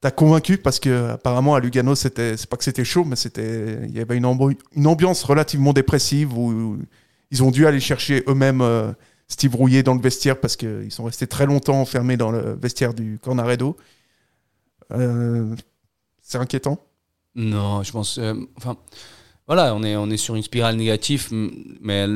t'a 0.00 0.10
convaincu? 0.10 0.56
Parce 0.56 0.80
que 0.80 1.10
apparemment 1.10 1.54
à 1.54 1.60
Lugano 1.60 1.94
c'était 1.94 2.36
c'est 2.36 2.48
pas 2.48 2.56
que 2.56 2.64
c'était 2.64 2.84
chaud, 2.84 3.04
mais 3.04 3.16
il 3.16 3.96
y 3.96 4.00
avait 4.00 4.16
une, 4.16 4.24
ambi- 4.24 4.58
une 4.74 4.86
ambiance 4.86 5.22
relativement 5.22 5.72
dépressive 5.74 6.36
où 6.36 6.78
ils 7.30 7.42
ont 7.44 7.50
dû 7.50 7.66
aller 7.66 7.80
chercher 7.80 8.24
eux-mêmes 8.26 8.94
Steve 9.32 9.56
Rouillet 9.56 9.82
dans 9.82 9.94
le 9.94 10.00
vestiaire 10.00 10.38
parce 10.38 10.56
qu'ils 10.56 10.92
sont 10.92 11.04
restés 11.04 11.26
très 11.26 11.46
longtemps 11.46 11.80
enfermés 11.80 12.18
dans 12.18 12.30
le 12.30 12.54
vestiaire 12.60 12.92
du 12.92 13.18
Cornaredo. 13.18 13.76
Euh, 14.92 15.56
c'est 16.20 16.36
inquiétant. 16.36 16.78
Non, 17.34 17.82
je 17.82 17.92
pense. 17.92 18.18
euh, 18.18 18.34
enfin, 18.58 18.76
voilà, 19.46 19.74
on 19.74 19.82
est, 19.82 19.96
on 19.96 20.10
est 20.10 20.18
sur 20.18 20.34
une 20.36 20.42
spirale 20.42 20.76
négative, 20.76 21.28
mais 21.80 22.06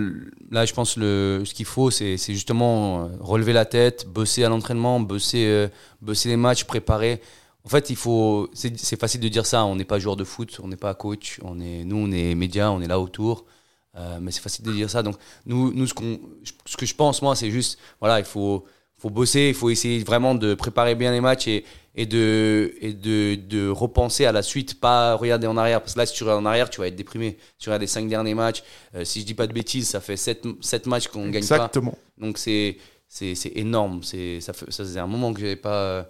là, 0.50 0.66
je 0.66 0.74
pense 0.74 0.98
le, 0.98 1.42
ce 1.46 1.55
qu'il 1.55 1.64
faut, 1.64 1.90
c'est 1.90 2.18
justement 2.18 3.07
euh, 3.07 3.09
relever 3.20 3.55
la 3.55 3.64
tête, 3.64 4.07
bosser 4.07 4.44
à 4.44 4.50
l'entraînement, 4.50 5.00
bosser, 5.00 5.68
bosser 6.02 6.29
les 6.29 6.37
matchs, 6.37 6.64
préparer. 6.64 7.22
En 7.64 7.68
fait, 7.68 7.88
il 7.90 7.96
faut. 7.96 8.48
C'est 8.52 8.79
c'est 8.79 9.00
facile 9.00 9.20
de 9.20 9.29
dire 9.29 9.46
ça. 9.46 9.64
On 9.64 9.74
n'est 9.74 9.85
pas 9.87 9.98
joueur 9.98 10.16
de 10.16 10.24
foot, 10.24 10.61
on 10.62 10.68
n'est 10.68 10.76
pas 10.76 10.94
coach. 10.94 11.40
On 11.42 11.59
est, 11.61 11.85
nous, 11.85 11.96
on 11.96 12.12
est 12.12 12.35
médias, 12.35 12.70
on 12.70 12.81
est 12.83 12.87
là 12.87 13.00
autour. 13.00 13.46
Euh, 13.96 14.18
mais 14.20 14.30
c'est 14.30 14.42
facile 14.42 14.64
de 14.64 14.72
dire 14.72 14.90
ça. 14.90 15.02
Donc, 15.02 15.16
nous, 15.46 15.72
nous 15.72 15.87
ce, 15.87 15.94
qu'on, 15.94 16.20
ce 16.66 16.76
que 16.76 16.85
je 16.85 16.94
pense, 16.94 17.22
moi, 17.22 17.35
c'est 17.35 17.50
juste, 17.50 17.78
voilà, 17.98 18.18
il 18.18 18.24
faut, 18.26 18.64
faut 18.98 19.11
bosser, 19.11 19.48
il 19.48 19.54
faut 19.54 19.70
essayer 19.70 20.04
vraiment 20.04 20.35
de 20.35 20.54
préparer 20.54 20.94
bien 20.94 21.12
les 21.12 21.22
matchs 21.22 21.48
et, 21.48 21.64
et, 21.94 22.04
de, 22.04 22.74
et 22.80 22.92
de, 22.92 23.37
de 23.37 23.68
repenser 23.68 24.26
à 24.26 24.32
la 24.32 24.42
suite, 24.42 24.78
pas 24.80 25.14
regarder 25.14 25.46
en 25.46 25.56
arrière. 25.56 25.80
Parce 25.80 25.94
que 25.94 25.98
là, 25.98 26.04
si 26.04 26.14
tu 26.14 26.24
regardes 26.24 26.42
en 26.42 26.46
arrière, 26.46 26.68
tu 26.68 26.80
vas 26.80 26.88
être 26.88 26.96
déprimé. 26.96 27.38
Tu 27.59 27.70
regardes 27.70 27.80
les 27.80 27.87
cinq 27.87 28.06
derniers 28.06 28.35
matchs. 28.35 28.62
Euh, 28.94 29.04
si 29.04 29.20
je 29.20 29.24
dis 29.24 29.32
pas 29.35 29.46
de 29.46 29.54
bêtises, 29.54 29.88
ça 29.88 30.00
fait 30.00 30.18
sept, 30.18 30.44
sept 30.61 30.87
matchs 30.87 31.09
qu'on 31.09 31.30
gagne 31.30 31.46
pas. 31.46 31.56
Exactement. 31.56 31.96
Donc 32.18 32.37
c'est 32.37 32.76
c'est 33.09 33.35
c'est 33.35 33.52
énorme. 33.56 34.02
C'est 34.02 34.40
ça 34.42 34.52
fait 34.52 34.70
ça 34.70 34.85
faisait 34.85 35.00
un 35.00 35.06
moment 35.06 35.32
que 35.32 35.40
j'avais 35.40 35.56
pas. 35.56 36.06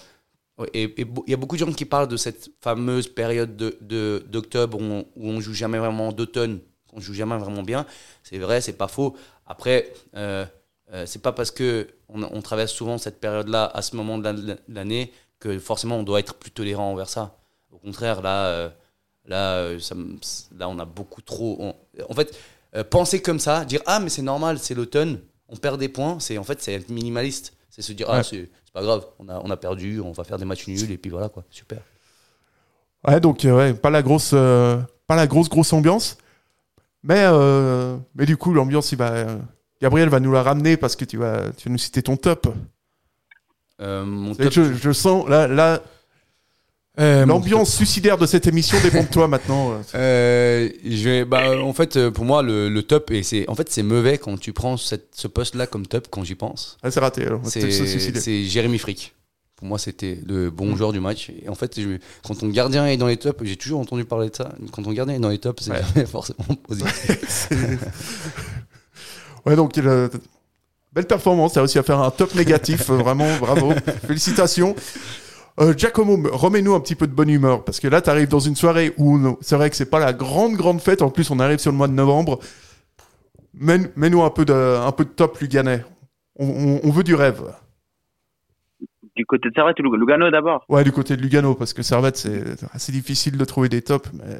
Et 0.72 0.92
il 0.96 1.06
y 1.30 1.34
a 1.34 1.36
beaucoup 1.36 1.54
de 1.56 1.60
gens 1.64 1.72
qui 1.72 1.84
parlent 1.84 2.08
de 2.08 2.16
cette 2.16 2.50
fameuse 2.62 3.06
période 3.06 3.56
de 3.56 3.76
de- 3.80 4.24
d'octobre 4.26 4.78
où, 4.80 4.82
on, 4.82 5.00
où 5.14 5.28
on 5.28 5.38
joue 5.40 5.52
jamais 5.52 5.78
vraiment 5.78 6.10
d'automne, 6.12 6.60
on 6.96 7.00
joue 7.00 7.14
jamais 7.14 7.36
vraiment 7.38 7.62
bien. 7.62 7.86
C'est 8.24 8.38
vrai, 8.38 8.60
c'est 8.60 8.72
pas 8.72 8.88
faux. 8.88 9.14
Après, 9.46 9.92
euh, 10.16 10.44
euh, 10.92 11.04
c'est 11.06 11.20
pas 11.22 11.32
parce 11.32 11.50
que 11.50 11.88
on, 12.08 12.22
on 12.22 12.42
traverse 12.42 12.72
souvent 12.72 12.98
cette 12.98 13.20
période-là 13.20 13.70
à 13.72 13.82
ce 13.82 13.94
moment 13.96 14.18
de 14.18 14.24
la- 14.24 14.32
de 14.32 14.56
l'année 14.68 15.12
que 15.38 15.58
forcément 15.58 15.96
on 15.98 16.02
doit 16.02 16.20
être 16.20 16.34
plus 16.34 16.50
tolérant 16.50 16.90
envers 16.90 17.08
ça. 17.08 17.36
Au 17.70 17.78
contraire, 17.78 18.22
là, 18.22 18.46
euh, 18.46 18.68
là, 19.26 19.56
euh, 19.58 19.78
ça 19.78 19.94
là, 20.58 20.68
on 20.68 20.78
a 20.78 20.84
beaucoup 20.84 21.20
trop. 21.22 21.56
on- 21.60 21.74
en 22.08 22.14
fait, 22.14 22.36
euh, 22.74 22.82
penser 22.84 23.20
comme 23.20 23.38
ça, 23.40 23.64
dire 23.64 23.82
ah 23.86 24.00
mais 24.00 24.08
c'est 24.08 24.22
normal, 24.22 24.58
c'est 24.58 24.74
l'automne, 24.74 25.20
on 25.48 25.56
perd 25.56 25.78
des 25.78 25.88
points, 25.88 26.18
c'est 26.20 26.38
en 26.38 26.44
fait 26.44 26.60
c'est 26.62 26.72
être 26.74 26.88
minimaliste, 26.88 27.52
c'est 27.70 27.82
se 27.82 27.92
dire 27.92 28.06
ah 28.08 28.18
Ouais. 28.18 28.22
c'est 28.24 28.48
c'est 28.64 28.72
pas 28.72 28.82
grave, 28.82 29.04
on 29.18 29.28
a 29.28 29.40
on 29.44 29.50
a 29.50 29.56
perdu, 29.56 30.00
on 30.00 30.12
va 30.12 30.24
faire 30.24 30.38
des 30.38 30.44
matchs 30.44 30.66
nuls 30.66 30.90
et 30.90 30.98
puis 30.98 31.10
voilà 31.10 31.28
quoi, 31.28 31.44
super. 31.50 31.78
Ouais, 33.06 33.20
donc 33.20 33.40
ouais, 33.44 33.74
pas 33.74 33.90
la 33.90 34.02
grosse, 34.02 34.30
pas 34.30 35.14
la 35.16 35.26
grosse 35.26 35.48
grosse 35.48 35.72
ambiance, 35.72 36.16
mais 37.06 37.24
euh, 37.26 37.96
mais 38.14 38.26
du 38.26 38.36
coup 38.36 38.52
l'ambiance, 38.52 38.92
il 38.92 38.98
va, 38.98 39.10
euh, 39.12 39.38
Gabriel 39.80 40.08
va 40.08 40.20
nous 40.20 40.32
la 40.32 40.42
ramener 40.42 40.76
parce 40.76 40.96
que 40.96 41.04
tu 41.04 41.16
vas, 41.16 41.42
tu 41.56 41.68
vas 41.68 41.72
nous 41.72 41.78
citer 41.78 42.02
ton 42.02 42.16
top. 42.16 42.48
Euh, 43.80 44.04
mon 44.04 44.34
top- 44.34 44.50
Je, 44.52 44.74
je 44.74 44.92
sens 44.92 45.28
là, 45.28 45.80
Euh, 46.98 47.26
l'ambiance 47.26 47.74
suicidaire 47.76 48.16
de 48.16 48.24
cette 48.24 48.46
émission 48.46 48.78
dépend 48.82 49.02
de 49.02 49.08
toi 49.08 49.28
maintenant. 49.28 49.78
je 49.92 51.04
vais, 51.04 51.24
bah, 51.26 51.60
en 51.62 51.74
fait, 51.74 52.08
pour 52.08 52.24
moi, 52.24 52.42
le, 52.42 52.70
le 52.70 52.82
top, 52.82 53.10
et 53.10 53.22
c'est, 53.22 53.46
en 53.50 53.54
fait, 53.54 53.70
c'est 53.70 53.82
mauvais 53.82 54.16
quand 54.16 54.40
tu 54.40 54.54
prends 54.54 54.78
cette, 54.78 55.08
ce 55.14 55.28
poste-là 55.28 55.66
comme 55.66 55.86
top 55.86 56.08
quand 56.10 56.24
j'y 56.24 56.34
pense. 56.36 56.78
Ah, 56.82 56.90
c'est 56.90 57.00
raté. 57.00 57.26
Alors, 57.26 57.42
c'est 57.44 58.44
Jérémy 58.44 58.78
Frick. 58.78 59.14
Pour 59.56 59.66
moi, 59.68 59.78
c'était 59.78 60.20
le 60.26 60.50
bon 60.50 60.76
joueur 60.76 60.92
du 60.92 61.00
match. 61.00 61.30
Et 61.42 61.48
en 61.48 61.54
fait, 61.54 61.80
je- 61.80 61.98
quand 62.26 62.34
ton 62.34 62.48
gardien 62.48 62.86
est 62.86 62.98
dans 62.98 63.06
les 63.06 63.16
tops, 63.16 63.42
j'ai 63.42 63.56
toujours 63.56 63.80
entendu 63.80 64.04
parler 64.04 64.28
de 64.28 64.36
ça. 64.36 64.52
Quand 64.70 64.82
ton 64.82 64.92
gardien 64.92 65.14
est 65.14 65.18
dans 65.18 65.30
les 65.30 65.38
tops, 65.38 65.62
c'est 65.64 65.70
Ouais. 65.70 65.82
jamais 65.94 66.06
forcément 66.06 66.44
positif. 66.68 67.48
Ouais, 69.46 69.54
donc 69.56 69.78
belle 69.78 71.06
performance. 71.06 71.52
Tu 71.52 71.58
as 71.58 71.62
réussi 71.62 71.78
à 71.78 71.82
faire 71.84 72.00
un 72.00 72.10
top 72.10 72.34
négatif. 72.34 72.86
vraiment, 72.90 73.28
bravo. 73.38 73.72
Félicitations. 74.06 74.74
Euh, 75.60 75.72
Giacomo, 75.76 76.18
remets-nous 76.32 76.74
un 76.74 76.80
petit 76.80 76.96
peu 76.96 77.06
de 77.06 77.12
bonne 77.12 77.30
humeur 77.30 77.64
parce 77.64 77.80
que 77.80 77.88
là, 77.88 78.02
tu 78.02 78.10
arrives 78.10 78.28
dans 78.28 78.40
une 78.40 78.56
soirée 78.56 78.92
où 78.98 79.38
c'est 79.40 79.56
vrai 79.56 79.70
que 79.70 79.76
c'est 79.76 79.86
pas 79.86 80.00
la 80.00 80.12
grande, 80.12 80.54
grande 80.54 80.80
fête. 80.80 81.00
En 81.00 81.10
plus, 81.10 81.30
on 81.30 81.38
arrive 81.40 81.58
sur 81.58 81.70
le 81.70 81.76
mois 81.78 81.88
de 81.88 81.92
novembre. 81.94 82.40
Mets-nous 83.54 84.22
un, 84.22 84.30
peu 84.30 84.44
de, 84.44 84.52
un 84.52 84.92
peu 84.92 85.04
de 85.04 85.10
top 85.10 85.38
luganais. 85.38 85.82
On, 86.38 86.46
on- 86.46 86.80
on 86.82 86.90
veut 86.90 87.04
du 87.04 87.14
rêve. 87.14 87.42
Du 89.16 89.24
côté 89.24 89.48
de 89.48 89.54
Servette 89.54 89.80
ou 89.80 89.82
Lug- 89.84 89.98
Lugano 89.98 90.30
d'abord? 90.30 90.64
Ouais, 90.68 90.84
du 90.84 90.92
côté 90.92 91.16
de 91.16 91.22
Lugano 91.22 91.54
parce 91.54 91.72
que 91.72 91.82
Servette, 91.82 92.16
c'est 92.16 92.62
assez 92.72 92.92
difficile 92.92 93.38
de 93.38 93.44
trouver 93.44 93.68
des 93.70 93.82
tops. 93.82 94.12
Mais... 94.12 94.36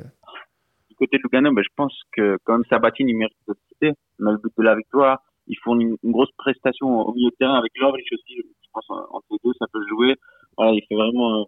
Du 0.90 0.94
côté 0.96 1.16
de 1.16 1.22
Lugano, 1.24 1.52
ben, 1.54 1.62
je 1.62 1.74
pense 1.74 1.94
que 2.12 2.36
quand 2.44 2.52
même 2.54 2.64
Sabatini 2.68 3.12
il 3.12 3.16
mérite 3.16 3.36
d'être 3.48 3.58
cité. 3.72 3.92
On 4.20 4.26
a 4.26 4.32
le 4.32 4.38
but 4.38 4.52
de 4.56 4.62
la 4.62 4.74
victoire. 4.76 5.22
Ils 5.48 5.56
font 5.64 5.78
une, 5.80 5.96
une 6.02 6.12
grosse 6.12 6.30
prestation 6.36 6.88
au 6.88 7.14
milieu 7.14 7.30
de 7.30 7.36
terrain 7.36 7.54
avec 7.58 7.72
Lovric 7.80 8.06
aussi. 8.12 8.34
Je 8.36 8.68
pense 8.72 8.84
en- 8.90 9.06
entre 9.16 9.26
les 9.30 9.38
deux, 9.44 9.52
ça 9.58 9.66
peut 9.72 9.80
jouer. 9.88 10.14
Voilà, 10.58 10.72
il 10.72 10.82
fait 10.88 10.94
vraiment, 10.94 11.40
euh, 11.40 11.44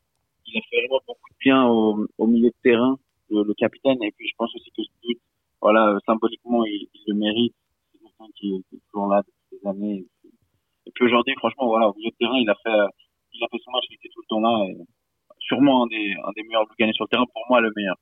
il 0.46 0.56
a 0.58 0.62
fait 0.70 0.76
vraiment 0.86 1.00
beaucoup 1.06 1.30
de 1.30 1.36
bien 1.40 1.66
au, 1.66 2.06
au 2.16 2.26
milieu 2.26 2.48
de 2.48 2.54
terrain, 2.62 2.96
le, 3.30 3.42
le 3.42 3.54
capitaine. 3.54 4.02
Et 4.02 4.12
puis 4.12 4.26
je 4.28 4.34
pense 4.38 4.54
aussi 4.54 4.70
que 4.70 4.82
ce 4.82 4.88
but, 5.02 5.18
voilà, 5.60 5.98
symboliquement, 6.06 6.64
il, 6.64 6.88
il 6.94 7.02
le 7.08 7.14
mérite. 7.14 7.54
C'est 7.92 7.98
quelqu'un 7.98 8.32
qui, 8.36 8.54
est- 8.54 8.62
qui 8.70 8.76
est 8.76 8.80
toujours 8.90 9.08
là 9.08 9.22
depuis 9.22 9.60
des 9.60 9.68
années. 9.68 10.06
Et 10.86 10.90
puis 10.94 11.04
aujourd'hui, 11.04 11.34
franchement, 11.36 11.66
voilà, 11.68 11.88
au 11.88 11.94
milieu 11.94 12.10
de 12.10 12.16
terrain, 12.16 12.38
il 12.38 12.48
a 12.48 12.54
fait, 12.62 12.92
il 13.32 13.44
a 13.44 13.48
fait 13.50 13.58
son 13.64 13.70
match, 13.70 13.84
il 13.90 13.94
était 13.94 14.08
tout 14.12 14.20
le 14.20 14.28
temps 14.28 14.40
là. 14.40 14.66
Et 14.68 14.76
sûrement 15.40 15.84
un 15.84 15.86
des, 15.86 16.14
un 16.24 16.32
des 16.36 16.42
meilleurs 16.42 16.66
Luganais 16.70 16.92
sur 16.92 17.04
le 17.04 17.08
terrain, 17.08 17.24
pour 17.32 17.42
moi 17.48 17.60
le 17.60 17.72
meilleur. 17.76 17.96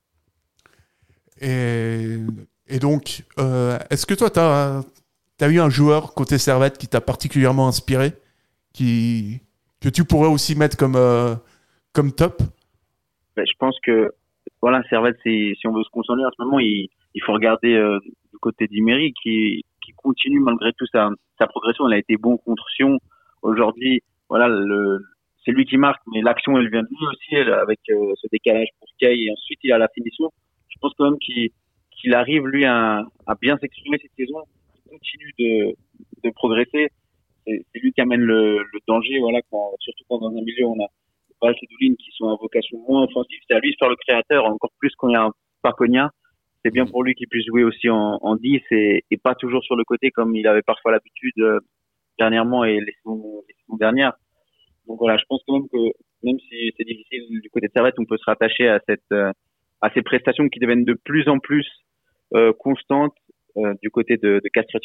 Et, 1.41 2.17
et 2.75 2.79
donc, 2.79 3.23
euh, 3.39 3.79
est-ce 3.91 4.07
que 4.07 4.15
toi, 4.15 4.31
tu 4.31 4.41
as, 4.41 4.83
as 5.41 5.49
eu 5.49 5.61
un 5.61 5.71
joueur 5.71 6.15
côté 6.15 6.39
Servette 6.39 6.79
qui 6.79 6.89
t'a 6.89 7.01
particulièrement 7.01 7.69
inspiré, 7.69 8.13
qui, 8.73 9.41
que 9.81 9.89
tu 9.89 10.05
pourrais 10.05 10.29
aussi 10.29 10.57
mettre 10.57 10.77
comme, 10.77 10.97
euh, 10.97 11.35
comme 11.93 12.13
top? 12.13 12.43
Ben, 13.37 13.45
je 13.47 13.53
pense 13.59 13.77
que 13.85 14.13
voilà, 14.63 14.83
Servette, 14.89 15.19
si 15.23 15.55
on 15.67 15.73
veut 15.73 15.85
se 15.85 15.91
concentrer 15.91 16.25
en 16.25 16.31
ce 16.37 16.43
moment, 16.43 16.59
il, 16.59 16.89
il 17.15 17.23
faut 17.23 17.35
regarder 17.35 17.75
euh, 17.75 17.99
du 18.33 18.39
côté 18.41 18.67
d'Imery 18.67 19.13
qui, 19.23 19.65
qui 19.85 19.93
continue 19.93 20.41
malgré 20.41 20.73
tout 20.73 20.87
sa, 20.87 21.11
sa 21.39 21.47
progression. 21.47 21.87
Elle 21.87 21.95
a 21.95 21.99
été 21.99 22.17
bon 22.17 22.39
contre 22.39 22.65
Sion. 22.71 22.99
Aujourd'hui, 23.43 24.03
voilà, 24.29 24.49
le, 24.49 25.05
c'est 25.47 25.53
lui 25.53 25.65
qui 25.65 25.77
marque, 25.77 26.03
mais 26.13 26.23
l'action, 26.23 26.59
elle 26.59 26.69
vient 26.69 26.83
de 26.83 26.89
lui 26.89 27.07
aussi, 27.07 27.51
avec 27.51 27.79
euh, 27.91 28.13
ce 28.17 28.27
décalage 28.33 28.67
pour 28.81 28.89
Kay, 28.99 29.15
et 29.15 29.31
ensuite 29.31 29.61
il 29.63 29.73
a 29.73 29.79
la 29.79 29.89
finition. 29.95 30.31
Je 30.69 30.77
pense 30.81 30.93
quand 30.99 31.05
même 31.05 31.19
qu'il 31.21 31.51
qu'il 31.93 32.13
arrive, 32.15 32.47
lui, 32.47 32.67
à, 32.67 33.03
à 33.27 33.35
bien 33.41 33.57
s'exprimer 33.57 33.97
cette 34.03 34.13
saison. 34.19 34.43
Il 34.75 34.91
continue 34.91 35.33
de, 35.39 35.75
de 36.25 36.31
progresser. 36.35 36.89
C'est 37.47 37.65
lui 37.81 37.93
qui 37.93 38.01
amène 38.01 38.21
le, 38.21 38.59
le 38.59 38.81
danger, 38.87 39.19
voilà, 39.21 39.39
quand, 39.51 39.71
surtout 39.79 40.05
quand 40.09 40.19
dans 40.19 40.29
un 40.29 40.43
milieu, 40.43 40.67
on 40.67 40.85
a 40.85 40.89
Valls 41.41 41.55
et 41.63 41.67
Doulin 41.71 41.95
qui 41.95 42.11
sont 42.17 42.29
à 42.29 42.37
vocation 42.37 42.79
moins 42.89 43.05
offensive. 43.05 43.39
C'est 43.49 43.55
à 43.55 43.61
lui 43.61 43.71
de 43.71 43.77
faire 43.79 43.89
le 43.89 43.97
créateur, 43.97 44.45
encore 44.47 44.73
plus 44.79 44.91
quand 44.99 45.09
il 45.09 45.13
y 45.13 45.17
a 45.17 45.23
un 45.23 45.33
Paconia. 45.63 46.11
C'est 46.65 46.73
bien 46.73 46.87
pour 46.87 47.05
lui 47.05 47.15
qu'il 47.15 47.29
puisse 47.29 47.47
jouer 47.47 47.63
aussi 47.63 47.89
en, 47.89 48.19
en 48.21 48.35
10 48.37 48.61
et, 48.73 49.05
et 49.11 49.17
pas 49.17 49.35
toujours 49.37 49.63
sur 49.63 49.77
le 49.77 49.85
côté 49.85 50.11
comme 50.11 50.35
il 50.35 50.47
avait 50.49 50.63
parfois 50.63 50.91
l'habitude 50.91 51.39
euh, 51.39 51.61
dernièrement 52.19 52.65
et 52.65 52.81
les 52.81 52.93
saisons, 52.93 53.43
les 53.49 53.79
dernières. 53.79 54.13
Donc 54.87 54.99
voilà, 54.99 55.17
je 55.17 55.25
pense 55.29 55.43
quand 55.47 55.55
même 55.55 55.69
que 55.69 55.93
même 56.23 56.39
si 56.39 56.73
c'est 56.77 56.85
difficile 56.85 57.41
du 57.41 57.51
côté 57.51 57.67
de 57.67 57.73
Servette, 57.73 57.95
on 57.99 58.05
peut 58.05 58.17
se 58.17 58.25
rattacher 58.25 58.69
à 58.69 58.81
cette 58.89 59.01
euh, 59.13 59.33
à 59.83 59.91
ces 59.93 60.03
prestations 60.03 60.49
qui 60.49 60.59
deviennent 60.59 60.85
de 60.85 60.99
plus 61.05 61.29
en 61.29 61.39
plus 61.39 61.67
euh, 62.35 62.53
constantes 62.59 63.15
euh, 63.57 63.75
du 63.83 63.91
côté 63.91 64.17
de, 64.17 64.41
de 64.43 64.49
Castres. 64.53 64.79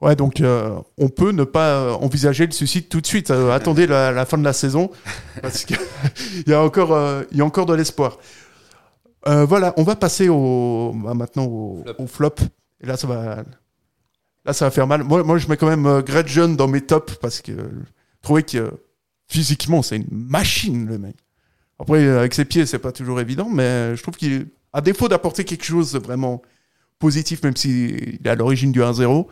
Ouais, 0.00 0.16
donc 0.16 0.40
euh, 0.40 0.78
on 0.98 1.08
peut 1.08 1.30
ne 1.30 1.44
pas 1.44 1.94
envisager 1.94 2.44
le 2.46 2.52
suicide 2.52 2.88
tout 2.88 3.00
de 3.00 3.06
suite. 3.06 3.30
Euh, 3.30 3.52
attendez 3.52 3.86
la, 3.86 4.10
la 4.10 4.26
fin 4.26 4.36
de 4.36 4.44
la 4.44 4.52
saison, 4.52 4.90
parce 5.42 5.64
qu'il 5.64 5.76
y, 6.46 6.52
a 6.52 6.62
encore, 6.62 7.24
il 7.30 7.38
y 7.38 7.40
a 7.40 7.44
encore 7.44 7.66
de 7.66 7.74
l'espoir. 7.74 8.18
Euh, 9.28 9.44
voilà, 9.44 9.72
on 9.76 9.84
va 9.84 9.96
passer 9.96 10.28
au, 10.28 10.92
bah, 10.94 11.14
maintenant 11.14 11.44
au, 11.44 11.84
au 11.98 12.06
flop. 12.06 12.34
Et 12.80 12.86
là, 12.86 12.96
ça 12.96 13.06
va, 13.06 13.44
là, 14.44 14.52
ça 14.52 14.64
va 14.66 14.70
faire 14.70 14.86
mal. 14.86 15.04
Moi, 15.04 15.22
moi 15.22 15.38
je 15.38 15.48
mets 15.48 15.56
quand 15.56 15.68
même 15.68 15.86
euh, 15.86 16.02
Greg 16.02 16.26
John 16.26 16.56
dans 16.56 16.68
mes 16.68 16.80
tops, 16.80 17.14
parce 17.16 17.40
que 17.40 17.52
trouvais 18.22 18.42
que 18.42 18.72
physiquement, 19.26 19.82
c'est 19.82 19.96
une 19.96 20.06
machine, 20.10 20.86
le 20.86 20.98
mec. 20.98 21.16
Après, 21.78 22.06
avec 22.06 22.34
ses 22.34 22.44
pieds, 22.44 22.66
c'est 22.66 22.78
pas 22.78 22.92
toujours 22.92 23.20
évident, 23.20 23.48
mais 23.48 23.96
je 23.96 24.02
trouve 24.02 24.16
qu'il, 24.16 24.46
à 24.72 24.80
défaut 24.80 25.08
d'apporter 25.08 25.44
quelque 25.44 25.64
chose 25.64 25.92
de 25.92 25.98
vraiment 25.98 26.42
positif, 26.98 27.42
même 27.42 27.56
s'il 27.56 28.20
est 28.24 28.28
à 28.28 28.36
l'origine 28.36 28.70
du 28.70 28.80
1-0, 28.80 29.26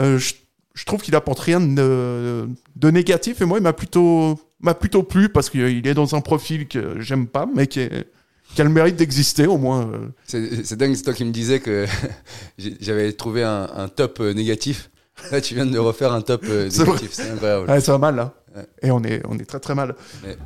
euh, 0.00 0.18
je, 0.18 0.84
trouve 0.84 1.00
qu'il 1.00 1.14
apporte 1.14 1.40
rien 1.40 1.60
de, 1.60 2.46
négatif 2.82 3.40
et 3.40 3.44
moi 3.44 3.58
il 3.58 3.62
m'a 3.62 3.72
plutôt 3.72 5.02
plu 5.02 5.28
parce 5.28 5.50
qu'il 5.50 5.86
est 5.86 5.94
dans 5.94 6.14
un 6.14 6.20
profil 6.20 6.68
que 6.68 7.00
j'aime 7.00 7.26
pas 7.26 7.46
mais 7.54 7.66
qui, 7.66 7.80
a 7.80 8.64
le 8.64 8.70
mérite 8.70 8.96
d'exister 8.96 9.46
au 9.46 9.58
moins. 9.58 9.90
euh. 9.90 10.08
C'est 10.24 10.76
dingue, 10.76 10.94
c'est 10.94 11.02
toi 11.02 11.14
qui 11.14 11.24
me 11.24 11.32
disais 11.32 11.60
que 11.60 11.86
j'avais 12.58 13.12
trouvé 13.12 13.42
un, 13.42 13.68
un 13.74 13.88
top 13.88 14.20
euh, 14.20 14.32
négatif. 14.32 14.89
Là, 15.32 15.40
tu 15.40 15.54
viens 15.54 15.66
de 15.66 15.78
refaire 15.78 16.12
un 16.12 16.20
top 16.20 16.42
euh, 16.48 16.68
C'est 16.70 16.82
incroyable. 17.30 17.70
Ouais, 17.70 17.80
ça 17.80 17.92
va 17.92 17.98
mal 17.98 18.16
là. 18.16 18.32
Ouais. 18.56 18.66
Et 18.82 18.90
on 18.90 19.02
est 19.04 19.22
on 19.28 19.38
est 19.38 19.44
très 19.44 19.60
très 19.60 19.74
mal. 19.74 19.94
Mais- 20.24 20.36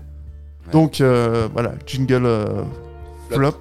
Donc 0.72 1.00
euh, 1.00 1.48
voilà, 1.52 1.74
jingle 1.86 2.24
euh, 2.26 2.62
Flop. 3.30 3.38
flop. 3.52 3.54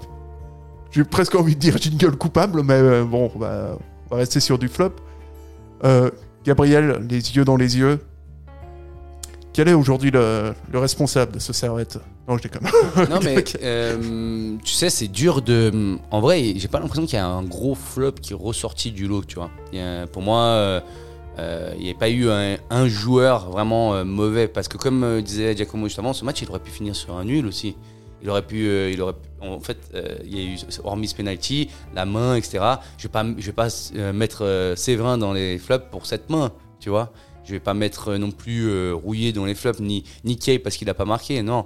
J'ai 0.92 1.04
presque 1.04 1.36
envie 1.36 1.56
de 1.56 1.60
dire 1.60 1.78
jingle 1.78 2.16
coupable 2.18 2.62
mais 2.64 2.74
euh, 2.76 3.04
bon, 3.04 3.32
on 3.36 3.40
va, 3.40 3.78
on 4.10 4.16
va 4.16 4.18
rester 4.18 4.40
sur 4.40 4.58
du 4.60 4.68
flop. 4.68 4.92
Gabriel, 6.46 7.06
les 7.10 7.36
yeux 7.36 7.46
dans 7.46 7.56
les 7.58 7.78
yeux. 7.78 8.00
Quel 9.54 9.68
est 9.68 9.74
aujourd'hui 9.74 10.10
le, 10.12 10.54
le 10.72 10.80
responsable 10.80 11.34
de 11.34 11.40
ce 11.40 11.54
servette? 11.54 12.00
Non, 12.28 12.38
je 12.38 12.44
déconne. 12.44 12.68
Non, 13.10 13.20
mais 13.24 13.44
tu 13.44 14.74
sais, 14.74 14.90
c'est 14.90 15.08
dur 15.08 15.42
de. 15.42 15.98
En 16.10 16.22
vrai, 16.22 16.54
j'ai 16.56 16.68
pas 16.68 16.80
l'impression 16.80 17.06
qu'il 17.06 17.16
y 17.16 17.22
a 17.22 17.28
un 17.28 17.44
gros 17.44 17.76
flop 17.76 18.14
qui 18.14 18.34
est 18.34 18.36
ressorti 18.36 18.92
du 18.92 19.08
lot, 19.08 19.24
tu 19.24 19.36
vois. 19.36 19.52
A- 19.76 20.08
pour 20.08 20.22
moi, 20.24 20.82
il 21.38 21.84
n'y 21.84 21.90
a 21.90 21.94
pas 21.94 22.10
eu 22.10 22.30
un, 22.30 22.88
joueur 22.88 23.50
vraiment 23.50 23.96
euh, 23.96 24.04
mauvais. 24.04 24.48
Parce 24.48 24.68
que, 24.68 24.78
comme 24.78 25.04
euh, 25.04 25.22
disait 25.22 25.56
Giacomo 25.56 25.88
justement, 25.88 26.14
ce 26.14 26.26
match, 26.26 26.42
il 26.42 26.50
aurait 26.50 26.60
pu 26.60 26.72
finir 26.72 26.96
sur 26.96 27.16
un 27.16 27.26
nul 27.26 27.46
aussi. 27.46 27.76
Il 28.22 28.30
aurait 28.30 28.46
pu. 28.46 28.68
euh, 28.68 28.90
il 28.92 29.02
aurait, 29.02 29.16
en 29.42 29.60
fait, 29.60 29.78
euh, 29.94 30.16
il 30.24 30.38
y 30.38 30.40
a 30.40 30.54
eu, 30.54 30.58
hormis 30.84 31.10
ce 31.10 31.16
penalty, 31.16 31.70
la 31.94 32.06
main, 32.06 32.36
etc. 32.36 32.64
Je 32.98 33.04
vais 33.04 33.12
pas, 33.12 33.26
je 33.38 33.46
vais 33.46 33.52
pas 33.52 33.68
euh, 33.96 34.14
mettre 34.14 34.46
euh, 34.46 34.76
Séverin 34.78 35.18
dans 35.18 35.34
les 35.34 35.58
flops 35.58 35.88
pour 35.92 36.06
cette 36.06 36.30
main, 36.30 36.54
tu 36.80 36.90
vois. 36.90 37.12
Je 37.44 37.52
vais 37.52 37.60
pas 37.60 37.74
mettre 37.74 38.10
euh, 38.12 38.18
non 38.18 38.32
plus 38.32 38.70
euh, 38.70 38.94
Rouillé 38.94 39.34
dans 39.34 39.44
les 39.44 39.56
flops, 39.56 39.82
ni, 39.82 40.06
ni 40.24 40.38
Kay 40.38 40.60
parce 40.60 40.78
qu'il 40.78 40.90
a 40.90 40.94
pas 40.94 41.04
marqué, 41.04 41.42
non. 41.42 41.66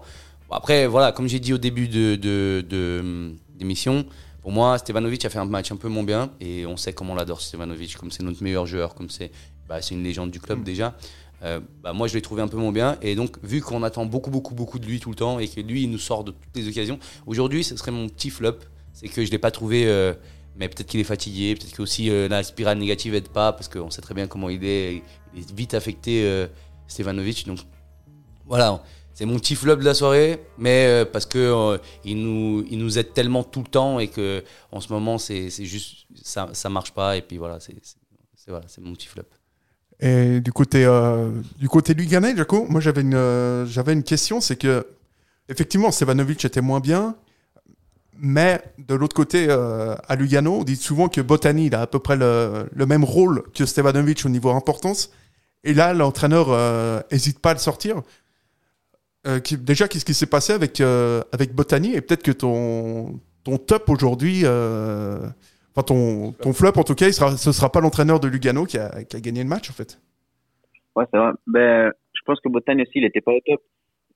Après, 0.49 0.87
voilà, 0.87 1.11
comme 1.11 1.27
j'ai 1.27 1.39
dit 1.39 1.53
au 1.53 1.59
début 1.59 1.87
de, 1.87 2.15
de, 2.15 2.65
de, 2.67 2.97
hum, 3.01 3.35
d'émission, 3.55 4.05
pour 4.41 4.51
moi, 4.51 4.77
Stevanovic 4.79 5.25
a 5.25 5.29
fait 5.29 5.39
un 5.39 5.45
match 5.45 5.71
un 5.71 5.75
peu 5.75 5.89
moins 5.89 6.03
bien 6.03 6.31
et 6.39 6.65
on 6.65 6.77
sait 6.77 6.93
comment 6.93 7.13
on 7.13 7.15
l'adore, 7.17 7.41
Stevanovic, 7.41 7.97
comme 7.97 8.09
c'est 8.09 8.23
notre 8.23 8.41
meilleur 8.41 8.65
joueur, 8.65 8.95
comme 8.95 9.09
c'est 9.09 9.29
bah, 9.67 9.81
c'est 9.81 9.95
une 9.95 10.03
légende 10.03 10.31
du 10.31 10.39
club 10.39 10.63
déjà. 10.63 10.95
Euh, 11.43 11.59
bah, 11.83 11.93
moi, 11.93 12.07
je 12.07 12.15
l'ai 12.15 12.21
trouvé 12.21 12.41
un 12.41 12.47
peu 12.47 12.57
moins 12.57 12.71
bien 12.71 12.97
et 13.01 13.15
donc, 13.15 13.37
vu 13.43 13.61
qu'on 13.61 13.83
attend 13.83 14.05
beaucoup, 14.05 14.31
beaucoup, 14.31 14.55
beaucoup 14.55 14.79
de 14.79 14.85
lui 14.85 14.99
tout 14.99 15.09
le 15.09 15.15
temps 15.15 15.39
et 15.39 15.47
que 15.47 15.61
lui, 15.61 15.83
il 15.83 15.91
nous 15.91 15.97
sort 15.99 16.23
de 16.23 16.31
toutes 16.31 16.55
les 16.55 16.67
occasions, 16.67 16.99
aujourd'hui, 17.25 17.63
ce 17.63 17.75
serait 17.77 17.91
mon 17.91 18.09
petit 18.09 18.29
flop. 18.29 18.57
C'est 18.93 19.07
que 19.07 19.23
je 19.23 19.29
l'ai 19.29 19.37
pas 19.37 19.51
trouvé, 19.51 19.85
euh, 19.85 20.13
mais 20.57 20.67
peut-être 20.69 20.87
qu'il 20.87 20.99
est 20.99 21.05
fatigué, 21.05 21.55
peut-être 21.55 21.73
que 21.73 21.81
aussi 21.81 22.09
euh, 22.09 22.27
la 22.27 22.43
spirale 22.43 22.79
négative 22.79 23.13
aide 23.13 23.29
pas 23.29 23.53
parce 23.53 23.67
qu'on 23.67 23.91
sait 23.91 24.01
très 24.01 24.15
bien 24.15 24.27
comment 24.27 24.49
il 24.49 24.63
est, 24.65 25.03
il 25.35 25.41
est 25.41 25.51
vite 25.51 25.73
affecté, 25.73 26.23
euh, 26.25 26.47
Stevanovic. 26.87 27.45
Donc, 27.45 27.59
voilà, 28.45 28.83
c'est 29.13 29.25
mon 29.25 29.37
petit 29.37 29.55
flop 29.55 29.75
de 29.75 29.83
la 29.83 29.93
soirée, 29.93 30.41
mais 30.57 30.87
euh, 30.87 31.05
parce 31.05 31.25
que 31.25 31.79
il 32.03 32.17
nous 32.23 32.65
il 32.69 32.79
nous 32.79 32.97
aide 32.97 33.13
tellement 33.13 33.43
tout 33.43 33.61
le 33.61 33.67
temps 33.67 33.99
et 33.99 34.07
que 34.07 34.43
en 34.71 34.79
ce 34.79 34.91
moment 34.91 35.17
c'est 35.17 35.49
c'est 35.49 35.65
juste 35.65 36.07
ça 36.15 36.49
ça 36.53 36.69
marche 36.69 36.91
pas 36.91 37.17
et 37.17 37.21
puis 37.21 37.37
voilà 37.37 37.59
c'est 37.59 37.75
voilà 38.47 38.65
c'est 38.67 38.81
mon 38.81 38.93
petit 38.93 39.07
flop. 39.07 39.23
Et 39.99 40.41
du 40.41 40.51
côté, 40.51 40.85
euh, 40.85 41.31
du 41.57 41.67
côté 41.67 41.93
Luganais, 41.93 42.35
Jaco, 42.35 42.65
moi 42.69 42.81
j'avais 42.81 43.01
une, 43.01 43.15
euh, 43.15 43.65
une 43.87 44.03
question, 44.03 44.41
c'est 44.41 44.55
que 44.55 44.85
effectivement 45.49 45.91
Stevanovic 45.91 46.45
était 46.45 46.61
moins 46.61 46.79
bien, 46.79 47.15
mais 48.19 48.61
de 48.77 48.93
l'autre 48.93 49.15
côté, 49.15 49.47
euh, 49.49 49.95
à 50.07 50.15
Lugano, 50.15 50.59
on 50.59 50.63
dit 50.63 50.75
souvent 50.75 51.07
que 51.07 51.21
Botany 51.21 51.67
il 51.67 51.75
a 51.75 51.81
à 51.81 51.87
peu 51.87 51.99
près 51.99 52.15
le, 52.15 52.69
le 52.71 52.85
même 52.85 53.03
rôle 53.03 53.43
que 53.55 53.65
Stevanovic 53.65 54.23
au 54.25 54.29
niveau 54.29 54.51
importance, 54.51 55.11
et 55.63 55.73
là 55.73 55.93
l'entraîneur 55.93 56.47
euh, 56.49 57.01
hésite 57.09 57.39
pas 57.39 57.51
à 57.51 57.53
le 57.53 57.59
sortir. 57.59 58.03
Euh, 59.27 59.39
déjà, 59.59 59.87
qu'est-ce 59.87 60.05
qui 60.05 60.13
s'est 60.13 60.25
passé 60.25 60.53
avec, 60.53 60.79
euh, 60.79 61.21
avec 61.31 61.53
Botany 61.53 61.93
Et 61.93 62.01
peut-être 62.01 62.23
que 62.23 62.31
ton, 62.31 63.19
ton 63.43 63.57
top 63.57 63.89
aujourd'hui, 63.89 64.41
euh, 64.43 65.19
enfin 65.77 65.83
ton, 65.83 66.31
ton 66.33 66.53
flop 66.53 66.77
en 66.77 66.83
tout 66.83 66.95
cas, 66.95 67.07
il 67.07 67.13
sera, 67.13 67.37
ce 67.37 67.51
sera 67.51 67.71
pas 67.71 67.81
l'entraîneur 67.81 68.19
de 68.19 68.27
Lugano 68.27 68.65
qui 68.65 68.77
a, 68.77 69.03
qui 69.03 69.15
a 69.15 69.19
gagné 69.19 69.43
le 69.43 69.49
match 69.49 69.69
en 69.69 69.73
fait. 69.73 69.99
Ouais, 70.95 71.05
c'est 71.13 71.19
vrai. 71.19 71.31
Ben, 71.45 71.91
je 72.13 72.21
pense 72.25 72.39
que 72.39 72.49
Botagne 72.49 72.81
aussi, 72.81 72.93
il 72.95 73.05
était 73.05 73.21
pas 73.21 73.31
au 73.31 73.39
top. 73.45 73.61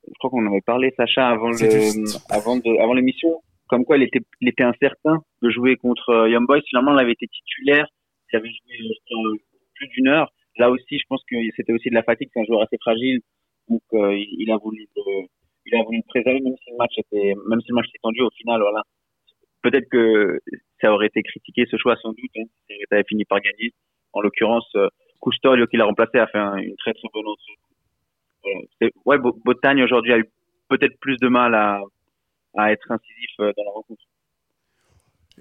Je 0.08 0.14
crois 0.18 0.32
qu'on 0.32 0.46
en 0.48 0.52
avait 0.52 0.62
parlé, 0.62 0.92
Sacha, 0.98 1.28
avant 1.28 1.50
le, 1.50 2.34
avant 2.34 2.58
de, 2.58 2.82
avant 2.82 2.94
l'émission. 2.94 3.44
Comme 3.68 3.86
quoi, 3.86 3.98
il 3.98 4.04
était, 4.04 4.20
il 4.42 4.50
était 4.50 4.64
incertain 4.64 5.22
de 5.44 5.50
jouer 5.52 5.78
contre 5.78 6.10
euh, 6.10 6.30
Young 6.30 6.46
Boys. 6.48 6.62
Finalement, 6.68 6.94
il 6.98 7.00
avait 7.00 7.12
été 7.12 7.28
titulaire. 7.28 7.88
Il 8.34 8.38
avait 8.38 8.50
joué 8.50 8.78
je 8.80 9.00
crois, 9.06 9.38
plus 9.76 9.88
d'une 9.90 10.08
heure. 10.08 10.34
Là 10.58 10.72
aussi, 10.72 10.98
je 10.98 11.04
pense 11.08 11.22
que 11.30 11.36
c'était 11.56 11.72
aussi 11.72 11.90
de 11.90 11.94
la 11.94 12.04
fatigue. 12.04 12.30
C'est 12.34 12.42
un 12.42 12.46
joueur 12.46 12.64
assez 12.64 12.78
fragile. 12.82 13.22
Donc, 13.70 13.82
euh, 13.94 14.18
il, 14.18 14.36
il 14.40 14.52
a 14.52 14.58
voulu 14.58 14.88
le, 14.96 15.28
il 15.68 15.76
a 15.76 15.84
voulu 15.84 15.98
le 15.98 16.04
préserver, 16.10 16.42
même 16.42 16.56
si 16.64 16.72
le 16.72 16.78
match 16.78 16.94
était, 16.98 17.34
même 17.48 17.62
si 17.62 17.70
le 17.70 17.76
match 17.76 17.86
s'est 17.92 18.00
tendu 18.02 18.22
au 18.22 18.30
final, 18.32 18.60
voilà. 18.60 18.82
Peut-être 19.62 19.88
que 19.90 20.40
ça 20.82 20.92
aurait 20.92 21.08
été 21.08 21.22
critiqué, 21.24 21.66
ce 21.70 21.78
choix, 21.78 21.96
sans 22.02 22.10
doute. 22.10 22.32
Hein, 22.38 22.44
si 22.70 22.76
ça 22.90 22.96
avait 22.96 23.04
fini 23.08 23.26
par 23.26 23.40
gagner. 23.40 23.74
En 24.14 24.22
l'occurrence, 24.22 24.68
euh, 24.76 24.88
Cousteau, 25.20 25.56
qui 25.68 25.78
l'a 25.78 25.86
remplacé, 25.86 26.18
a 26.18 26.28
fait 26.28 26.40
un- 26.40 26.58
une 26.58 26.76
très 26.78 26.94
très 26.94 27.08
bonne 27.14 27.28
entrée. 27.28 28.92
Ouais, 29.06 29.20
Bo- 29.20 29.40
Botagne 29.46 29.84
aujourd'hui 29.84 30.14
a 30.14 30.18
eu 30.18 30.26
peut-être 30.68 30.98
plus 31.00 31.18
de 31.18 31.28
mal 31.28 31.54
à, 31.54 31.80
à 32.58 32.72
être 32.72 32.92
incisif 32.92 33.30
euh, 33.40 33.52
dans 33.56 33.64
la 33.66 33.72
rencontre. 33.72 34.02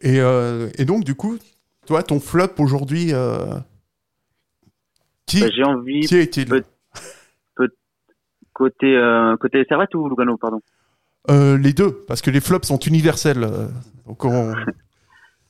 Et, 0.02 0.20
euh, 0.20 0.68
et 0.78 0.84
donc, 0.84 1.04
du 1.04 1.14
coup, 1.14 1.38
toi, 1.86 2.02
ton 2.02 2.20
flop 2.20 2.54
aujourd'hui, 2.58 3.14
euh, 3.14 3.56
qui, 5.26 5.40
Bah, 5.40 5.48
J'ai 5.50 5.64
envie 5.64 6.00
qui 6.00 6.16
est-il? 6.16 6.46
peut- 6.48 6.64
côté 8.52 8.94
euh, 8.94 9.36
côté 9.38 9.64
Servette 9.66 9.94
ou 9.94 10.06
Lugano, 10.06 10.36
pardon? 10.36 10.60
Euh, 11.28 11.58
Les 11.58 11.72
deux, 11.72 12.04
parce 12.06 12.22
que 12.22 12.30
les 12.30 12.40
flops 12.40 12.66
sont 12.66 12.78
universels. 12.78 13.42
euh, 13.44 13.68
donc 14.06 14.24
on... 14.24 14.52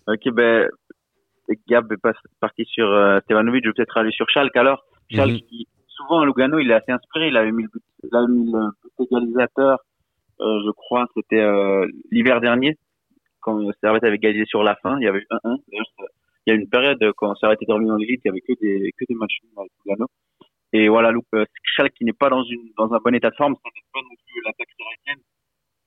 Ok, 0.09 0.29
ben 0.33 0.69
Gab 1.69 1.93
est 1.93 1.97
parti 2.41 2.65
sur 2.65 2.89
euh, 2.91 3.21
Stevanovic, 3.21 3.63
je 3.65 3.69
vais 3.69 3.75
peut-être 3.75 3.97
aller 3.99 4.11
sur 4.11 4.29
Schalke 4.29 4.57
alors. 4.57 4.85
Schalke, 5.11 5.35
Mhm. 5.35 5.41
qui, 5.49 5.69
souvent 5.87 6.21
à 6.21 6.27
Lugano, 6.27 6.59
il 6.59 6.71
est 6.71 6.75
assez 6.75 6.91
inspiré, 6.91 7.29
il 7.29 7.37
avait 7.37 7.53
mis 7.53 7.63
le, 7.65 7.69
but- 7.69 7.83
il 8.03 8.17
avait 8.17 8.27
mis 8.33 8.51
le 8.51 8.71
but 8.99 9.07
égalisateur, 9.07 9.79
euh, 10.41 10.63
je 10.67 10.71
crois, 10.73 11.07
c'était 11.15 11.41
euh, 11.43 11.87
l'hiver 12.11 12.41
dernier, 12.41 12.77
quand 13.41 13.61
Servette 13.81 14.03
avait 14.05 14.19
gagné 14.19 14.45
sur 14.47 14.63
la 14.65 14.75
fin, 14.77 14.99
il 14.99 15.05
y 15.05 15.07
avait 15.09 15.21
eu 15.21 15.27
1-1. 15.31 15.57
D'ailleurs, 15.71 15.87
ça- 15.99 16.05
il 16.47 16.51
y 16.51 16.57
a 16.57 16.61
une 16.61 16.69
période 16.69 16.99
quand 17.17 17.35
ça 17.37 17.49
a 17.49 17.53
été 17.55 17.67
terminé 17.67 17.91
dans 17.91 17.97
l'élite, 17.97 18.23
il 18.25 18.29
y 18.29 18.31
avait 18.31 18.41
que 18.41 18.53
des 18.61 18.93
que 18.99 19.05
des 19.09 19.15
matchs 19.15 19.39
avec 19.57 19.71
Lugano. 19.85 20.07
Et 20.73 20.89
voilà, 20.89 21.11
Luke, 21.13 21.25
euh, 21.35 21.45
Schalke 21.63 21.95
qui 21.95 22.05
n'est 22.05 22.13
pas 22.13 22.31
dans 22.31 22.43
une 22.43 22.71
dans 22.77 22.93
un 22.93 22.99
bon 23.05 23.15
état 23.15 23.31
de 23.31 23.37
forme, 23.37 23.55
ça 23.63 23.69
n'est 23.75 23.87
pas 23.93 24.01
non 24.01 24.17
plus 24.27 24.41
l'attaque 24.45 24.69
sarrakienne. 24.77 25.23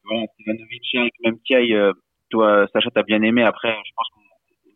Voilà, 0.06 0.26
Stevanovic, 0.34 0.84
Schalke, 0.92 1.14
même 1.24 1.40
Kiai, 1.46 1.74
euh, 1.74 1.94
toi, 2.30 2.68
Sacha, 2.74 2.90
t'as 2.94 3.04
bien 3.04 3.22
aimé. 3.22 3.44
Après, 3.44 3.70
je 3.70 3.92
pense 3.96 4.08
qu'on 4.10 4.22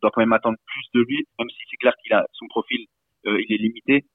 doit 0.01 0.11
quand 0.11 0.21
même 0.21 0.34
attendre 0.34 0.57
plus 0.65 0.99
de 0.99 1.05
lui, 1.05 1.25
même 1.39 1.49
si 1.49 1.57
c'est 1.69 1.78
clair 1.78 1.93
qu'il 2.03 2.13
a 2.13 2.25
son 2.34 2.47
profil, 2.47 2.86
euh, 3.25 3.41
il 3.41 3.53
est 3.53 3.57
limité. 3.57 4.05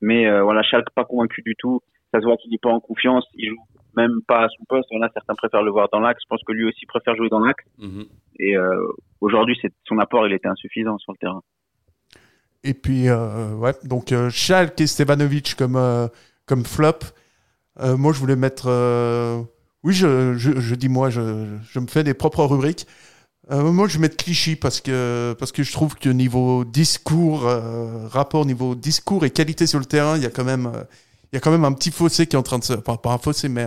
Mais 0.00 0.26
euh, 0.26 0.42
voilà, 0.42 0.62
Schalke 0.62 0.90
pas 0.94 1.04
convaincu 1.04 1.42
du 1.42 1.54
tout. 1.58 1.80
Ça 2.12 2.20
se 2.20 2.24
voit 2.24 2.36
qu'il 2.36 2.50
n'est 2.50 2.58
pas 2.58 2.70
en 2.70 2.80
confiance. 2.80 3.24
Il 3.34 3.50
joue 3.50 3.56
même 3.96 4.20
pas 4.26 4.44
à 4.44 4.48
son 4.48 4.64
poste. 4.68 4.88
Voilà, 4.90 5.10
certains 5.12 5.34
préfèrent 5.34 5.62
le 5.62 5.70
voir 5.70 5.88
dans 5.90 6.00
l'axe. 6.00 6.20
Je 6.22 6.28
pense 6.28 6.42
que 6.46 6.52
lui 6.52 6.64
aussi 6.64 6.86
préfère 6.86 7.16
jouer 7.16 7.28
dans 7.28 7.40
l'axe. 7.40 7.64
Mhm. 7.78 8.06
Et 8.38 8.56
euh, 8.56 8.92
aujourd'hui, 9.20 9.58
son 9.84 9.98
apport, 9.98 10.26
il 10.26 10.34
était 10.34 10.48
insuffisant 10.48 10.98
sur 10.98 11.12
le 11.12 11.18
terrain. 11.18 11.42
Et 12.62 12.74
puis, 12.74 13.08
euh, 13.08 13.54
ouais, 13.54 13.74
donc 13.84 14.12
euh, 14.12 14.28
Schalke 14.30 14.80
et 14.80 14.86
Stevanovic 14.86 15.54
comme, 15.54 15.76
euh, 15.76 16.08
comme 16.46 16.64
flop. 16.64 16.98
Euh, 17.80 17.96
moi, 17.96 18.12
je 18.12 18.18
voulais 18.18 18.36
mettre. 18.36 18.68
Oui, 19.86 19.94
je, 19.94 20.74
dis 20.74 20.88
moi, 20.88 21.10
je, 21.10 21.20
me 21.20 21.86
fais 21.86 22.02
des 22.02 22.12
propres 22.12 22.44
rubriques. 22.44 22.88
Euh, 23.52 23.70
moi, 23.70 23.86
je 23.86 24.00
mettre 24.00 24.16
Clichy 24.16 24.56
parce 24.56 24.80
que, 24.80 25.36
parce 25.38 25.52
que 25.52 25.62
je 25.62 25.70
trouve 25.70 25.94
que 25.94 26.08
niveau 26.08 26.64
discours, 26.64 27.46
euh, 27.46 28.08
rapport 28.08 28.44
niveau 28.46 28.74
discours 28.74 29.24
et 29.24 29.30
qualité 29.30 29.68
sur 29.68 29.78
le 29.78 29.84
terrain, 29.84 30.16
il 30.16 30.24
y 30.24 30.26
a 30.26 30.30
quand 30.30 30.42
même, 30.42 30.66
euh, 30.66 30.82
il 31.32 31.36
y 31.36 31.38
a 31.38 31.40
quand 31.40 31.52
même 31.52 31.64
un 31.64 31.70
petit 31.70 31.92
fossé 31.92 32.26
qui 32.26 32.34
est 32.34 32.38
en 32.38 32.42
train 32.42 32.58
de 32.58 32.64
se. 32.64 32.72
Enfin, 32.72 32.96
pas 32.96 33.12
un 33.12 33.18
fossé, 33.18 33.48
mais 33.48 33.64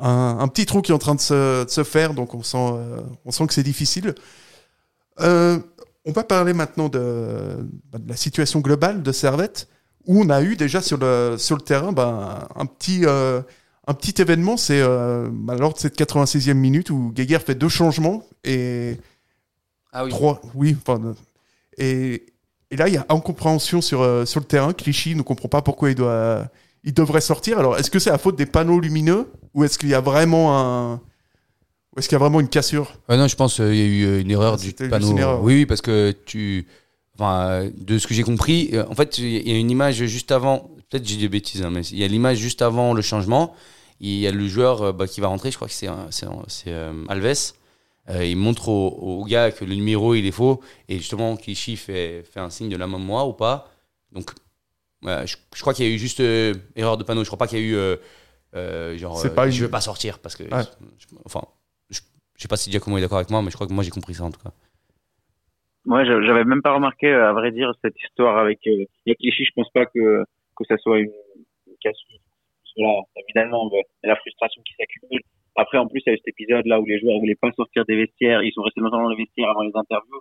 un, 0.00 0.48
petit 0.48 0.64
trou 0.64 0.80
qui 0.80 0.92
est 0.92 0.94
en 0.94 0.98
train 0.98 1.14
de 1.14 1.20
se, 1.20 1.66
se 1.68 1.84
faire. 1.84 2.14
Donc, 2.14 2.32
on 2.32 2.42
sent, 2.42 2.72
on 3.26 3.30
sent 3.30 3.46
que 3.48 3.52
c'est 3.52 3.62
difficile. 3.62 4.14
On 5.18 6.12
va 6.14 6.24
parler 6.24 6.54
maintenant 6.54 6.88
de, 6.88 7.68
bah, 7.92 7.98
de 7.98 8.08
la 8.08 8.16
situation 8.16 8.60
globale 8.60 9.02
de 9.02 9.12
Servette, 9.12 9.68
où 10.06 10.22
on 10.22 10.30
a 10.30 10.40
eu 10.40 10.56
déjà 10.56 10.80
sur 10.80 10.96
le, 10.96 11.36
sur 11.36 11.54
le 11.56 11.62
terrain 11.62 11.92
bah, 11.92 12.48
un, 12.56 12.64
petit, 12.64 13.04
un 13.88 13.94
petit 13.94 14.20
événement. 14.22 14.56
C'est 14.56 14.80
euh, 14.80 15.28
bah, 15.32 15.56
lors 15.56 15.72
de 15.74 15.78
cette 15.78 15.98
86e 15.98 16.54
minute 16.54 16.90
où 16.90 17.10
Geiger 17.14 17.38
fait 17.40 17.54
deux 17.56 17.68
changements 17.68 18.22
et 18.44 18.96
Ah 19.92 20.04
oui. 20.04 20.10
trois. 20.10 20.40
Oui, 20.54 20.76
enfin, 20.80 21.00
euh, 21.04 21.14
et, 21.78 22.26
et 22.70 22.76
là, 22.76 22.86
il 22.88 22.94
y 22.94 22.98
a 22.98 23.06
incompréhension 23.08 23.80
sur, 23.80 24.02
euh, 24.02 24.24
sur 24.24 24.40
le 24.40 24.46
terrain. 24.46 24.72
Clichy 24.72 25.14
ne 25.14 25.22
comprend 25.22 25.48
pas 25.48 25.62
pourquoi 25.62 25.90
il, 25.90 25.94
doit, 25.94 26.48
il 26.84 26.92
devrait 26.94 27.20
sortir. 27.20 27.58
Alors, 27.58 27.76
est-ce 27.78 27.90
que 27.90 27.98
c'est 27.98 28.10
à 28.10 28.18
faute 28.18 28.36
des 28.36 28.46
panneaux 28.46 28.78
lumineux 28.78 29.26
ou 29.54 29.64
est-ce 29.64 29.78
qu'il 29.78 29.88
y 29.88 29.94
a 29.94 30.00
vraiment 30.00 30.56
un. 30.58 31.00
Ou 31.96 31.98
est-ce 32.00 32.08
qu'il 32.08 32.14
y 32.16 32.20
a 32.20 32.20
vraiment 32.20 32.40
une 32.40 32.48
cassure? 32.48 32.92
Ouais, 33.08 33.16
non, 33.16 33.26
je 33.26 33.34
pense 33.36 33.54
qu'il 33.56 33.74
y 33.74 33.80
a 33.80 33.84
eu 33.86 34.04
euh, 34.04 34.20
une 34.20 34.30
erreur 34.30 34.54
Ah, 34.58 34.62
du 34.62 34.72
panneau. 34.74 35.10
une 35.12 35.18
erreur. 35.18 35.42
Oui, 35.42 35.54
oui, 35.54 35.66
parce 35.66 35.80
que 35.80 36.14
tu. 36.26 36.66
Enfin, 37.14 37.46
euh, 37.48 37.70
de 37.76 37.98
ce 37.98 38.06
que 38.06 38.14
j'ai 38.14 38.22
compris, 38.22 38.70
euh, 38.74 38.84
en 38.88 38.94
fait, 38.94 39.18
il 39.18 39.48
y 39.48 39.52
a 39.52 39.58
une 39.58 39.70
image 39.70 40.04
juste 40.04 40.30
avant. 40.30 40.70
Peut-être 40.90 41.06
j'ai 41.08 41.16
des 41.16 41.28
bêtises, 41.28 41.62
hein, 41.62 41.70
mais 41.72 41.80
il 41.86 41.98
y 41.98 42.04
a 42.04 42.06
l'image 42.06 42.38
juste 42.38 42.62
avant 42.62 42.92
le 42.94 43.02
changement. 43.02 43.54
Il 44.00 44.18
y 44.18 44.26
a 44.26 44.32
le 44.32 44.46
joueur 44.46 44.82
euh, 44.82 44.92
bah, 44.92 45.06
qui 45.06 45.20
va 45.20 45.28
rentrer, 45.28 45.50
je 45.50 45.56
crois 45.56 45.68
que 45.68 45.74
c'est 45.74 45.88
euh, 46.68 47.04
Alves. 47.08 47.52
Euh, 48.10 48.24
il 48.24 48.36
montre 48.36 48.68
au, 48.68 48.88
au 49.20 49.24
gars 49.24 49.50
que 49.52 49.64
le 49.66 49.74
numéro 49.74 50.14
il 50.14 50.24
est 50.24 50.30
faux 50.32 50.62
et 50.88 50.96
justement 50.96 51.36
Kishi 51.36 51.76
fait, 51.76 52.22
fait 52.22 52.40
un 52.40 52.48
signe 52.48 52.70
de 52.70 52.76
la 52.78 52.86
main 52.86 52.98
de 52.98 53.04
moi 53.04 53.26
ou 53.26 53.34
pas. 53.34 53.70
Donc, 54.12 54.30
ouais, 55.02 55.26
je, 55.26 55.36
je 55.54 55.60
crois 55.60 55.74
qu'il 55.74 55.84
y 55.86 55.90
a 55.90 55.94
eu 55.94 55.98
juste 55.98 56.20
euh, 56.20 56.54
erreur 56.74 56.96
de 56.96 57.04
panneau. 57.04 57.22
Je 57.22 57.28
crois 57.28 57.36
pas 57.38 57.46
qu'il 57.46 57.58
y 57.58 57.62
a 57.62 57.64
eu 57.64 57.74
euh, 57.76 57.96
euh, 58.54 58.96
genre 58.96 59.22
euh, 59.22 59.28
pas 59.28 59.44
une- 59.44 59.52
je 59.52 59.62
veux 59.64 59.70
pas 59.70 59.82
sortir 59.82 60.20
parce 60.20 60.36
que 60.36 60.44
Ouais. 60.44 60.62
je- 60.98 61.16
enfin 61.26 61.42
je, 61.90 62.00
je 62.36 62.40
sais 62.42 62.48
pas 62.48 62.56
si 62.56 62.70
Giacomo 62.70 62.96
est 62.96 63.02
d'accord 63.02 63.18
avec 63.18 63.28
moi, 63.30 63.42
mais 63.42 63.50
je 63.50 63.56
crois 63.56 63.66
que 63.66 63.74
moi 63.74 63.84
j'ai 63.84 63.90
compris 63.90 64.14
ça 64.14 64.24
en 64.24 64.30
tout 64.30 64.40
cas. 64.40 64.52
Moi, 65.84 66.04
j'a- 66.04 66.22
j'avais 66.22 66.44
même 66.44 66.62
pas 66.62 66.72
remarqué, 66.74 67.10
à 67.12 67.32
vrai 67.32 67.50
dire, 67.52 67.72
cette 67.82 67.96
histoire 68.02 68.38
avec 68.38 68.60
euh, 68.66 68.84
avec 69.06 69.18
Clichy. 69.18 69.44
Je 69.44 69.52
pense 69.54 69.70
pas 69.72 69.84
que 69.86 70.24
que 70.56 70.64
ça 70.66 70.76
soit 70.78 70.98
une, 70.98 71.12
une 71.66 71.76
cassure. 71.80 72.18
Voilà, 72.78 73.00
évidemment, 73.16 73.68
la 74.04 74.16
frustration 74.16 74.62
qui 74.62 74.74
s'accumule. 74.78 75.20
Après, 75.56 75.78
en 75.78 75.88
plus, 75.88 76.00
il 76.06 76.10
y 76.10 76.12
a 76.12 76.14
eu 76.14 76.18
cet 76.18 76.28
épisode 76.28 76.64
là 76.66 76.80
où 76.80 76.86
les 76.86 77.00
joueurs 77.00 77.18
voulaient 77.18 77.34
pas 77.34 77.50
sortir 77.52 77.84
des 77.84 77.96
vestiaires. 77.96 78.42
Ils 78.44 78.52
sont 78.52 78.62
restés 78.62 78.80
longtemps 78.80 79.02
dans 79.02 79.08
les 79.08 79.16
vestiaires 79.16 79.50
avant 79.50 79.62
les 79.62 79.72
interviews. 79.74 80.20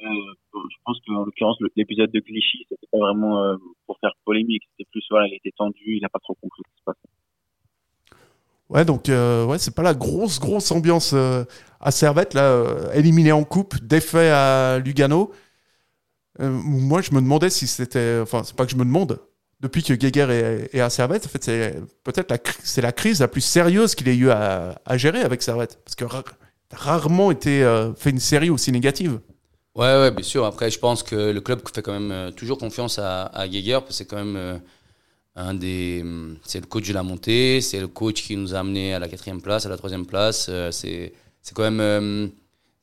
Euh, 0.00 0.06
je 0.54 0.76
pense 0.84 0.98
qu'en 1.06 1.24
l'occurrence, 1.24 1.58
l'épisode 1.76 2.10
de 2.12 2.20
Clichy, 2.20 2.66
c'était 2.68 2.86
pas 2.90 2.98
vraiment 2.98 3.42
euh, 3.42 3.56
pour 3.86 3.98
faire 3.98 4.12
polémique. 4.24 4.62
C'était 4.70 4.88
plus, 4.92 5.04
voilà, 5.10 5.26
il 5.26 5.34
était 5.34 5.50
tendu, 5.56 5.96
il 5.96 6.04
a 6.04 6.08
pas 6.08 6.20
trop 6.20 6.34
compris 6.40 6.62
ce 6.64 6.70
qui 6.70 6.78
se 6.78 6.84
passait. 6.84 8.18
Ouais, 8.68 8.84
donc 8.84 9.08
euh, 9.08 9.44
ouais, 9.46 9.58
c'est 9.58 9.74
pas 9.74 9.82
la 9.82 9.94
grosse 9.94 10.38
grosse 10.38 10.70
ambiance 10.70 11.12
à 11.12 11.90
Servette 11.90 12.32
là, 12.32 12.64
éliminé 12.94 13.32
en 13.32 13.44
coupe, 13.44 13.74
défait 13.82 14.30
à 14.30 14.78
Lugano. 14.78 15.32
Moi, 16.38 17.02
je 17.02 17.12
me 17.12 17.20
demandais 17.20 17.50
si 17.50 17.66
c'était, 17.66 18.20
enfin, 18.22 18.44
c'est 18.44 18.56
pas 18.56 18.64
que 18.64 18.70
je 18.70 18.76
me 18.76 18.84
demande. 18.84 19.20
Depuis 19.62 19.84
que 19.84 19.94
Geiger 19.94 20.68
est, 20.72 20.80
à 20.80 20.90
Servette, 20.90 21.24
en 21.24 21.28
fait, 21.28 21.44
c'est 21.44 21.80
peut-être 22.02 22.30
la, 22.32 22.38
c'est 22.64 22.82
la 22.82 22.90
crise 22.90 23.20
la 23.20 23.28
plus 23.28 23.40
sérieuse 23.40 23.94
qu'il 23.94 24.08
ait 24.08 24.16
eu 24.16 24.28
à, 24.30 24.74
gérer 24.96 25.20
avec 25.20 25.40
Servette, 25.40 25.78
parce 25.84 25.94
que 25.94 26.04
ra- 26.04 26.24
rarement 26.72 27.30
été 27.30 27.62
euh, 27.62 27.94
fait 27.94 28.10
une 28.10 28.18
série 28.18 28.50
aussi 28.50 28.72
négative. 28.72 29.20
Ouais, 29.76 29.84
ouais, 30.00 30.10
bien 30.10 30.24
sûr. 30.24 30.44
Après, 30.44 30.68
je 30.68 30.80
pense 30.80 31.04
que 31.04 31.14
le 31.30 31.40
club 31.40 31.60
fait 31.72 31.80
quand 31.80 31.92
même 31.92 32.10
euh, 32.10 32.30
toujours 32.32 32.58
confiance 32.58 32.98
à, 32.98 33.26
à 33.26 33.48
Geiger 33.48 33.74
parce 33.74 33.86
que 33.90 33.92
c'est 33.94 34.04
quand 34.04 34.16
même 34.16 34.36
euh, 34.36 34.58
un 35.36 35.54
des, 35.54 36.00
hum, 36.02 36.36
c'est 36.44 36.60
le 36.60 36.66
coach 36.66 36.88
de 36.88 36.92
la 36.94 37.04
montée, 37.04 37.60
c'est 37.60 37.80
le 37.80 37.88
coach 37.88 38.22
qui 38.22 38.36
nous 38.36 38.54
a 38.56 38.58
amené 38.58 38.94
à 38.94 38.98
la 38.98 39.08
quatrième 39.08 39.40
place, 39.40 39.64
à 39.64 39.68
la 39.68 39.76
troisième 39.76 40.06
place. 40.06 40.50
c'est, 40.72 41.12
c'est 41.40 41.54
quand 41.54 41.62
même, 41.62 41.80
euh, 41.80 42.26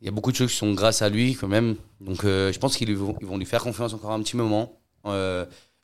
il 0.01 0.05
y 0.05 0.07
a 0.07 0.11
beaucoup 0.11 0.31
de 0.31 0.37
choses 0.37 0.49
qui 0.51 0.57
sont 0.57 0.73
grâce 0.73 1.01
à 1.01 1.09
lui 1.09 1.35
quand 1.35 1.49
même. 1.49 1.75
Donc, 1.99 2.23
je 2.23 2.57
pense 2.57 2.77
qu'ils 2.77 2.95
vont, 2.95 3.17
ils 3.19 3.27
vont 3.27 3.37
lui 3.37 3.45
faire 3.45 3.61
confiance 3.61 3.93
encore 3.93 4.11
un 4.11 4.21
petit 4.21 4.37
moment. 4.37 4.79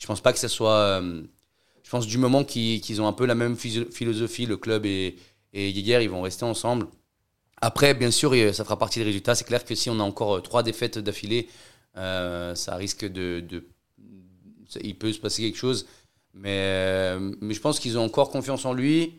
Je 0.05 0.07
pense 0.07 0.21
pas 0.21 0.33
que 0.33 0.37
ce 0.37 0.47
soit, 0.47 0.77
euh, 0.77 1.23
je 1.81 1.89
pense 1.89 2.05
du 2.05 2.19
moment 2.19 2.43
qu'ils, 2.43 3.01
ont 3.01 3.07
un 3.07 3.11
peu 3.11 3.25
la 3.25 3.33
même 3.33 3.55
philosophie, 3.57 4.45
le 4.45 4.55
club 4.55 4.85
et, 4.85 5.15
et 5.51 5.69
ils 5.71 6.09
vont 6.11 6.21
rester 6.21 6.45
ensemble. 6.45 6.85
Après, 7.59 7.95
bien 7.95 8.11
sûr, 8.11 8.35
ça 8.53 8.63
fera 8.63 8.77
partie 8.77 8.99
des 8.99 9.05
résultats. 9.05 9.33
C'est 9.33 9.45
clair 9.45 9.65
que 9.65 9.73
si 9.73 9.89
on 9.89 9.99
a 9.99 10.03
encore 10.03 10.35
euh, 10.35 10.41
trois 10.41 10.61
défaites 10.61 10.99
d'affilée, 10.99 11.49
euh, 11.97 12.53
ça 12.53 12.75
risque 12.75 13.03
de, 13.03 13.43
Il 14.83 14.95
peut 14.95 15.11
se 15.11 15.19
passer 15.19 15.41
quelque 15.41 15.57
chose. 15.57 15.87
Mais, 16.35 17.17
mais 17.41 17.55
je 17.55 17.59
pense 17.59 17.79
qu'ils 17.79 17.97
ont 17.97 18.03
encore 18.03 18.29
confiance 18.29 18.63
en 18.65 18.73
lui. 18.73 19.15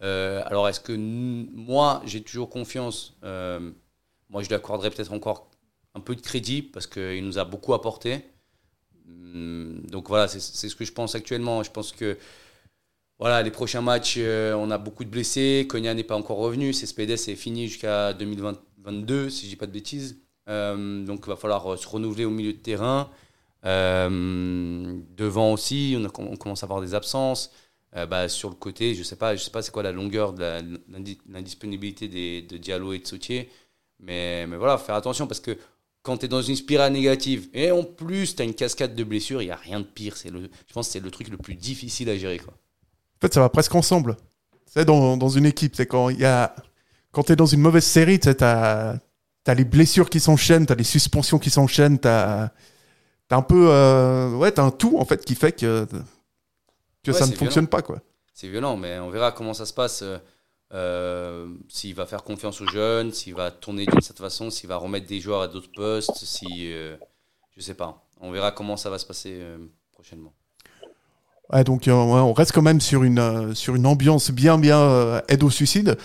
Alors, 0.00 0.68
est-ce 0.68 0.78
que 0.78 0.92
moi, 0.92 2.00
j'ai 2.06 2.22
toujours 2.22 2.48
confiance 2.48 3.16
Moi, 3.22 4.42
je 4.42 4.46
lui 4.46 4.54
accorderais 4.54 4.90
peut-être 4.92 5.12
encore 5.12 5.50
un 5.96 6.00
peu 6.00 6.14
de 6.14 6.20
crédit 6.20 6.62
parce 6.62 6.86
qu'il 6.86 7.24
nous 7.24 7.38
a 7.38 7.44
beaucoup 7.44 7.74
apporté. 7.74 8.22
Hum, 9.08 9.82
Donc 9.88 10.08
voilà, 10.08 10.28
c'est 10.28 10.40
ce 10.40 10.74
que 10.74 10.84
je 10.84 10.92
pense 10.92 11.14
actuellement. 11.14 11.62
Je 11.62 11.70
pense 11.70 11.92
que 11.92 12.16
voilà, 13.18 13.42
les 13.42 13.50
prochains 13.50 13.80
matchs, 13.80 14.14
euh, 14.18 14.54
on 14.54 14.70
a 14.70 14.78
beaucoup 14.78 15.04
de 15.04 15.10
blessés. 15.10 15.66
Konya 15.68 15.92
n'est 15.94 16.04
pas 16.04 16.16
encore 16.16 16.38
revenu. 16.38 16.72
Cespedes 16.72 17.10
est 17.10 17.34
fini 17.34 17.66
jusqu'à 17.66 18.12
2022, 18.12 19.28
si 19.28 19.46
je 19.46 19.50
dis 19.50 19.56
pas 19.56 19.66
de 19.66 19.72
bêtises. 19.72 20.20
Euh, 20.48 21.04
donc 21.04 21.24
il 21.26 21.28
va 21.28 21.36
falloir 21.36 21.72
euh, 21.72 21.76
se 21.76 21.86
renouveler 21.88 22.24
au 22.24 22.30
milieu 22.30 22.52
de 22.52 22.58
terrain. 22.58 23.10
Devant 23.64 25.52
aussi, 25.52 25.96
on, 25.98 26.36
commence 26.36 26.62
à 26.62 26.66
avoir 26.66 26.80
des 26.80 26.94
absences. 26.94 27.52
Bah, 28.08 28.28
sur 28.28 28.50
le 28.50 28.54
côté, 28.54 28.94
je 28.94 29.02
sais 29.02 29.16
pas, 29.16 29.36
sais 29.36 29.50
pas 29.50 29.62
c'est 29.62 29.72
quoi 29.72 29.82
la 29.82 29.90
longueur 29.90 30.32
de 30.32 30.44
l'indisponibilité 31.28 32.06
de 32.42 32.56
Diallo 32.56 32.92
et 32.92 33.00
de 33.00 33.06
Sautier. 33.06 33.50
Mais, 33.98 34.46
mais 34.46 34.56
voilà, 34.56 34.78
faire 34.78 34.94
attention 34.94 35.26
parce 35.26 35.40
que 35.40 35.58
quand 36.02 36.18
tu 36.18 36.24
es 36.26 36.28
dans 36.28 36.42
une 36.42 36.56
spirale 36.56 36.92
négative 36.92 37.48
et 37.52 37.70
en 37.70 37.84
plus 37.84 38.34
tu 38.36 38.42
as 38.42 38.44
une 38.44 38.54
cascade 38.54 38.94
de 38.94 39.04
blessures, 39.04 39.42
il 39.42 39.46
n'y 39.46 39.50
a 39.50 39.56
rien 39.56 39.80
de 39.80 39.84
pire. 39.84 40.16
C'est 40.16 40.30
le, 40.30 40.42
je 40.66 40.72
pense 40.72 40.86
que 40.86 40.92
c'est 40.92 41.00
le 41.00 41.10
truc 41.10 41.28
le 41.28 41.36
plus 41.36 41.54
difficile 41.54 42.08
à 42.10 42.16
gérer. 42.16 42.38
Quoi. 42.38 42.54
En 42.54 43.20
fait, 43.20 43.34
ça 43.34 43.40
va 43.40 43.48
presque 43.48 43.74
ensemble. 43.74 44.16
C'est 44.66 44.84
dans, 44.84 45.16
dans 45.16 45.28
une 45.28 45.46
équipe, 45.46 45.74
c'est 45.76 45.86
quand 45.86 46.08
il 46.10 46.18
y 46.20 46.24
a, 46.24 46.54
quand 47.10 47.24
t'es 47.24 47.36
dans 47.36 47.46
une 47.46 47.60
mauvaise 47.60 47.84
série, 47.84 48.20
tu 48.20 48.34
t'as 48.34 49.00
les 49.54 49.64
blessures 49.64 50.10
qui 50.10 50.20
s'enchaînent, 50.20 50.66
t'as 50.66 50.74
les 50.74 50.84
suspensions 50.84 51.38
qui 51.38 51.50
s'enchaînent, 51.50 51.98
t'as, 51.98 52.50
t'as 53.28 53.36
un 53.36 53.42
peu, 53.42 53.68
euh, 53.70 54.30
ouais, 54.36 54.52
t'as 54.52 54.62
un 54.62 54.70
tout 54.70 54.98
en 54.98 55.04
fait 55.06 55.24
qui 55.24 55.34
fait 55.34 55.52
que, 55.52 55.86
que 57.02 57.12
Ouais, 57.12 57.12
ça 57.12 57.26
ne 57.26 57.32
fonctionne 57.32 57.64
violent. 57.64 57.66
pas 57.66 57.82
quoi. 57.82 58.00
C'est 58.34 58.48
violent, 58.48 58.76
mais 58.76 58.98
on 58.98 59.10
verra 59.10 59.32
comment 59.32 59.54
ça 59.54 59.66
se 59.66 59.72
passe. 59.72 60.04
Euh, 60.74 61.46
s'il 61.68 61.94
va 61.94 62.06
faire 62.06 62.22
confiance 62.22 62.60
aux 62.60 62.66
jeunes, 62.66 63.12
s'il 63.12 63.34
va 63.34 63.50
tourner 63.50 63.86
d'une 63.86 64.00
certaine 64.00 64.26
façon, 64.26 64.50
s'il 64.50 64.68
va 64.68 64.76
remettre 64.76 65.06
des 65.06 65.20
joueurs 65.20 65.42
à 65.42 65.48
d'autres 65.48 65.72
postes, 65.74 66.16
si. 66.16 66.46
euh, 66.72 66.96
je 67.56 67.62
sais 67.62 67.74
pas. 67.74 68.04
On 68.20 68.30
verra 68.30 68.52
comment 68.52 68.76
ça 68.76 68.90
va 68.90 68.98
se 68.98 69.06
passer 69.06 69.38
euh, 69.40 69.58
prochainement. 69.92 70.32
Donc 71.64 71.88
euh, 71.88 71.92
on 71.92 72.32
reste 72.34 72.52
quand 72.52 72.62
même 72.62 72.80
sur 72.80 73.02
une, 73.04 73.54
sur 73.54 73.74
une 73.74 73.86
ambiance 73.86 74.30
bien, 74.30 74.58
bien 74.58 75.22
aide 75.28 75.42
au 75.42 75.50
suicide. 75.50 75.96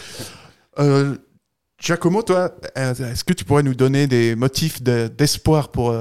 Giacomo, 1.80 2.24
toi, 2.24 2.56
est-ce 2.76 3.24
que 3.26 3.34
tu 3.34 3.44
pourrais 3.44 3.64
nous 3.64 3.76
donner 3.76 4.08
des 4.08 4.36
motifs 4.36 4.82
de- 4.82 5.10
d'espoir 5.10 5.70
pour, 5.70 5.94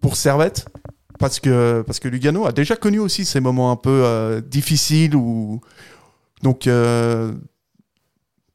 pour 0.00 0.16
Servette? 0.16 0.66
Parce 1.20 1.38
que, 1.38 1.82
parce 1.86 2.00
que 2.00 2.08
Lugano 2.08 2.44
a 2.44 2.52
déjà 2.52 2.74
connu 2.74 2.98
aussi 2.98 3.24
ces 3.24 3.38
moments 3.38 3.70
un 3.70 3.76
peu 3.76 4.42
difficiles 4.44 5.14
où. 5.14 5.60
Donc, 6.42 6.68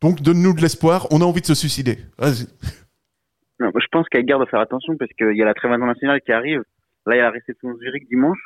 donc 0.01 0.21
donne-nous 0.21 0.53
de 0.53 0.61
l'espoir, 0.61 1.07
on 1.11 1.21
a 1.21 1.25
envie 1.25 1.41
de 1.41 1.45
se 1.45 1.55
suicider. 1.55 1.97
Vas-y. 2.17 2.47
Je 3.59 3.87
pense 3.91 4.09
qu'Aguerre 4.09 4.37
doit 4.37 4.47
faire 4.47 4.59
attention 4.59 4.97
parce 4.97 5.11
qu'il 5.13 5.35
y 5.35 5.41
a 5.41 5.45
la 5.45 5.53
trêve 5.53 5.71
internationale 5.71 6.19
qui 6.21 6.31
arrive. 6.31 6.63
Là, 7.05 7.15
il 7.15 7.17
y 7.17 7.21
a 7.21 7.25
la 7.25 7.31
réception 7.31 7.75
Zurich 7.77 8.07
dimanche. 8.09 8.39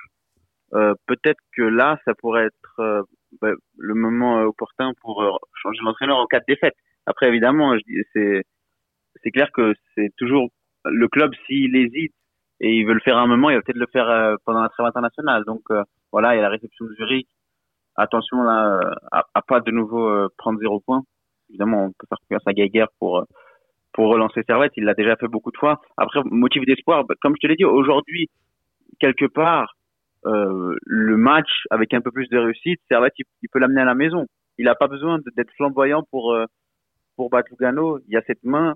Euh, 0.74 0.94
Peut-être 1.06 1.40
que 1.56 1.62
là, 1.62 1.98
ça 2.04 2.14
pourrait 2.16 2.46
être 2.48 2.80
euh, 2.80 3.02
bah, 3.42 3.52
le 3.78 3.94
moment 3.94 4.40
euh, 4.40 4.46
opportun 4.46 4.92
pour 5.02 5.24
euh, 5.24 5.32
changer 5.62 5.80
l'entraîneur 5.84 6.18
en 6.18 6.26
cas 6.26 6.40
de 6.40 6.46
défaite. 6.48 6.76
Après, 7.06 7.28
évidemment, 7.30 7.74
c'est 8.14 9.32
clair 9.32 9.50
que 9.54 9.74
c'est 9.94 10.12
toujours 10.18 10.50
le 10.84 11.08
club 11.08 11.32
s'il 11.46 11.76
hésite 11.76 12.14
et 12.60 12.76
il 12.76 12.86
veut 12.86 12.94
le 12.94 13.00
faire 13.00 13.18
à 13.18 13.22
un 13.22 13.28
moment, 13.28 13.50
il 13.50 13.56
va 13.56 13.62
peut-être 13.62 13.78
le 13.78 13.88
faire 13.92 14.10
euh, 14.10 14.36
pendant 14.46 14.62
la 14.62 14.70
trêve 14.70 14.86
internationale. 14.88 15.44
Donc 15.46 15.62
voilà, 16.12 16.34
il 16.34 16.38
y 16.38 16.40
a 16.40 16.44
la 16.44 16.50
réception 16.50 16.86
de 16.86 16.94
Zurich. 16.96 17.28
Attention 17.96 18.44
là, 18.44 18.80
à, 19.12 19.24
à 19.34 19.42
pas 19.42 19.62
de 19.62 19.72
nouveau 19.72 20.28
prendre 20.38 20.60
zéro 20.60 20.80
point. 20.82 21.04
Évidemment, 21.50 21.86
on 21.86 21.92
peut 21.92 22.08
faire 22.08 22.18
confiance 22.20 22.48
à 22.48 22.54
Geiger 22.54 22.86
pour 23.00 23.20
euh, 23.20 23.24
pour 23.94 24.10
relancer 24.10 24.44
Servette. 24.46 24.74
Il 24.76 24.84
l'a 24.84 24.94
déjà 24.94 25.16
fait 25.16 25.28
beaucoup 25.28 25.52
de 25.52 25.58
fois. 25.58 25.82
Après, 25.98 26.20
motif 26.26 26.66
d'espoir, 26.66 27.06
bah, 27.06 27.16
comme 27.22 27.34
je 27.36 27.42
te 27.42 27.48
l'ai 27.48 27.56
dit, 27.56 27.64
aujourd'hui, 27.66 28.30
quelque 29.00 29.26
part, 29.26 29.76
euh, 30.26 30.76
le 30.86 31.18
match 31.18 31.64
avec 31.70 31.94
un 31.94 32.02
peu 32.02 32.12
plus 32.12 32.28
de 32.30 32.38
réussite, 32.38 32.82
Servette, 32.90 33.14
il, 33.18 33.50
peut 33.52 33.60
l'amener 33.60 33.82
à 33.82 33.86
la 33.86 33.96
maison. 33.96 34.26
Il 34.58 34.66
n'a 34.66 34.76
pas 34.76 34.88
besoin 34.88 35.20
d'être 35.36 35.52
flamboyant 35.56 36.04
pour 36.12 36.34
euh, 36.34 36.46
pour 37.16 37.30
battre 37.30 37.50
Lugano. 37.52 38.00
Il 38.08 38.14
y 38.14 38.18
a 38.18 38.24
cette 38.28 38.44
main 38.44 38.76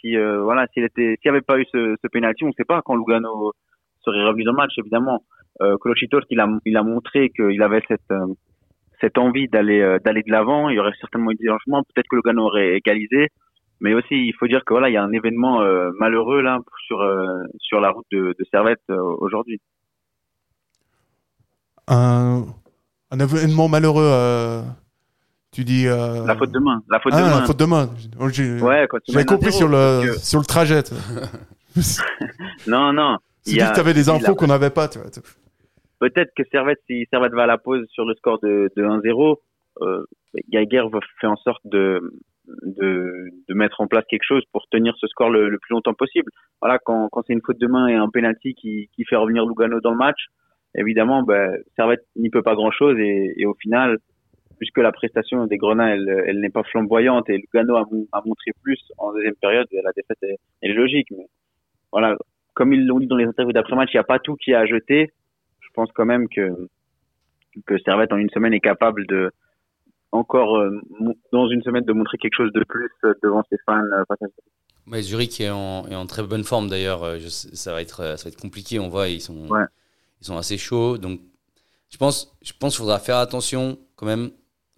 qui, 0.00 0.16
euh, 0.16 0.42
voilà, 0.42 0.66
s'il 0.72 0.84
était, 0.84 1.16
s'il 1.20 1.30
n'y 1.30 1.36
avait 1.36 1.44
pas 1.44 1.58
eu 1.58 1.64
ce, 1.72 1.96
ce 2.02 2.08
penalty, 2.08 2.44
on 2.44 2.48
ne 2.48 2.52
sait 2.52 2.64
pas 2.64 2.82
quand 2.82 2.96
Lugano 2.96 3.52
serait 4.04 4.24
revenu 4.24 4.44
dans 4.44 4.52
le 4.52 4.56
match, 4.56 4.72
évidemment. 4.78 5.22
Euh, 5.60 5.76
il 6.30 6.40
a, 6.40 6.48
il 6.64 6.76
a 6.76 6.82
montré 6.82 7.30
qu'il 7.30 7.62
avait 7.62 7.82
cette 7.88 8.00
euh, 8.12 8.26
cette 9.00 9.18
envie 9.18 9.48
d'aller 9.48 9.80
euh, 9.80 9.98
d'aller 10.04 10.22
de 10.22 10.30
l'avant. 10.30 10.68
Il 10.68 10.76
y 10.76 10.78
aurait 10.80 10.92
certainement 11.00 11.30
eu 11.30 11.36
des 11.36 11.46
changements. 11.48 11.82
Peut-être 11.82 12.06
que 12.08 12.16
Lugano 12.16 12.46
aurait 12.46 12.76
égalisé. 12.76 13.28
Mais 13.80 13.94
aussi, 13.94 14.14
il 14.26 14.34
faut 14.38 14.48
dire 14.48 14.64
que 14.66 14.72
voilà, 14.74 14.88
il 14.90 14.94
y 14.94 14.96
a 14.96 15.02
un 15.04 15.12
événement 15.12 15.60
euh, 15.62 15.90
malheureux 16.00 16.40
là 16.42 16.58
sur 16.86 17.00
euh, 17.00 17.24
sur 17.60 17.80
la 17.80 17.90
route 17.90 18.06
de, 18.10 18.34
de 18.38 18.44
Servette 18.50 18.80
euh, 18.90 19.00
aujourd'hui. 19.20 19.60
Un, 21.86 22.44
un 23.10 23.18
événement 23.20 23.68
malheureux. 23.68 24.62
tu 25.52 25.64
dis. 25.64 25.84
La 25.84 26.36
faute 26.36 26.50
de 26.52 26.58
main. 26.58 26.82
La 26.90 27.00
faute 27.00 27.12
ah, 27.14 27.20
de 27.22 27.26
main. 27.28 27.40
la 27.40 27.46
faute 27.46 27.56
de 27.58 27.64
main. 27.64 27.90
J'ai- 28.32 28.60
Ouais, 28.60 28.86
quand 28.90 28.98
tu 29.04 29.12
J'avais 29.12 29.24
compris 29.24 29.52
sur 29.52 29.68
le, 29.68 30.02
que- 30.04 30.18
sur 30.18 30.40
le 30.40 30.44
trajet. 30.44 30.82
tu 30.82 30.94
Non, 32.66 32.92
non. 32.92 33.16
y 33.46 33.60
a- 33.60 33.68
que 33.70 33.74
tu 33.74 33.80
avais 33.80 33.94
des 33.94 34.08
infos 34.08 34.32
a- 34.32 34.34
qu'on 34.34 34.48
n'avait 34.48 34.70
pas. 34.70 34.88
tu 34.88 34.98
vois. 34.98 35.08
Peut-être 36.00 36.32
que 36.36 36.42
Servette, 36.50 36.80
si 36.86 37.06
Servette 37.10 37.32
va 37.32 37.44
à 37.44 37.46
la 37.46 37.58
pause 37.58 37.86
sur 37.90 38.04
le 38.04 38.14
score 38.14 38.38
de, 38.40 38.70
de 38.76 38.82
1-0, 38.82 39.36
euh, 39.82 40.04
Geiger 40.50 40.84
va 40.90 41.00
faire 41.20 41.30
en 41.32 41.36
sorte 41.36 41.62
de, 41.64 42.00
de, 42.64 43.28
de 43.48 43.54
mettre 43.54 43.80
en 43.80 43.86
place 43.86 44.04
quelque 44.08 44.24
chose 44.24 44.42
pour 44.52 44.66
tenir 44.70 44.94
ce 44.98 45.06
score 45.06 45.30
le, 45.30 45.48
le 45.48 45.58
plus 45.58 45.72
longtemps 45.74 45.94
possible. 45.94 46.30
Voilà, 46.60 46.78
quand, 46.78 47.08
quand 47.10 47.22
c'est 47.26 47.32
une 47.32 47.42
faute 47.44 47.58
de 47.60 47.66
main 47.66 47.86
et 47.88 47.94
un 47.94 48.08
penalty 48.08 48.54
qui, 48.54 48.88
qui 48.94 49.04
fait 49.04 49.16
revenir 49.16 49.44
Lugano 49.46 49.80
dans 49.80 49.92
le 49.92 49.96
match, 49.96 50.26
évidemment, 50.74 51.22
ben, 51.22 51.56
Servette 51.76 52.04
n'y 52.16 52.30
peut 52.30 52.42
pas 52.42 52.54
grand-chose 52.54 52.98
et, 52.98 53.34
et 53.36 53.46
au 53.46 53.54
final, 53.54 53.98
puisque 54.58 54.78
la 54.78 54.92
prestation 54.92 55.46
des 55.46 55.56
Grenats, 55.56 55.94
elle, 55.94 56.24
elle 56.26 56.40
n'est 56.40 56.50
pas 56.50 56.64
flamboyante 56.64 57.28
et 57.30 57.38
Lugano 57.38 57.76
a, 57.76 57.84
mon- 57.90 58.06
a 58.12 58.20
montré 58.24 58.50
plus 58.62 58.80
en 58.98 59.12
deuxième 59.12 59.36
période, 59.36 59.66
la 59.72 59.92
défaite 59.94 60.18
est, 60.22 60.38
est 60.62 60.72
logique. 60.72 61.08
Voilà, 61.92 62.16
comme 62.54 62.72
ils 62.72 62.86
l'ont 62.86 62.98
dit 62.98 63.06
dans 63.06 63.16
les 63.16 63.24
interviews 63.26 63.52
d'après-match, 63.52 63.90
il 63.92 63.96
n'y 63.96 64.00
a 64.00 64.04
pas 64.04 64.18
tout 64.18 64.34
qui 64.36 64.50
est 64.50 64.54
à 64.56 64.66
jeter. 64.66 65.04
Je 65.04 65.12
pense 65.78 65.90
quand 65.94 66.06
même 66.06 66.28
que 66.28 66.68
que 67.66 67.78
Servette 67.84 68.12
en 68.12 68.16
une 68.16 68.30
semaine 68.30 68.52
est 68.52 68.60
capable 68.60 69.06
de 69.06 69.30
encore 70.10 70.56
euh, 70.58 70.70
dans 71.32 71.48
une 71.48 71.62
semaine 71.62 71.84
de 71.84 71.92
montrer 71.92 72.18
quelque 72.18 72.34
chose 72.36 72.52
de 72.52 72.64
plus 72.64 72.90
euh, 73.04 73.14
devant 73.22 73.44
ses 73.48 73.56
fans 73.64 73.80
euh, 73.92 74.26
Ouais, 74.90 75.02
Zurich 75.02 75.40
est 75.40 75.50
en, 75.50 75.86
est 75.86 75.94
en 75.94 76.06
très 76.06 76.22
bonne 76.24 76.44
forme 76.44 76.68
d'ailleurs. 76.68 77.04
Ça 77.30 77.72
va 77.72 77.82
être, 77.82 78.16
ça 78.16 78.24
va 78.24 78.28
être 78.28 78.40
compliqué. 78.40 78.78
On 78.80 78.88
voit, 78.88 79.08
ils 79.08 79.20
sont, 79.20 79.46
Ouais. 79.48 79.64
ils 80.20 80.26
sont 80.26 80.36
assez 80.36 80.56
chauds. 80.56 80.98
Donc, 80.98 81.20
je 81.90 81.96
pense, 81.98 82.34
je 82.42 82.52
pense 82.58 82.74
qu'il 82.74 82.80
faudra 82.82 82.98
faire 82.98 83.18
attention 83.18 83.78
quand 83.96 84.06
même. 84.06 84.30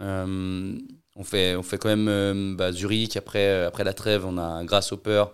Euh, 0.02 0.76
on 1.16 1.24
fait, 1.24 1.54
on 1.54 1.62
fait 1.62 1.78
quand 1.78 1.88
même 1.88 2.08
euh, 2.08 2.54
bah, 2.56 2.72
Zurich. 2.72 3.16
Après, 3.16 3.64
après 3.64 3.84
la 3.84 3.94
trêve, 3.94 4.26
on 4.26 4.36
a 4.36 4.64
Grasshopper, 4.64 5.24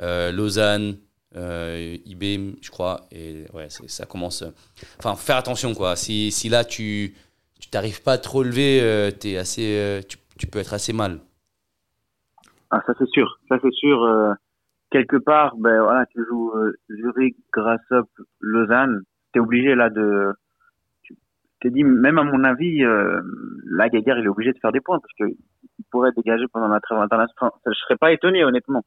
Lausanne, 0.00 0.96
euh, 1.34 1.96
IB, 2.06 2.56
je 2.62 2.70
crois. 2.70 3.00
Et 3.10 3.44
ouais, 3.52 3.68
ça 3.70 4.06
commence. 4.06 4.42
euh, 4.42 4.50
Enfin, 4.98 5.16
faire 5.16 5.36
attention 5.36 5.74
quoi. 5.74 5.96
Si, 5.96 6.30
si 6.30 6.48
là 6.48 6.64
tu, 6.64 7.14
tu 7.60 7.68
t'arrives 7.68 8.02
pas 8.02 8.12
à 8.12 8.18
te 8.18 8.28
relever, 8.28 8.80
euh, 8.82 9.10
assez, 9.38 9.76
euh, 9.76 10.00
tu, 10.06 10.18
tu 10.38 10.46
peux 10.46 10.58
être 10.58 10.74
assez 10.74 10.92
mal. 10.92 11.18
Ah, 12.70 12.82
ça 12.86 12.92
c'est 12.98 13.08
sûr, 13.08 13.38
ça 13.48 13.58
c'est 13.62 13.72
sûr. 13.72 14.02
euh, 14.02 14.32
quelque 14.90 15.16
part, 15.16 15.56
ben 15.56 15.82
voilà, 15.82 16.06
tu 16.06 16.20
joues 16.28 16.52
euh, 16.56 16.72
Zurich, 16.90 17.36
Grassop, 17.52 18.08
Lausanne, 18.40 19.02
t'es 19.32 19.40
obligé 19.40 19.74
là 19.74 19.88
de. 19.90 20.32
Tu 21.02 21.16
t'es 21.60 21.70
dit, 21.70 21.84
même 21.84 22.18
à 22.18 22.24
mon 22.24 22.42
avis, 22.44 22.82
euh, 22.84 23.20
là, 23.66 23.88
Geiger, 23.88 24.14
il 24.18 24.24
est 24.24 24.28
obligé 24.28 24.52
de 24.52 24.58
faire 24.58 24.72
des 24.72 24.80
points 24.80 24.98
parce 24.98 25.12
que 25.18 25.24
il 25.78 25.84
pourrait 25.90 26.10
dégager 26.16 26.46
pendant 26.52 26.68
la 26.68 26.80
trêve 26.80 26.98
internationale. 26.98 27.52
Je 27.66 27.72
serais 27.72 27.96
pas 27.96 28.12
étonné, 28.12 28.44
honnêtement. 28.44 28.84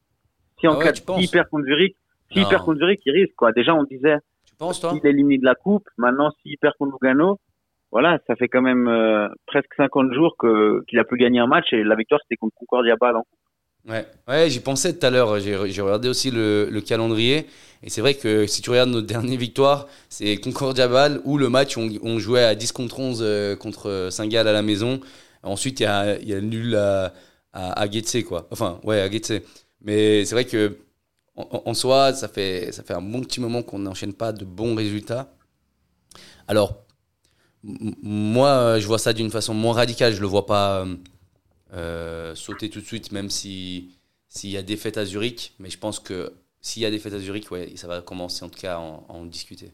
Si 0.59 0.67
en 0.67 0.73
Ah 0.73 0.77
ouais, 0.79 0.83
cas 0.85 0.91
tu 0.91 1.27
perd 1.29 1.47
contre 1.49 1.65
Zurich, 1.65 1.95
s'il 2.31 2.45
perd 2.47 2.63
contre 2.63 2.79
Zurich, 2.79 3.01
il 3.05 3.13
risque 3.13 3.35
quoi. 3.35 3.51
Déjà, 3.51 3.73
on 3.75 3.83
disait, 3.83 4.17
Tu 4.45 4.55
penses 4.55 4.79
toi? 4.79 4.93
il 4.93 5.05
est 5.05 5.09
éliminé 5.09 5.37
de 5.37 5.45
la 5.45 5.55
coupe. 5.55 5.87
Maintenant, 5.97 6.31
s'il 6.41 6.57
perd 6.57 6.75
contre 6.77 6.93
Lugano, 7.01 7.39
voilà, 7.91 8.19
ça 8.27 8.35
fait 8.35 8.47
quand 8.47 8.61
même 8.61 8.87
euh, 8.87 9.27
presque 9.47 9.73
50 9.77 10.13
jours 10.13 10.35
que 10.37 10.83
qu'il 10.87 10.99
a 10.99 11.03
pu 11.03 11.17
gagner 11.17 11.39
un 11.39 11.47
match 11.47 11.73
et 11.73 11.83
la 11.83 11.95
victoire 11.95 12.19
c'était 12.23 12.37
contre 12.37 12.55
Concordia 12.55 12.95
Bâle. 12.95 13.15
en 13.17 13.25
Ouais, 13.87 14.05
ouais 14.27 14.49
j'y 14.49 14.59
pensais 14.59 14.97
tout 14.97 15.05
à 15.05 15.09
l'heure. 15.09 15.39
J'ai 15.39 15.55
regardé 15.81 16.09
aussi 16.09 16.31
le, 16.31 16.67
le 16.69 16.81
calendrier. 16.81 17.47
Et 17.81 17.89
c'est 17.89 18.01
vrai 18.01 18.13
que 18.13 18.45
si 18.45 18.61
tu 18.61 18.69
regardes 18.69 18.89
notre 18.89 19.07
dernière 19.07 19.39
victoire, 19.39 19.87
c'est 20.09 20.35
Concordia 20.37 20.87
Bâle 20.87 21.21
où 21.23 21.37
le 21.37 21.49
match, 21.49 21.77
on, 21.77 21.89
on 22.03 22.19
jouait 22.19 22.43
à 22.43 22.55
10 22.55 22.73
contre 22.73 22.99
11 22.99 23.19
euh, 23.23 23.55
contre 23.55 24.09
Saint-Gall 24.11 24.47
à 24.47 24.53
la 24.53 24.61
maison. 24.61 24.99
Ensuite, 25.43 25.79
il 25.79 25.83
y 25.83 25.85
a, 25.85 26.19
y 26.21 26.33
a 26.33 26.41
nul 26.41 26.75
à, 26.75 27.13
à, 27.53 27.81
à 27.81 27.89
Getse, 27.89 28.23
quoi. 28.27 28.47
Enfin, 28.51 28.79
ouais, 28.83 28.99
à 28.99 29.09
Getse. 29.09 29.31
Mais 29.81 30.25
c'est 30.25 30.35
vrai 30.35 30.43
que 30.45 30.77
en, 31.65 31.73
soi, 31.73 32.13
ça 32.13 32.27
fait, 32.27 32.71
ça 32.71 32.83
fait 32.83 32.93
un 32.93 33.01
bon 33.01 33.21
petit 33.21 33.39
moment 33.39 33.63
qu'on 33.63 33.79
n'enchaîne 33.79 34.13
pas 34.13 34.31
de 34.33 34.45
bons 34.45 34.75
résultats. 34.75 35.33
Alors, 36.47 36.83
moi, 37.63 38.79
je 38.79 38.87
vois 38.87 38.99
ça 38.99 39.13
d'une 39.13 39.31
façon 39.31 39.53
moins 39.53 39.73
radicale. 39.73 40.13
Je 40.13 40.21
le 40.21 40.27
vois 40.27 40.45
pas. 40.45 40.81
euh, 40.81 40.95
euh, 41.73 42.33
sauter 42.35 42.69
tout 42.69 42.81
de 42.81 42.85
suite, 42.85 43.11
même 43.11 43.29
si 43.29 43.91
s'il 44.27 44.49
y 44.49 44.57
a 44.57 44.63
défaite 44.63 44.97
à 44.97 45.05
Zurich. 45.05 45.53
Mais 45.59 45.69
je 45.69 45.77
pense 45.77 45.99
que 45.99 46.33
s'il 46.61 46.81
y 46.81 46.85
a 46.85 46.91
défaite 46.91 47.13
à 47.13 47.19
Zurich, 47.19 47.51
ouais, 47.51 47.73
ça 47.75 47.87
va 47.87 48.01
commencer 48.01 48.43
en 48.43 48.49
tout 48.49 48.59
cas 48.59 48.75
à 48.75 48.79
en, 48.79 49.05
à 49.07 49.13
en 49.13 49.25
discuter. 49.25 49.71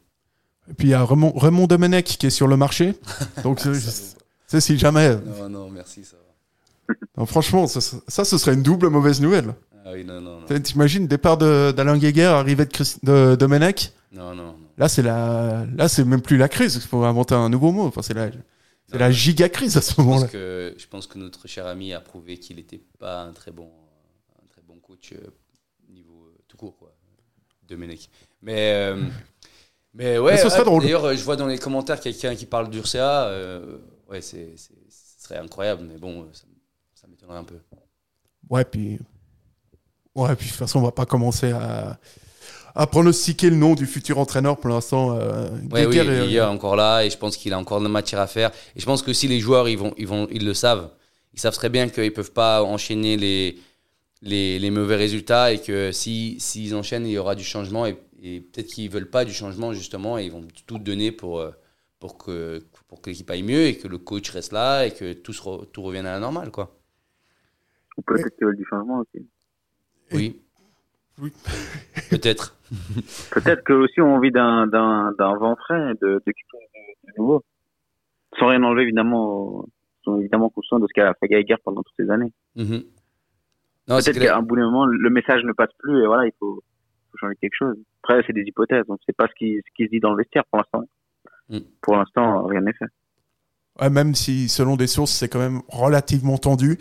Et 0.69 0.73
puis 0.73 0.87
il 0.87 0.91
y 0.91 0.93
a 0.93 1.05
Raymond, 1.05 1.31
Raymond 1.35 1.67
Domenech 1.67 2.17
qui 2.17 2.25
est 2.25 2.31
sur 2.31 2.47
le 2.47 2.57
marché. 2.57 2.95
Donc, 3.43 3.61
c'est 4.47 4.61
si 4.61 4.77
jamais. 4.77 5.15
Non, 5.15 5.49
non, 5.49 5.69
merci, 5.69 6.03
ça 6.03 6.17
va. 6.17 6.95
Non, 7.17 7.25
franchement, 7.25 7.65
ça, 7.67 7.79
ça, 7.81 8.25
ce 8.25 8.37
serait 8.37 8.53
une 8.55 8.63
double 8.63 8.89
mauvaise 8.89 9.21
nouvelle. 9.21 9.55
Ah 9.87 9.91
oui, 9.93 10.03
non, 10.03 10.19
non, 10.19 10.39
non. 10.39 10.45
T'as- 10.47 10.59
T'imagines, 10.59 11.07
départ 11.07 11.37
d'Alain 11.37 11.97
Guéguer, 11.97 12.23
arrivée 12.23 12.65
de, 12.65 12.71
Chris- 12.71 12.97
de 13.03 13.35
Domenech. 13.39 13.93
Non, 14.11 14.33
non, 14.33 14.43
non. 14.47 14.55
Là, 14.77 14.89
c'est 14.89 15.03
la, 15.03 15.65
là, 15.75 15.87
c'est 15.87 16.03
même 16.03 16.21
plus 16.21 16.37
la 16.37 16.49
crise. 16.49 16.75
Il 16.75 16.81
faut 16.81 17.03
inventer 17.03 17.35
un 17.35 17.49
nouveau 17.49 17.71
mot. 17.71 17.83
Enfin, 17.85 18.01
c'est 18.01 18.15
la, 18.15 18.29
c'est 18.87 18.97
la 18.97 19.11
giga 19.11 19.47
crise 19.47 19.77
à 19.77 19.81
ce 19.81 20.01
moment-là. 20.01 20.27
je 20.33 20.87
pense 20.87 21.05
que 21.05 21.19
notre 21.19 21.47
cher 21.47 21.67
ami 21.67 21.93
a 21.93 22.01
prouvé 22.01 22.37
qu'il 22.39 22.55
n'était 22.55 22.81
pas 22.99 23.21
un 23.21 23.31
très 23.31 23.51
bon, 23.51 23.69
un 24.43 24.47
très 24.47 24.61
bon 24.63 24.79
coach 24.79 25.13
euh, 25.13 25.27
niveau 25.89 26.25
euh, 26.29 26.37
tout 26.47 26.57
court, 26.57 26.75
quoi. 26.77 26.91
Domenech. 27.67 28.09
Mais, 28.41 28.73
euh, 28.73 29.03
mais 29.93 30.17
ouais, 30.17 30.37
drôle. 30.63 30.81
d'ailleurs, 30.83 31.15
je 31.15 31.23
vois 31.23 31.35
dans 31.35 31.47
les 31.47 31.57
commentaires 31.59 31.99
quelqu'un 31.99 32.35
qui 32.35 32.45
parle 32.47 32.69
d'Ursa. 32.69 33.27
Euh, 33.27 33.77
ouais, 34.09 34.21
c'est, 34.21 34.55
ce 34.57 34.71
serait 35.23 35.37
incroyable, 35.37 35.83
mais 35.87 35.97
bon, 35.97 36.27
ça, 36.33 36.45
ça 36.95 37.07
m'étonnerait 37.07 37.37
un 37.37 37.43
peu. 37.43 37.57
Ouais, 38.49 38.65
puis, 38.65 38.99
ouais, 40.15 40.35
puis 40.35 40.45
de 40.47 40.51
toute 40.51 40.59
façon, 40.59 40.79
on 40.79 40.83
va 40.83 40.91
pas 40.91 41.05
commencer 41.05 41.51
à, 41.51 41.99
à 42.75 42.87
pronostiquer 42.87 43.49
le 43.49 43.55
nom 43.57 43.75
du 43.75 43.85
futur 43.85 44.19
entraîneur 44.19 44.57
pour 44.59 44.69
l'instant. 44.69 45.17
Euh, 45.17 45.49
Ouais, 45.71 45.85
oui, 45.85 45.95
est- 46.09 46.27
il 46.29 46.35
est 46.35 46.41
encore 46.41 46.75
là 46.75 47.03
et 47.05 47.09
je 47.09 47.17
pense 47.17 47.37
qu'il 47.37 47.53
a 47.53 47.59
encore 47.59 47.79
de 47.79 47.85
la 47.85 47.89
matière 47.89 48.21
à 48.21 48.27
faire. 48.27 48.51
Et 48.75 48.79
je 48.79 48.85
pense 48.85 49.01
que 49.03 49.13
si 49.13 49.27
les 49.27 49.39
joueurs, 49.39 49.69
ils, 49.69 49.77
vont, 49.77 49.93
ils, 49.97 50.07
vont, 50.07 50.27
ils 50.31 50.45
le 50.45 50.53
savent, 50.53 50.91
ils 51.33 51.39
savent 51.39 51.55
très 51.55 51.69
bien 51.69 51.89
qu'ils 51.89 52.05
ne 52.05 52.09
peuvent 52.09 52.31
pas 52.33 52.63
enchaîner 52.63 53.17
les, 53.17 53.59
les, 54.21 54.59
les 54.59 54.71
mauvais 54.71 54.95
résultats 54.97 55.53
et 55.53 55.61
que 55.61 55.91
s'ils 55.91 56.41
si, 56.41 56.61
s'ils 56.67 56.75
enchaînent, 56.75 57.07
il 57.07 57.13
y 57.13 57.17
aura 57.17 57.35
du 57.35 57.43
changement 57.43 57.85
et, 57.87 57.97
et 58.21 58.41
peut-être 58.41 58.67
qu'ils 58.67 58.87
ne 58.89 58.93
veulent 58.93 59.09
pas 59.09 59.25
du 59.25 59.33
changement 59.33 59.73
justement 59.73 60.17
et 60.19 60.25
ils 60.25 60.31
vont 60.31 60.47
tout 60.67 60.79
donner 60.79 61.11
pour, 61.11 61.39
euh, 61.39 61.51
pour 61.99 62.17
que, 62.17 62.63
pour 62.87 63.01
que 63.01 63.09
l'équipe 63.11 63.29
aille 63.31 63.43
mieux 63.43 63.65
et 63.67 63.77
que 63.77 63.87
le 63.87 63.97
coach 63.99 64.29
reste 64.31 64.53
là 64.53 64.85
et 64.85 64.91
que 64.91 65.13
tout, 65.13 65.33
se 65.33 65.41
re- 65.41 65.65
tout 65.71 65.81
revienne 65.83 66.05
à 66.07 66.13
la 66.13 66.19
normale. 66.19 66.51
Quoi. 66.51 66.75
Ou 67.97 68.01
peut-être 68.01 68.35
qu'ils 68.37 68.45
veulent 68.47 68.57
du 68.57 68.65
changement 68.69 68.99
aussi. 68.99 69.27
Oui. 70.11 70.39
Oui. 71.21 71.31
Peut-être. 72.09 72.55
Peut-être 73.31 73.63
qu'eux 73.63 73.83
aussi 73.83 74.01
ont 74.01 74.15
envie 74.15 74.31
d'un, 74.31 74.67
d'un, 74.67 75.13
d'un 75.17 75.35
vent 75.37 75.55
frais, 75.55 75.93
de, 76.01 76.21
de 76.25 76.31
quelque 76.31 76.51
chose 76.51 76.61
de, 77.05 77.11
nouveau. 77.17 77.43
Sans 78.37 78.47
rien 78.47 78.61
enlever, 78.63 78.83
évidemment, 78.83 79.65
sont 80.03 80.19
évidemment 80.19 80.49
conscients 80.49 80.79
de 80.79 80.87
ce 80.87 80.93
qu'a 80.93 81.13
fait 81.19 81.27
Geiger 81.27 81.55
pendant 81.63 81.83
toutes 81.83 81.95
ces 81.97 82.09
années. 82.09 82.33
Non, 83.87 83.99
c'est 83.99 84.11
Peut-être 84.13 84.25
qu'à 84.25 84.37
un 84.37 84.41
bout 84.41 84.55
d'un 84.55 84.65
moment, 84.65 84.85
le 84.85 85.09
message 85.09 85.43
ne 85.43 85.53
passe 85.53 85.69
plus 85.77 86.03
et 86.03 86.07
voilà, 86.07 86.25
il 86.25 86.33
faut, 86.39 86.61
faut 87.11 87.17
changer 87.17 87.35
quelque 87.39 87.55
chose. 87.55 87.77
Après, 88.03 88.23
c'est 88.25 88.33
des 88.33 88.41
hypothèses, 88.41 88.85
donc 88.87 88.99
c'est 89.05 89.15
pas 89.15 89.27
ce 89.27 89.33
qui, 89.35 89.55
ce 89.57 89.73
qui 89.75 89.85
se 89.85 89.91
dit 89.91 89.99
dans 89.99 90.11
le 90.11 90.17
vestiaire 90.17 90.43
pour 90.49 90.57
l'instant. 90.57 90.83
Mm. 91.49 91.59
Pour 91.81 91.95
l'instant, 91.95 92.45
rien 92.45 92.61
n'est 92.61 92.73
fait. 92.73 92.85
Ouais, 93.79 93.89
même 93.89 94.15
si, 94.15 94.47
selon 94.49 94.75
des 94.75 94.87
sources, 94.87 95.11
c'est 95.11 95.27
quand 95.27 95.39
même 95.39 95.61
relativement 95.67 96.37
tendu. 96.37 96.77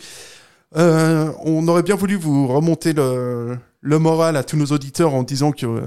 Euh, 0.77 1.31
on 1.43 1.67
aurait 1.67 1.83
bien 1.83 1.95
voulu 1.95 2.15
vous 2.15 2.47
remonter 2.47 2.93
le, 2.93 3.57
le 3.81 3.99
moral 3.99 4.35
à 4.35 4.43
tous 4.43 4.57
nos 4.57 4.67
auditeurs 4.67 5.13
en 5.13 5.23
disant 5.23 5.51
que 5.51 5.65
euh, 5.65 5.79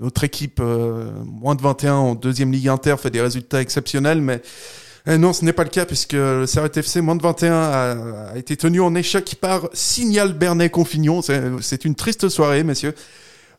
notre 0.00 0.24
équipe, 0.24 0.60
euh, 0.60 1.10
moins 1.24 1.54
de 1.54 1.62
21 1.62 1.94
en 1.94 2.14
deuxième 2.14 2.52
ligue 2.52 2.68
inter, 2.68 2.96
fait 2.98 3.10
des 3.10 3.20
résultats 3.20 3.60
exceptionnels, 3.60 4.20
mais 4.20 4.40
euh, 5.06 5.18
non, 5.18 5.32
ce 5.32 5.44
n'est 5.44 5.52
pas 5.52 5.64
le 5.64 5.70
cas 5.70 5.84
puisque 5.84 6.14
le 6.14 6.46
Servette 6.46 6.78
FC 6.78 7.00
moins 7.02 7.16
de 7.16 7.22
21 7.22 7.52
a, 7.52 8.30
a 8.32 8.36
été 8.38 8.56
tenu 8.56 8.80
en 8.80 8.94
échec 8.94 9.36
par 9.40 9.68
Signal 9.74 10.32
Bernay-Confignon. 10.32 11.20
C'est 11.20 11.42
c'est 11.60 11.84
une 11.84 11.94
triste 11.94 12.28
soirée, 12.28 12.64
messieurs. 12.64 12.94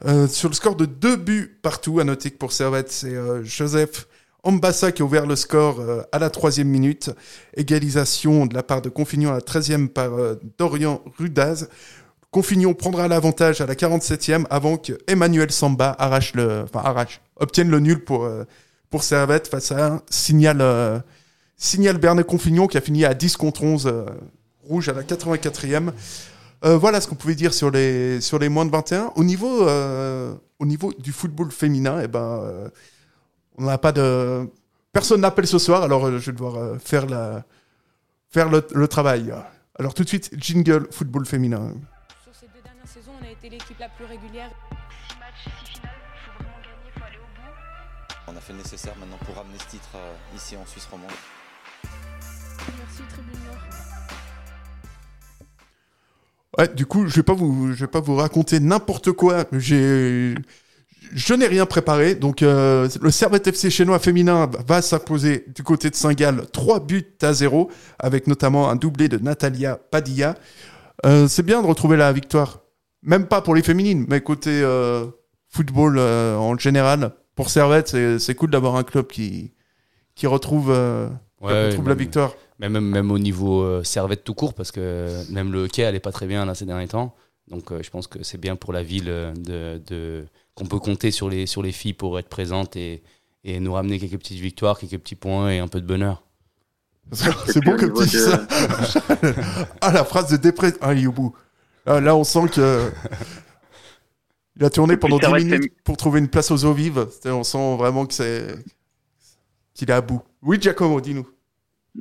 Euh, 0.06 0.28
sur 0.28 0.50
le 0.50 0.56
score 0.56 0.76
de 0.76 0.86
deux 0.86 1.16
buts 1.16 1.58
partout, 1.62 2.00
à 2.00 2.04
noter 2.04 2.32
que 2.32 2.38
pour 2.38 2.52
Servette, 2.52 2.92
c'est 2.92 3.16
euh, 3.16 3.44
Joseph 3.44 4.08
Ambassa 4.46 4.92
qui 4.94 5.02
a 5.02 5.06
ouvert 5.06 5.26
le 5.26 5.36
score 5.36 5.82
euh, 5.82 6.04
à 6.12 6.20
la 6.20 6.30
troisième 6.30 6.70
minute. 6.70 7.10
Égalisation 7.58 8.46
de 8.46 8.54
la 8.54 8.64
part 8.64 8.82
de 8.82 8.90
Confignon 8.90 9.32
à 9.32 9.34
la 9.34 9.42
treizième 9.42 9.90
par 9.90 10.14
euh, 10.14 10.40
Dorian 10.58 11.02
Rudaz. 11.20 11.68
Confignon 12.36 12.74
prendra 12.74 13.08
l'avantage 13.08 13.62
à 13.62 13.66
la 13.66 13.76
47e 13.76 14.46
avant 14.50 14.76
que 14.76 14.94
Emmanuel 15.08 15.52
Samba 15.52 15.96
arrache 15.98 16.34
le, 16.34 16.64
enfin 16.64 16.82
arrache, 16.84 17.22
obtienne 17.38 17.70
le 17.70 17.80
nul 17.80 18.04
pour 18.04 18.26
euh, 18.26 18.44
pour 18.90 19.04
Servette 19.04 19.48
face 19.48 19.72
à 19.72 19.88
un 19.88 20.02
signal 20.10 21.02
signal 21.56 21.98
Bernay 21.98 22.26
Confignon 22.26 22.68
qui 22.68 22.78
a 22.78 22.82
fini 22.82 23.06
à 23.06 23.14
10 23.14 23.38
contre 23.38 23.64
11 23.64 23.88
euh, 23.88 24.06
rouge 24.64 24.90
à 24.90 24.94
la 24.94 25.04
84e. 25.04 25.92
Euh, 26.66 26.78
voilà 26.78 27.00
ce 27.00 27.08
qu'on 27.08 27.16
pouvait 27.16 27.36
dire 27.36 27.54
sur 27.54 27.72
les 27.72 28.20
sur 28.20 28.38
les 28.38 28.50
moins 28.50 28.66
de 28.66 28.72
21. 28.72 29.14
Au 29.16 29.24
niveau 29.24 29.66
au 30.60 30.66
niveau 30.66 30.94
du 31.00 31.14
football 31.14 31.52
féminin, 31.52 32.02
eh 32.04 32.10
ben 32.10 32.70
on 33.58 33.64
n'a 33.64 33.78
pas 33.78 33.92
de 33.92 34.50
personne 34.92 35.22
n'appelle 35.22 35.48
ce 35.48 35.60
soir, 35.60 35.84
alors 35.84 36.06
euh, 36.06 36.20
je 36.20 36.28
vais 36.28 36.32
devoir 36.32 36.56
euh, 36.56 36.78
faire 36.78 37.06
la 37.06 37.44
faire 38.30 38.50
le, 38.50 38.66
le 38.74 38.88
travail. 38.88 39.34
Alors 39.78 39.94
tout 39.94 40.04
de 40.04 40.08
suite 40.08 40.32
jingle 40.38 40.88
football 40.92 41.26
féminin. 41.26 41.74
Sur 42.24 42.34
ces 42.34 42.48
deux 42.48 42.62
dernières 42.64 42.88
saisons, 42.88 43.12
on 43.22 43.26
a 43.26 43.30
été 43.30 43.50
l'équipe 43.50 43.80
la 43.80 43.90
plus 43.90 44.06
régulière. 44.06 44.50
Six 45.10 45.18
matchs, 45.20 45.56
six 45.66 45.74
finales, 45.74 45.92
il 46.14 46.20
faut 46.26 46.44
vraiment 46.44 46.62
gagner, 46.62 46.88
il 46.88 47.00
faut 47.00 47.06
aller 47.06 47.18
au 47.18 47.30
bout. 47.36 48.32
On 48.34 48.38
a 48.38 48.42
fait 48.42 48.54
le 48.54 48.60
nécessaire 48.60 48.96
maintenant 48.98 49.20
pour 49.26 49.36
ramener 49.36 49.58
ce 49.60 49.68
titre 49.68 49.90
euh, 49.96 50.14
ici 50.36 50.56
en 50.56 50.66
Suisse 50.66 50.88
romande. 50.90 51.12
Merci 52.80 53.02
Tribune 53.10 53.40
Nord. 53.46 53.62
Ouais, 56.58 56.70
du 56.70 56.86
coup, 56.86 57.06
je 57.06 57.16
vais 57.18 57.24
pas 57.24 57.34
vous, 57.34 57.74
je 57.74 57.82
vais 57.82 57.92
pas 57.92 58.00
vous 58.00 58.16
raconter 58.16 58.62
n'importe 58.62 59.12
quoi. 59.12 59.44
J'ai, 59.52 60.36
je 61.14 61.34
n'ai 61.34 61.48
rien 61.48 61.66
préparé. 61.66 62.16
Donc, 62.16 62.42
euh, 62.42 62.88
le 63.02 63.12
Servette 63.12 63.48
FC 63.48 63.70
chinois 63.70 64.00
féminin 64.00 64.50
va 64.68 64.82
s'imposer 64.82 65.46
du 65.54 65.64
côté 65.64 65.90
de 65.90 65.96
Saint-Gall 65.96 66.46
3 66.52 66.80
buts 66.82 67.16
à 67.22 67.34
0, 67.34 67.70
avec 68.00 68.28
notamment 68.28 68.70
un 68.70 68.76
doublé 68.76 69.08
de 69.10 69.18
Natalia 69.18 69.78
Padilla. 69.92 70.36
Euh, 71.06 71.28
c'est 71.28 71.44
bien 71.44 71.62
de 71.62 71.68
retrouver 71.68 71.98
la 71.98 72.12
victoire. 72.14 72.62
Même 73.04 73.28
pas 73.28 73.42
pour 73.42 73.56
les 73.56 73.62
féminines, 73.62 74.06
mais 74.08 74.22
côté 74.22 74.50
euh, 74.52 75.06
football 75.50 76.00
en 76.00 76.58
général. 76.58 77.12
Pour 77.36 77.50
Servette, 77.50 77.96
c'est, 78.20 78.36
cool 78.36 78.50
d'avoir 78.50 78.76
un 78.78 78.84
club 78.84 79.08
qui, 79.08 79.52
qui 80.16 80.28
retrouve, 80.28 80.68
qui 81.40 81.46
Ouais, 81.46 81.68
retrouve 81.68 81.90
la 81.90 81.96
victoire. 81.96 82.34
Mais 82.60 82.70
même, 82.70 82.86
même 82.90 83.12
au 83.12 83.20
niveau 83.20 83.84
servette 83.84 84.24
tout 84.24 84.34
court, 84.34 84.54
parce 84.54 84.72
que 84.72 85.10
même 85.32 85.52
le 85.52 85.66
hockey 85.66 85.84
allait 85.84 86.00
pas 86.00 86.14
très 86.14 86.26
bien 86.26 86.46
là, 86.46 86.56
ces 86.56 86.66
derniers 86.66 86.88
temps. 86.88 87.14
Donc 87.50 87.66
je 87.80 87.90
pense 87.90 88.08
que 88.08 88.24
c'est 88.24 88.40
bien 88.40 88.56
pour 88.56 88.72
la 88.74 88.82
ville 88.82 89.06
de, 89.06 89.80
de- 89.86 90.26
qu'on 90.56 90.66
peut 90.66 90.80
compter 90.80 91.12
sur 91.12 91.30
les, 91.30 91.46
sur 91.46 91.62
les 91.62 91.72
filles 91.72 91.94
pour 91.94 92.18
être 92.18 92.30
présentes 92.30 92.76
et, 92.76 93.04
et 93.44 93.60
nous 93.60 93.74
ramener 93.74 94.00
quelques 94.00 94.18
petites 94.18 94.40
victoires, 94.40 94.80
quelques 94.80 94.98
petits 94.98 95.16
points 95.16 95.52
et 95.52 95.60
un 95.60 95.68
peu 95.68 95.82
de 95.82 95.86
bonheur. 95.86 96.24
C'est 97.12 97.64
bon 97.64 97.76
que 97.76 97.86
tu 97.86 98.10
dis 98.10 98.18
ça. 98.18 98.48
ah, 99.82 99.92
la 99.92 100.04
phrase 100.04 100.32
de 100.32 100.38
dépression. 100.38 100.80
Ah, 100.82 100.94
il 100.94 101.04
est 101.04 101.08
au 101.08 101.12
bout. 101.12 101.36
Ah, 101.86 102.00
là, 102.02 102.16
on 102.16 102.24
sent 102.24 102.50
que. 102.54 102.90
Il 104.56 104.64
a 104.64 104.70
tourné 104.70 104.98
pendant 104.98 105.18
10 105.18 105.26
Servette 105.26 105.44
minutes 105.44 105.74
pour 105.84 105.98
trouver 105.98 106.20
une 106.20 106.30
place 106.30 106.50
aux 106.50 106.66
eaux 106.66 106.74
vives. 106.74 107.06
On 107.26 107.44
sent 107.44 107.78
vraiment 107.78 108.06
que 108.06 108.14
c'est. 108.14 108.56
qu'il 109.76 109.90
est 109.90 109.94
à 109.94 110.02
bout. 110.02 110.24
Oui, 110.42 110.58
Giacomo, 110.60 111.00
dis-nous. 111.00 111.28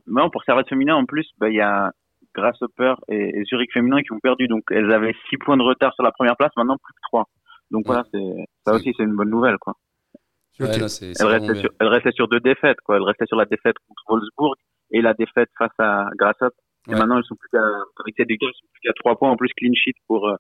Non, 0.07 0.31
pour 0.31 0.43
Servette 0.45 0.69
féminin, 0.69 0.95
en 0.95 1.05
plus, 1.05 1.27
bah, 1.39 1.51
il 1.51 1.57
y 1.57 1.61
a 1.61 1.93
Grasshopper 2.35 2.95
et, 3.09 3.41
et 3.41 3.45
Zurich 3.45 3.73
féminin 3.73 4.03
qui 4.03 4.13
ont 4.13 4.21
perdu. 4.21 4.49
Donc, 4.49 4.63
elles 4.71 4.91
avaient 4.91 5.15
6 5.29 5.37
points 5.39 5.57
de 5.57 5.63
retard 5.63 5.93
sur 5.95 6.03
la 6.03 6.13
première 6.13 6.37
place, 6.37 6.53
maintenant 6.57 6.79
plus 6.79 6.95
que 6.95 7.01
3. 7.09 7.29
Donc, 7.75 7.87
voilà, 7.87 8.05
c'est, 8.13 8.23
ça 8.65 8.73
aussi, 8.73 8.93
c'est 8.97 9.03
une 9.03 9.17
bonne 9.17 9.31
nouvelle, 9.31 9.59
quoi. 9.59 9.75
Ouais, 10.61 10.79
non, 10.79 10.87
c'est- 10.89 11.13
c'est 11.15 11.21
Elles 11.23 11.27
vraiment 11.27 11.47
restaient, 11.49 11.53
bien. 11.55 11.61
sur, 11.63 11.71
elles 11.81 11.89
restaient 11.89 12.13
sur 12.13 12.29
deux 12.29 12.39
défaites, 12.41 12.81
quoi. 12.85 12.97
Elles 12.97 13.03
restaient 13.03 13.27
sur 13.27 13.37
la 13.37 13.45
défaite 13.47 13.75
contre 13.89 14.03
Wolfsburg 14.09 14.55
et 14.93 15.03
la 15.03 15.13
défaite 15.15 15.49
face 15.59 15.73
à 15.79 16.07
Grasshopper. 16.17 16.55
Et 16.87 16.93
Ouais. 16.93 16.99
maintenant, 16.99 17.19
elles 17.19 17.25
sont 17.25 17.35
plus 17.35 17.49
qu'à, 17.51 17.65
avec 17.65 18.15
ces 18.17 18.25
deux 18.25 18.37
sont 18.41 18.67
plus 18.73 18.81
qu'à 18.85 18.93
3 18.95 19.17
points 19.19 19.31
en 19.31 19.37
plus 19.37 19.49
clean 19.57 19.73
sheet 19.75 19.95
pour, 20.07 20.29
euh, 20.29 20.37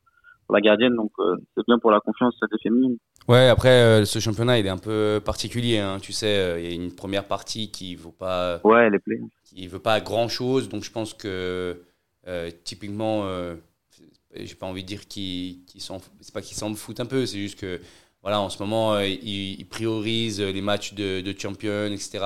pour 0.47 0.55
la 0.55 0.61
gardienne. 0.61 0.95
Donc, 0.95 1.11
euh, 1.19 1.35
c'est 1.57 1.67
bien 1.67 1.79
pour 1.81 1.91
la 1.91 1.99
confiance 2.01 2.39
des 2.41 2.59
féminines. 2.63 2.97
Ouais, 3.27 3.49
après, 3.49 3.71
euh, 3.83 4.05
ce 4.05 4.19
championnat, 4.21 4.59
il 4.61 4.67
est 4.67 4.71
un 4.71 4.79
peu 4.79 5.21
particulier. 5.25 5.79
hein. 5.79 5.99
Tu 6.01 6.13
sais, 6.13 6.37
euh, 6.39 6.61
il 6.61 6.69
y 6.69 6.73
a 6.73 6.75
une 6.75 6.95
première 6.95 7.27
partie 7.27 7.71
qui 7.73 7.97
vaut 7.97 8.13
pas, 8.13 8.61
Ouais, 8.63 8.89
les 8.91 8.99
plays. 9.01 9.21
qui 9.45 9.67
veut 9.67 9.79
pas 9.81 10.01
grand 10.01 10.29
chose. 10.29 10.69
Donc, 10.69 10.85
je 10.85 10.93
pense 10.93 11.13
que 11.15 11.81
euh, 12.27 12.51
typiquement, 12.65 13.25
euh, 13.25 13.55
j'ai 14.37 14.55
pas 14.55 14.67
envie 14.67 14.83
de 14.83 14.89
dire 14.89 15.07
qu'ils 15.07 15.65
qu'ils 15.67 15.81
s'en, 15.81 16.01
c'est 16.21 16.33
pas 16.35 16.43
qu'ils 16.43 16.57
s'en 16.57 16.75
foutent 16.75 17.01
un 17.01 17.07
peu. 17.07 17.27
C'est 17.27 17.39
juste 17.39 17.59
que 17.59 17.81
voilà, 18.23 18.41
en 18.41 18.49
ce 18.49 18.59
moment, 18.63 18.95
euh, 18.95 19.07
il, 19.07 19.61
il 19.61 19.67
priorise 19.67 20.41
les 20.41 20.63
matchs 20.63 20.95
de, 20.95 21.21
de 21.21 21.39
champion, 21.39 21.87
etc. 21.93 22.21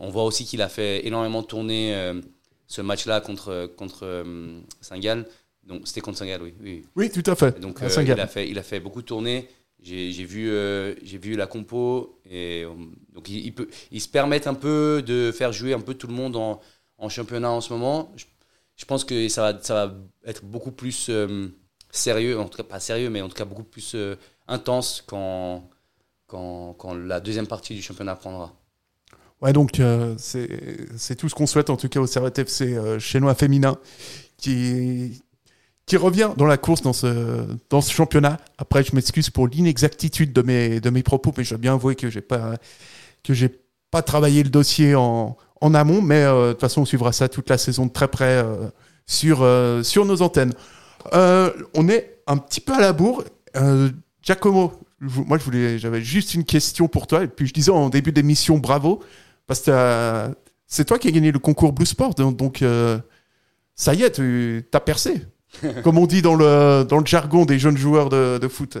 On 0.00 0.08
voit 0.08 0.24
aussi 0.24 0.44
qu'il 0.44 0.62
a 0.62 0.68
fait 0.68 1.06
énormément 1.06 1.42
tourner 1.42 1.94
euh, 1.94 2.20
ce 2.66 2.80
match-là 2.80 3.20
contre 3.20 3.70
contre 3.76 4.00
euh, 4.04 4.60
Saint-Gall. 4.80 5.26
Donc, 5.66 5.82
c'était 5.84 6.00
contre 6.00 6.18
Saint-Gall, 6.18 6.42
oui. 6.42 6.54
oui. 6.62 6.84
Oui, 6.94 7.10
tout 7.10 7.28
à 7.30 7.34
fait. 7.34 7.58
Donc, 7.60 7.82
euh, 7.82 7.88
il, 8.02 8.12
a 8.12 8.26
fait, 8.26 8.48
il 8.48 8.58
a 8.58 8.62
fait 8.62 8.80
beaucoup 8.80 9.02
tourner. 9.02 9.48
J'ai 9.82 10.24
vu, 10.24 10.48
euh, 10.50 10.94
j'ai 11.02 11.18
vu 11.18 11.34
la 11.36 11.46
compo. 11.46 12.20
Et, 12.24 12.62
euh, 12.64 12.70
donc, 13.12 13.28
il, 13.28 13.44
il 13.44 13.54
peut, 13.54 13.68
ils 13.90 14.00
se 14.00 14.08
permettent 14.08 14.46
un 14.46 14.54
peu 14.54 15.02
de 15.04 15.32
faire 15.32 15.52
jouer 15.52 15.74
un 15.74 15.80
peu 15.80 15.94
tout 15.94 16.06
le 16.06 16.14
monde 16.14 16.36
en, 16.36 16.60
en 16.98 17.08
championnat 17.08 17.50
en 17.50 17.60
ce 17.60 17.72
moment. 17.72 18.12
Je, 18.16 18.24
je 18.76 18.84
pense 18.84 19.04
que 19.04 19.28
ça 19.28 19.52
va, 19.52 19.62
ça 19.62 19.86
va 19.86 19.94
être 20.24 20.44
beaucoup 20.44 20.70
plus 20.70 21.08
euh, 21.08 21.48
sérieux, 21.90 22.38
en 22.38 22.48
tout 22.48 22.58
cas 22.58 22.64
pas 22.64 22.80
sérieux, 22.80 23.10
mais 23.10 23.22
en 23.22 23.28
tout 23.28 23.34
cas 23.34 23.44
beaucoup 23.44 23.64
plus 23.64 23.94
euh, 23.94 24.16
intense 24.48 25.02
quand, 25.06 25.68
quand, 26.26 26.74
quand 26.74 26.94
la 26.94 27.20
deuxième 27.20 27.46
partie 27.46 27.74
du 27.74 27.82
championnat 27.82 28.16
prendra. 28.16 28.54
Ouais, 29.42 29.52
donc 29.52 29.80
euh, 29.80 30.14
c'est 30.18 31.14
tout 31.16 31.28
ce 31.28 31.34
qu'on 31.34 31.46
souhaite 31.46 31.68
en 31.68 31.76
tout 31.76 31.88
cas 31.88 32.00
au 32.00 32.06
Servette 32.06 32.38
FC 32.38 32.74
euh, 32.74 32.98
chinois 32.98 33.34
féminin 33.34 33.76
qui 34.38 35.22
qui 35.84 35.96
revient 35.96 36.30
dans 36.36 36.46
la 36.46 36.56
course 36.56 36.82
dans 36.82 36.94
ce 36.94 37.46
dans 37.68 37.80
ce 37.80 37.92
championnat. 37.92 38.38
Après, 38.58 38.82
je 38.82 38.94
m'excuse 38.94 39.30
pour 39.30 39.46
l'inexactitude 39.46 40.32
de 40.32 40.42
mes 40.42 40.80
de 40.80 40.90
mes 40.90 41.02
propos, 41.02 41.32
mais 41.36 41.44
je 41.44 41.50
dois 41.50 41.58
bien 41.58 41.74
avouer 41.74 41.96
que 41.96 42.08
j'ai 42.08 42.22
pas 42.22 42.54
pas 43.90 44.02
travaillé 44.02 44.42
le 44.42 44.50
dossier 44.50 44.94
en 44.94 45.36
en 45.60 45.74
amont, 45.74 46.02
mais 46.02 46.22
euh, 46.22 46.48
de 46.48 46.52
toute 46.52 46.60
façon, 46.60 46.82
on 46.82 46.84
suivra 46.84 47.12
ça 47.12 47.28
toute 47.28 47.48
la 47.50 47.58
saison 47.58 47.86
de 47.86 47.92
très 47.92 48.08
près 48.08 48.42
euh, 48.44 48.68
sur 49.06 49.42
euh, 49.42 49.82
sur 49.82 50.04
nos 50.04 50.22
antennes. 50.22 50.52
On 51.12 51.88
est 51.88 52.20
un 52.26 52.36
petit 52.36 52.60
peu 52.60 52.72
à 52.74 52.80
la 52.80 52.92
bourre. 52.92 53.24
Giacomo, 54.22 54.72
je- 55.00 55.20
moi, 55.20 55.38
je 55.38 55.44
voulais, 55.44 55.78
j'avais 55.78 56.00
juste 56.02 56.34
une 56.34 56.44
question 56.44 56.88
pour 56.88 57.06
toi. 57.06 57.22
Et 57.24 57.28
puis, 57.28 57.46
je 57.46 57.54
disais 57.54 57.70
en 57.70 57.88
début 57.88 58.12
d'émission, 58.12 58.58
bravo, 58.58 59.02
parce 59.46 59.60
que 59.60 60.34
c'est 60.66 60.84
toi 60.84 60.98
qui 60.98 61.08
as 61.08 61.12
gagné 61.12 61.30
le 61.32 61.38
concours 61.38 61.72
Blue 61.72 61.86
Sport. 61.86 62.14
Donc, 62.14 62.36
donc, 62.36 62.62
euh, 62.62 62.98
ça 63.74 63.94
y 63.94 64.02
est, 64.02 64.12
tu 64.12 64.64
as 64.72 64.80
percé. 64.80 65.22
Comme 65.84 65.96
on 65.98 66.06
dit 66.06 66.22
dans 66.22 66.34
le, 66.34 66.84
dans 66.84 66.98
le 66.98 67.06
jargon 67.06 67.44
des 67.46 67.58
jeunes 67.58 67.76
joueurs 67.78 68.08
de, 68.08 68.38
de 68.38 68.48
foot. 68.48 68.78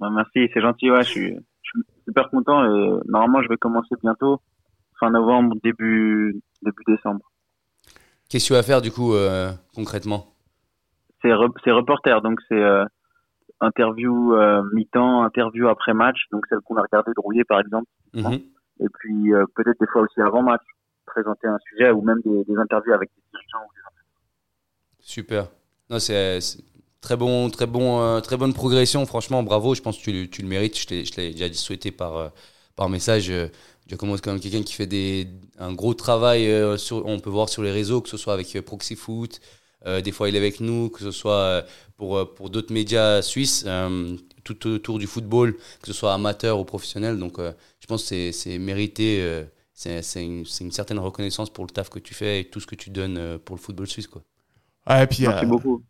Bah, 0.00 0.08
merci, 0.10 0.50
c'est 0.52 0.60
gentil. 0.60 0.90
Ouais, 0.90 1.04
je 1.04 1.08
suis, 1.10 1.28
je 1.34 1.70
suis 1.70 1.82
super 2.08 2.28
content 2.30 2.64
et 2.64 2.90
normalement, 3.06 3.42
je 3.42 3.48
vais 3.48 3.56
commencer 3.58 3.94
bientôt, 4.02 4.40
fin 5.00 5.10
novembre, 5.10 5.56
début, 5.62 6.40
début 6.62 6.82
décembre. 6.86 7.24
Qu'est-ce 8.28 8.44
que 8.44 8.48
tu 8.48 8.52
vas 8.54 8.62
faire 8.62 8.82
du 8.82 8.90
coup 8.90 9.14
euh, 9.14 9.52
concrètement? 9.74 10.34
C'est 11.22 11.28
re- 11.28 11.70
reporter, 11.72 12.20
donc 12.22 12.40
c'est 12.48 12.62
euh, 12.62 12.84
interview 13.60 14.34
euh, 14.34 14.62
mi-temps, 14.72 15.22
interview 15.22 15.68
après 15.68 15.94
match, 15.94 16.18
donc 16.32 16.44
celle 16.48 16.60
qu'on 16.60 16.76
a 16.76 16.82
regardé 16.82 17.12
de 17.16 17.20
Rouillé 17.20 17.44
par 17.44 17.60
exemple. 17.60 17.86
Mhm. 18.14 18.40
Et 18.80 18.88
puis 18.98 19.30
peut-être 19.54 19.78
des 19.80 19.86
fois 19.86 20.02
aussi 20.02 20.20
avant 20.20 20.42
match, 20.42 20.62
présenter 21.06 21.46
un 21.46 21.58
sujet 21.70 21.90
ou 21.90 22.02
même 22.02 22.20
des, 22.24 22.44
des 22.44 22.56
interviews 22.56 22.92
avec 22.92 23.10
des 23.14 23.22
dirigeants. 23.32 23.68
Super. 25.00 25.48
Non, 25.90 25.98
c'est 25.98 26.38
très 27.00 27.16
bon, 27.16 27.50
très 27.50 27.66
bon, 27.66 28.20
très 28.22 28.36
bonne 28.36 28.54
progression. 28.54 29.04
Franchement, 29.06 29.42
bravo. 29.42 29.74
Je 29.74 29.82
pense 29.82 29.98
que 29.98 30.02
tu, 30.02 30.12
le- 30.12 30.28
tu 30.28 30.42
le 30.42 30.48
mérites. 30.48 30.76
Je 30.76 31.04
je 31.04 31.16
l'ai 31.16 31.30
déjà 31.32 31.52
souhaité 31.52 31.92
par, 31.92 32.32
par 32.74 32.88
message. 32.88 33.30
Giacomo, 33.86 34.16
c'est 34.16 34.22
quand 34.24 34.32
même 34.32 34.40
quelqu'un 34.40 34.62
qui 34.62 34.72
fait 34.74 34.86
des, 34.86 35.28
un 35.58 35.72
gros 35.72 35.94
travail. 35.94 36.46
euh, 36.50 36.76
sur, 36.78 37.04
on 37.06 37.20
peut 37.20 37.30
voir 37.30 37.48
sur 37.48 37.62
les 37.62 37.70
réseaux, 37.72 38.00
que 38.00 38.08
ce 38.08 38.16
soit 38.16 38.32
avec 38.34 38.54
euh, 38.56 38.62
Proxy 38.62 38.96
Foot, 38.96 39.40
Euh, 39.86 40.00
des 40.00 40.12
fois, 40.12 40.28
il 40.30 40.34
est 40.34 40.38
avec 40.38 40.60
nous, 40.60 40.88
que 40.88 41.00
ce 41.00 41.10
soit 41.10 41.64
pour, 41.98 42.34
pour 42.34 42.48
d'autres 42.50 42.72
médias 42.72 43.20
suisses, 43.20 43.64
euh, 43.66 44.16
tout 44.42 44.66
autour 44.66 44.98
du 44.98 45.06
football, 45.06 45.54
que 45.80 45.86
ce 45.88 45.92
soit 45.92 46.14
amateur 46.14 46.58
ou 46.58 46.64
professionnel. 46.64 47.18
Donc, 47.18 47.38
euh, 47.38 47.52
je 47.80 47.86
pense 47.86 48.02
que 48.02 48.08
c'est- 48.08 48.32
c'est 48.32 48.58
mérité. 48.58 49.18
euh, 49.20 49.44
c'est 49.74 50.00
c'est 50.02 50.24
une, 50.24 50.44
une 50.60 50.72
certaine 50.72 50.98
reconnaissance 51.00 51.50
pour 51.50 51.64
le 51.66 51.70
taf 51.70 51.90
que 51.90 51.98
tu 51.98 52.14
fais 52.14 52.40
et 52.40 52.44
tout 52.48 52.60
ce 52.60 52.66
que 52.66 52.76
tu 52.76 52.88
donnes 52.90 53.18
euh, 53.18 53.38
pour 53.44 53.56
le 53.56 53.60
football 53.60 53.86
suisse. 53.88 54.06
Quoi. 54.06 54.22
Ouais, 54.88 55.06
puis, 55.06 55.26
Merci 55.26 55.44
euh, 55.44 55.48
beaucoup. 55.48 55.82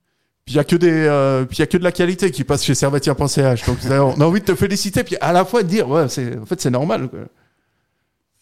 Puis 0.44 0.54
il 0.54 0.56
y 0.56 0.60
a 0.60 0.64
que 0.64 0.76
des, 0.76 0.90
euh, 0.92 1.44
puis 1.46 1.58
il 1.58 1.60
y 1.60 1.62
a 1.62 1.66
que 1.66 1.78
de 1.78 1.84
la 1.84 1.92
qualité 1.92 2.30
qui 2.30 2.44
passe 2.44 2.64
chez 2.64 2.74
Servetien.ch. 2.74 3.64
Donc 3.66 3.78
on 3.84 4.20
a 4.20 4.24
envie 4.26 4.40
de 4.40 4.44
te 4.46 4.54
féliciter, 4.54 5.04
puis 5.04 5.16
à 5.20 5.32
la 5.32 5.44
fois 5.44 5.62
de 5.62 5.68
dire, 5.68 5.88
ouais, 5.88 6.08
c'est, 6.08 6.38
en 6.38 6.46
fait, 6.46 6.60
c'est 6.60 6.70
normal. 6.70 7.08
quoi. 7.08 7.20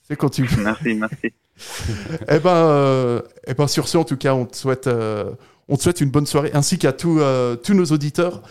C'est 0.09 0.17
quand 0.17 0.29
tu. 0.31 0.49
Merci, 0.59 0.95
merci. 0.95 1.33
eh 2.29 2.39
ben, 2.39 2.51
euh, 2.51 3.21
eh 3.47 3.55
ben, 3.55 3.67
sur 3.69 3.89
ce, 3.89 3.99
en 3.99 4.05
tout 4.05 4.17
cas, 4.17 4.35
on 4.35 4.47
te 4.47 4.57
souhaite, 4.57 4.87
euh, 4.87 5.31
on 5.69 5.77
te 5.77 5.83
souhaite 5.83 6.01
une 6.01 6.11
bonne 6.11 6.27
soirée, 6.27 6.51
ainsi 6.55 6.79
qu'à 6.79 6.93
tous, 6.93 7.19
euh, 7.21 7.57
tous 7.57 7.75
nos 7.75 7.87
auditeurs. 7.87 8.43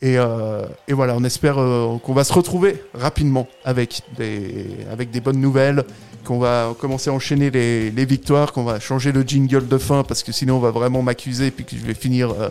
Et, 0.00 0.16
euh, 0.16 0.62
et 0.86 0.92
voilà, 0.92 1.16
on 1.16 1.24
espère 1.24 1.58
euh, 1.58 1.98
qu'on 1.98 2.14
va 2.14 2.22
se 2.22 2.32
retrouver 2.32 2.80
rapidement 2.94 3.48
avec 3.64 4.02
des, 4.16 4.66
avec 4.92 5.10
des 5.10 5.20
bonnes 5.20 5.40
nouvelles, 5.40 5.82
qu'on 6.24 6.38
va 6.38 6.72
commencer 6.78 7.10
à 7.10 7.12
enchaîner 7.12 7.50
les, 7.50 7.90
les 7.90 8.04
victoires, 8.04 8.52
qu'on 8.52 8.62
va 8.62 8.78
changer 8.78 9.10
le 9.10 9.22
jingle 9.22 9.66
de 9.66 9.78
fin, 9.78 10.04
parce 10.04 10.22
que 10.22 10.30
sinon 10.30 10.56
on 10.56 10.60
va 10.60 10.70
vraiment 10.70 11.02
m'accuser, 11.02 11.50
puis 11.50 11.64
que 11.64 11.74
je 11.74 11.84
vais 11.84 11.94
finir, 11.94 12.30
euh, 12.30 12.50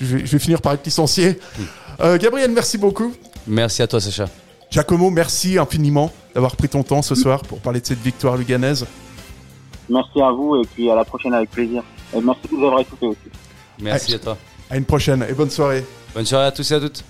je, 0.00 0.06
vais, 0.16 0.26
je 0.26 0.30
vais 0.30 0.38
finir 0.38 0.60
par 0.60 0.74
être 0.74 0.84
licencié. 0.84 1.40
Euh, 2.00 2.18
Gabriel, 2.18 2.52
merci 2.52 2.78
beaucoup. 2.78 3.12
Merci 3.48 3.82
à 3.82 3.88
toi, 3.88 4.00
Sacha. 4.00 4.28
Giacomo, 4.74 5.08
merci 5.08 5.56
infiniment 5.56 6.10
d'avoir 6.34 6.56
pris 6.56 6.68
ton 6.68 6.82
temps 6.82 7.00
ce 7.00 7.14
soir 7.14 7.42
pour 7.42 7.60
parler 7.60 7.80
de 7.80 7.86
cette 7.86 8.00
victoire 8.00 8.36
luganaise. 8.36 8.84
Merci 9.88 10.20
à 10.20 10.32
vous 10.32 10.56
et 10.56 10.66
puis 10.66 10.90
à 10.90 10.96
la 10.96 11.04
prochaine 11.04 11.32
avec 11.32 11.48
plaisir. 11.52 11.84
Et 12.12 12.20
merci 12.20 12.48
de 12.50 12.56
nous 12.56 12.66
avoir 12.66 12.80
écoutés 12.80 13.06
aussi. 13.06 13.20
Merci 13.80 14.14
à 14.16 14.18
toi. 14.18 14.36
À 14.68 14.76
une 14.76 14.84
prochaine 14.84 15.24
et 15.30 15.32
bonne 15.32 15.50
soirée. 15.50 15.84
Bonne 16.12 16.26
soirée 16.26 16.46
à 16.46 16.50
tous 16.50 16.68
et 16.72 16.74
à 16.74 16.80
toutes. 16.80 17.04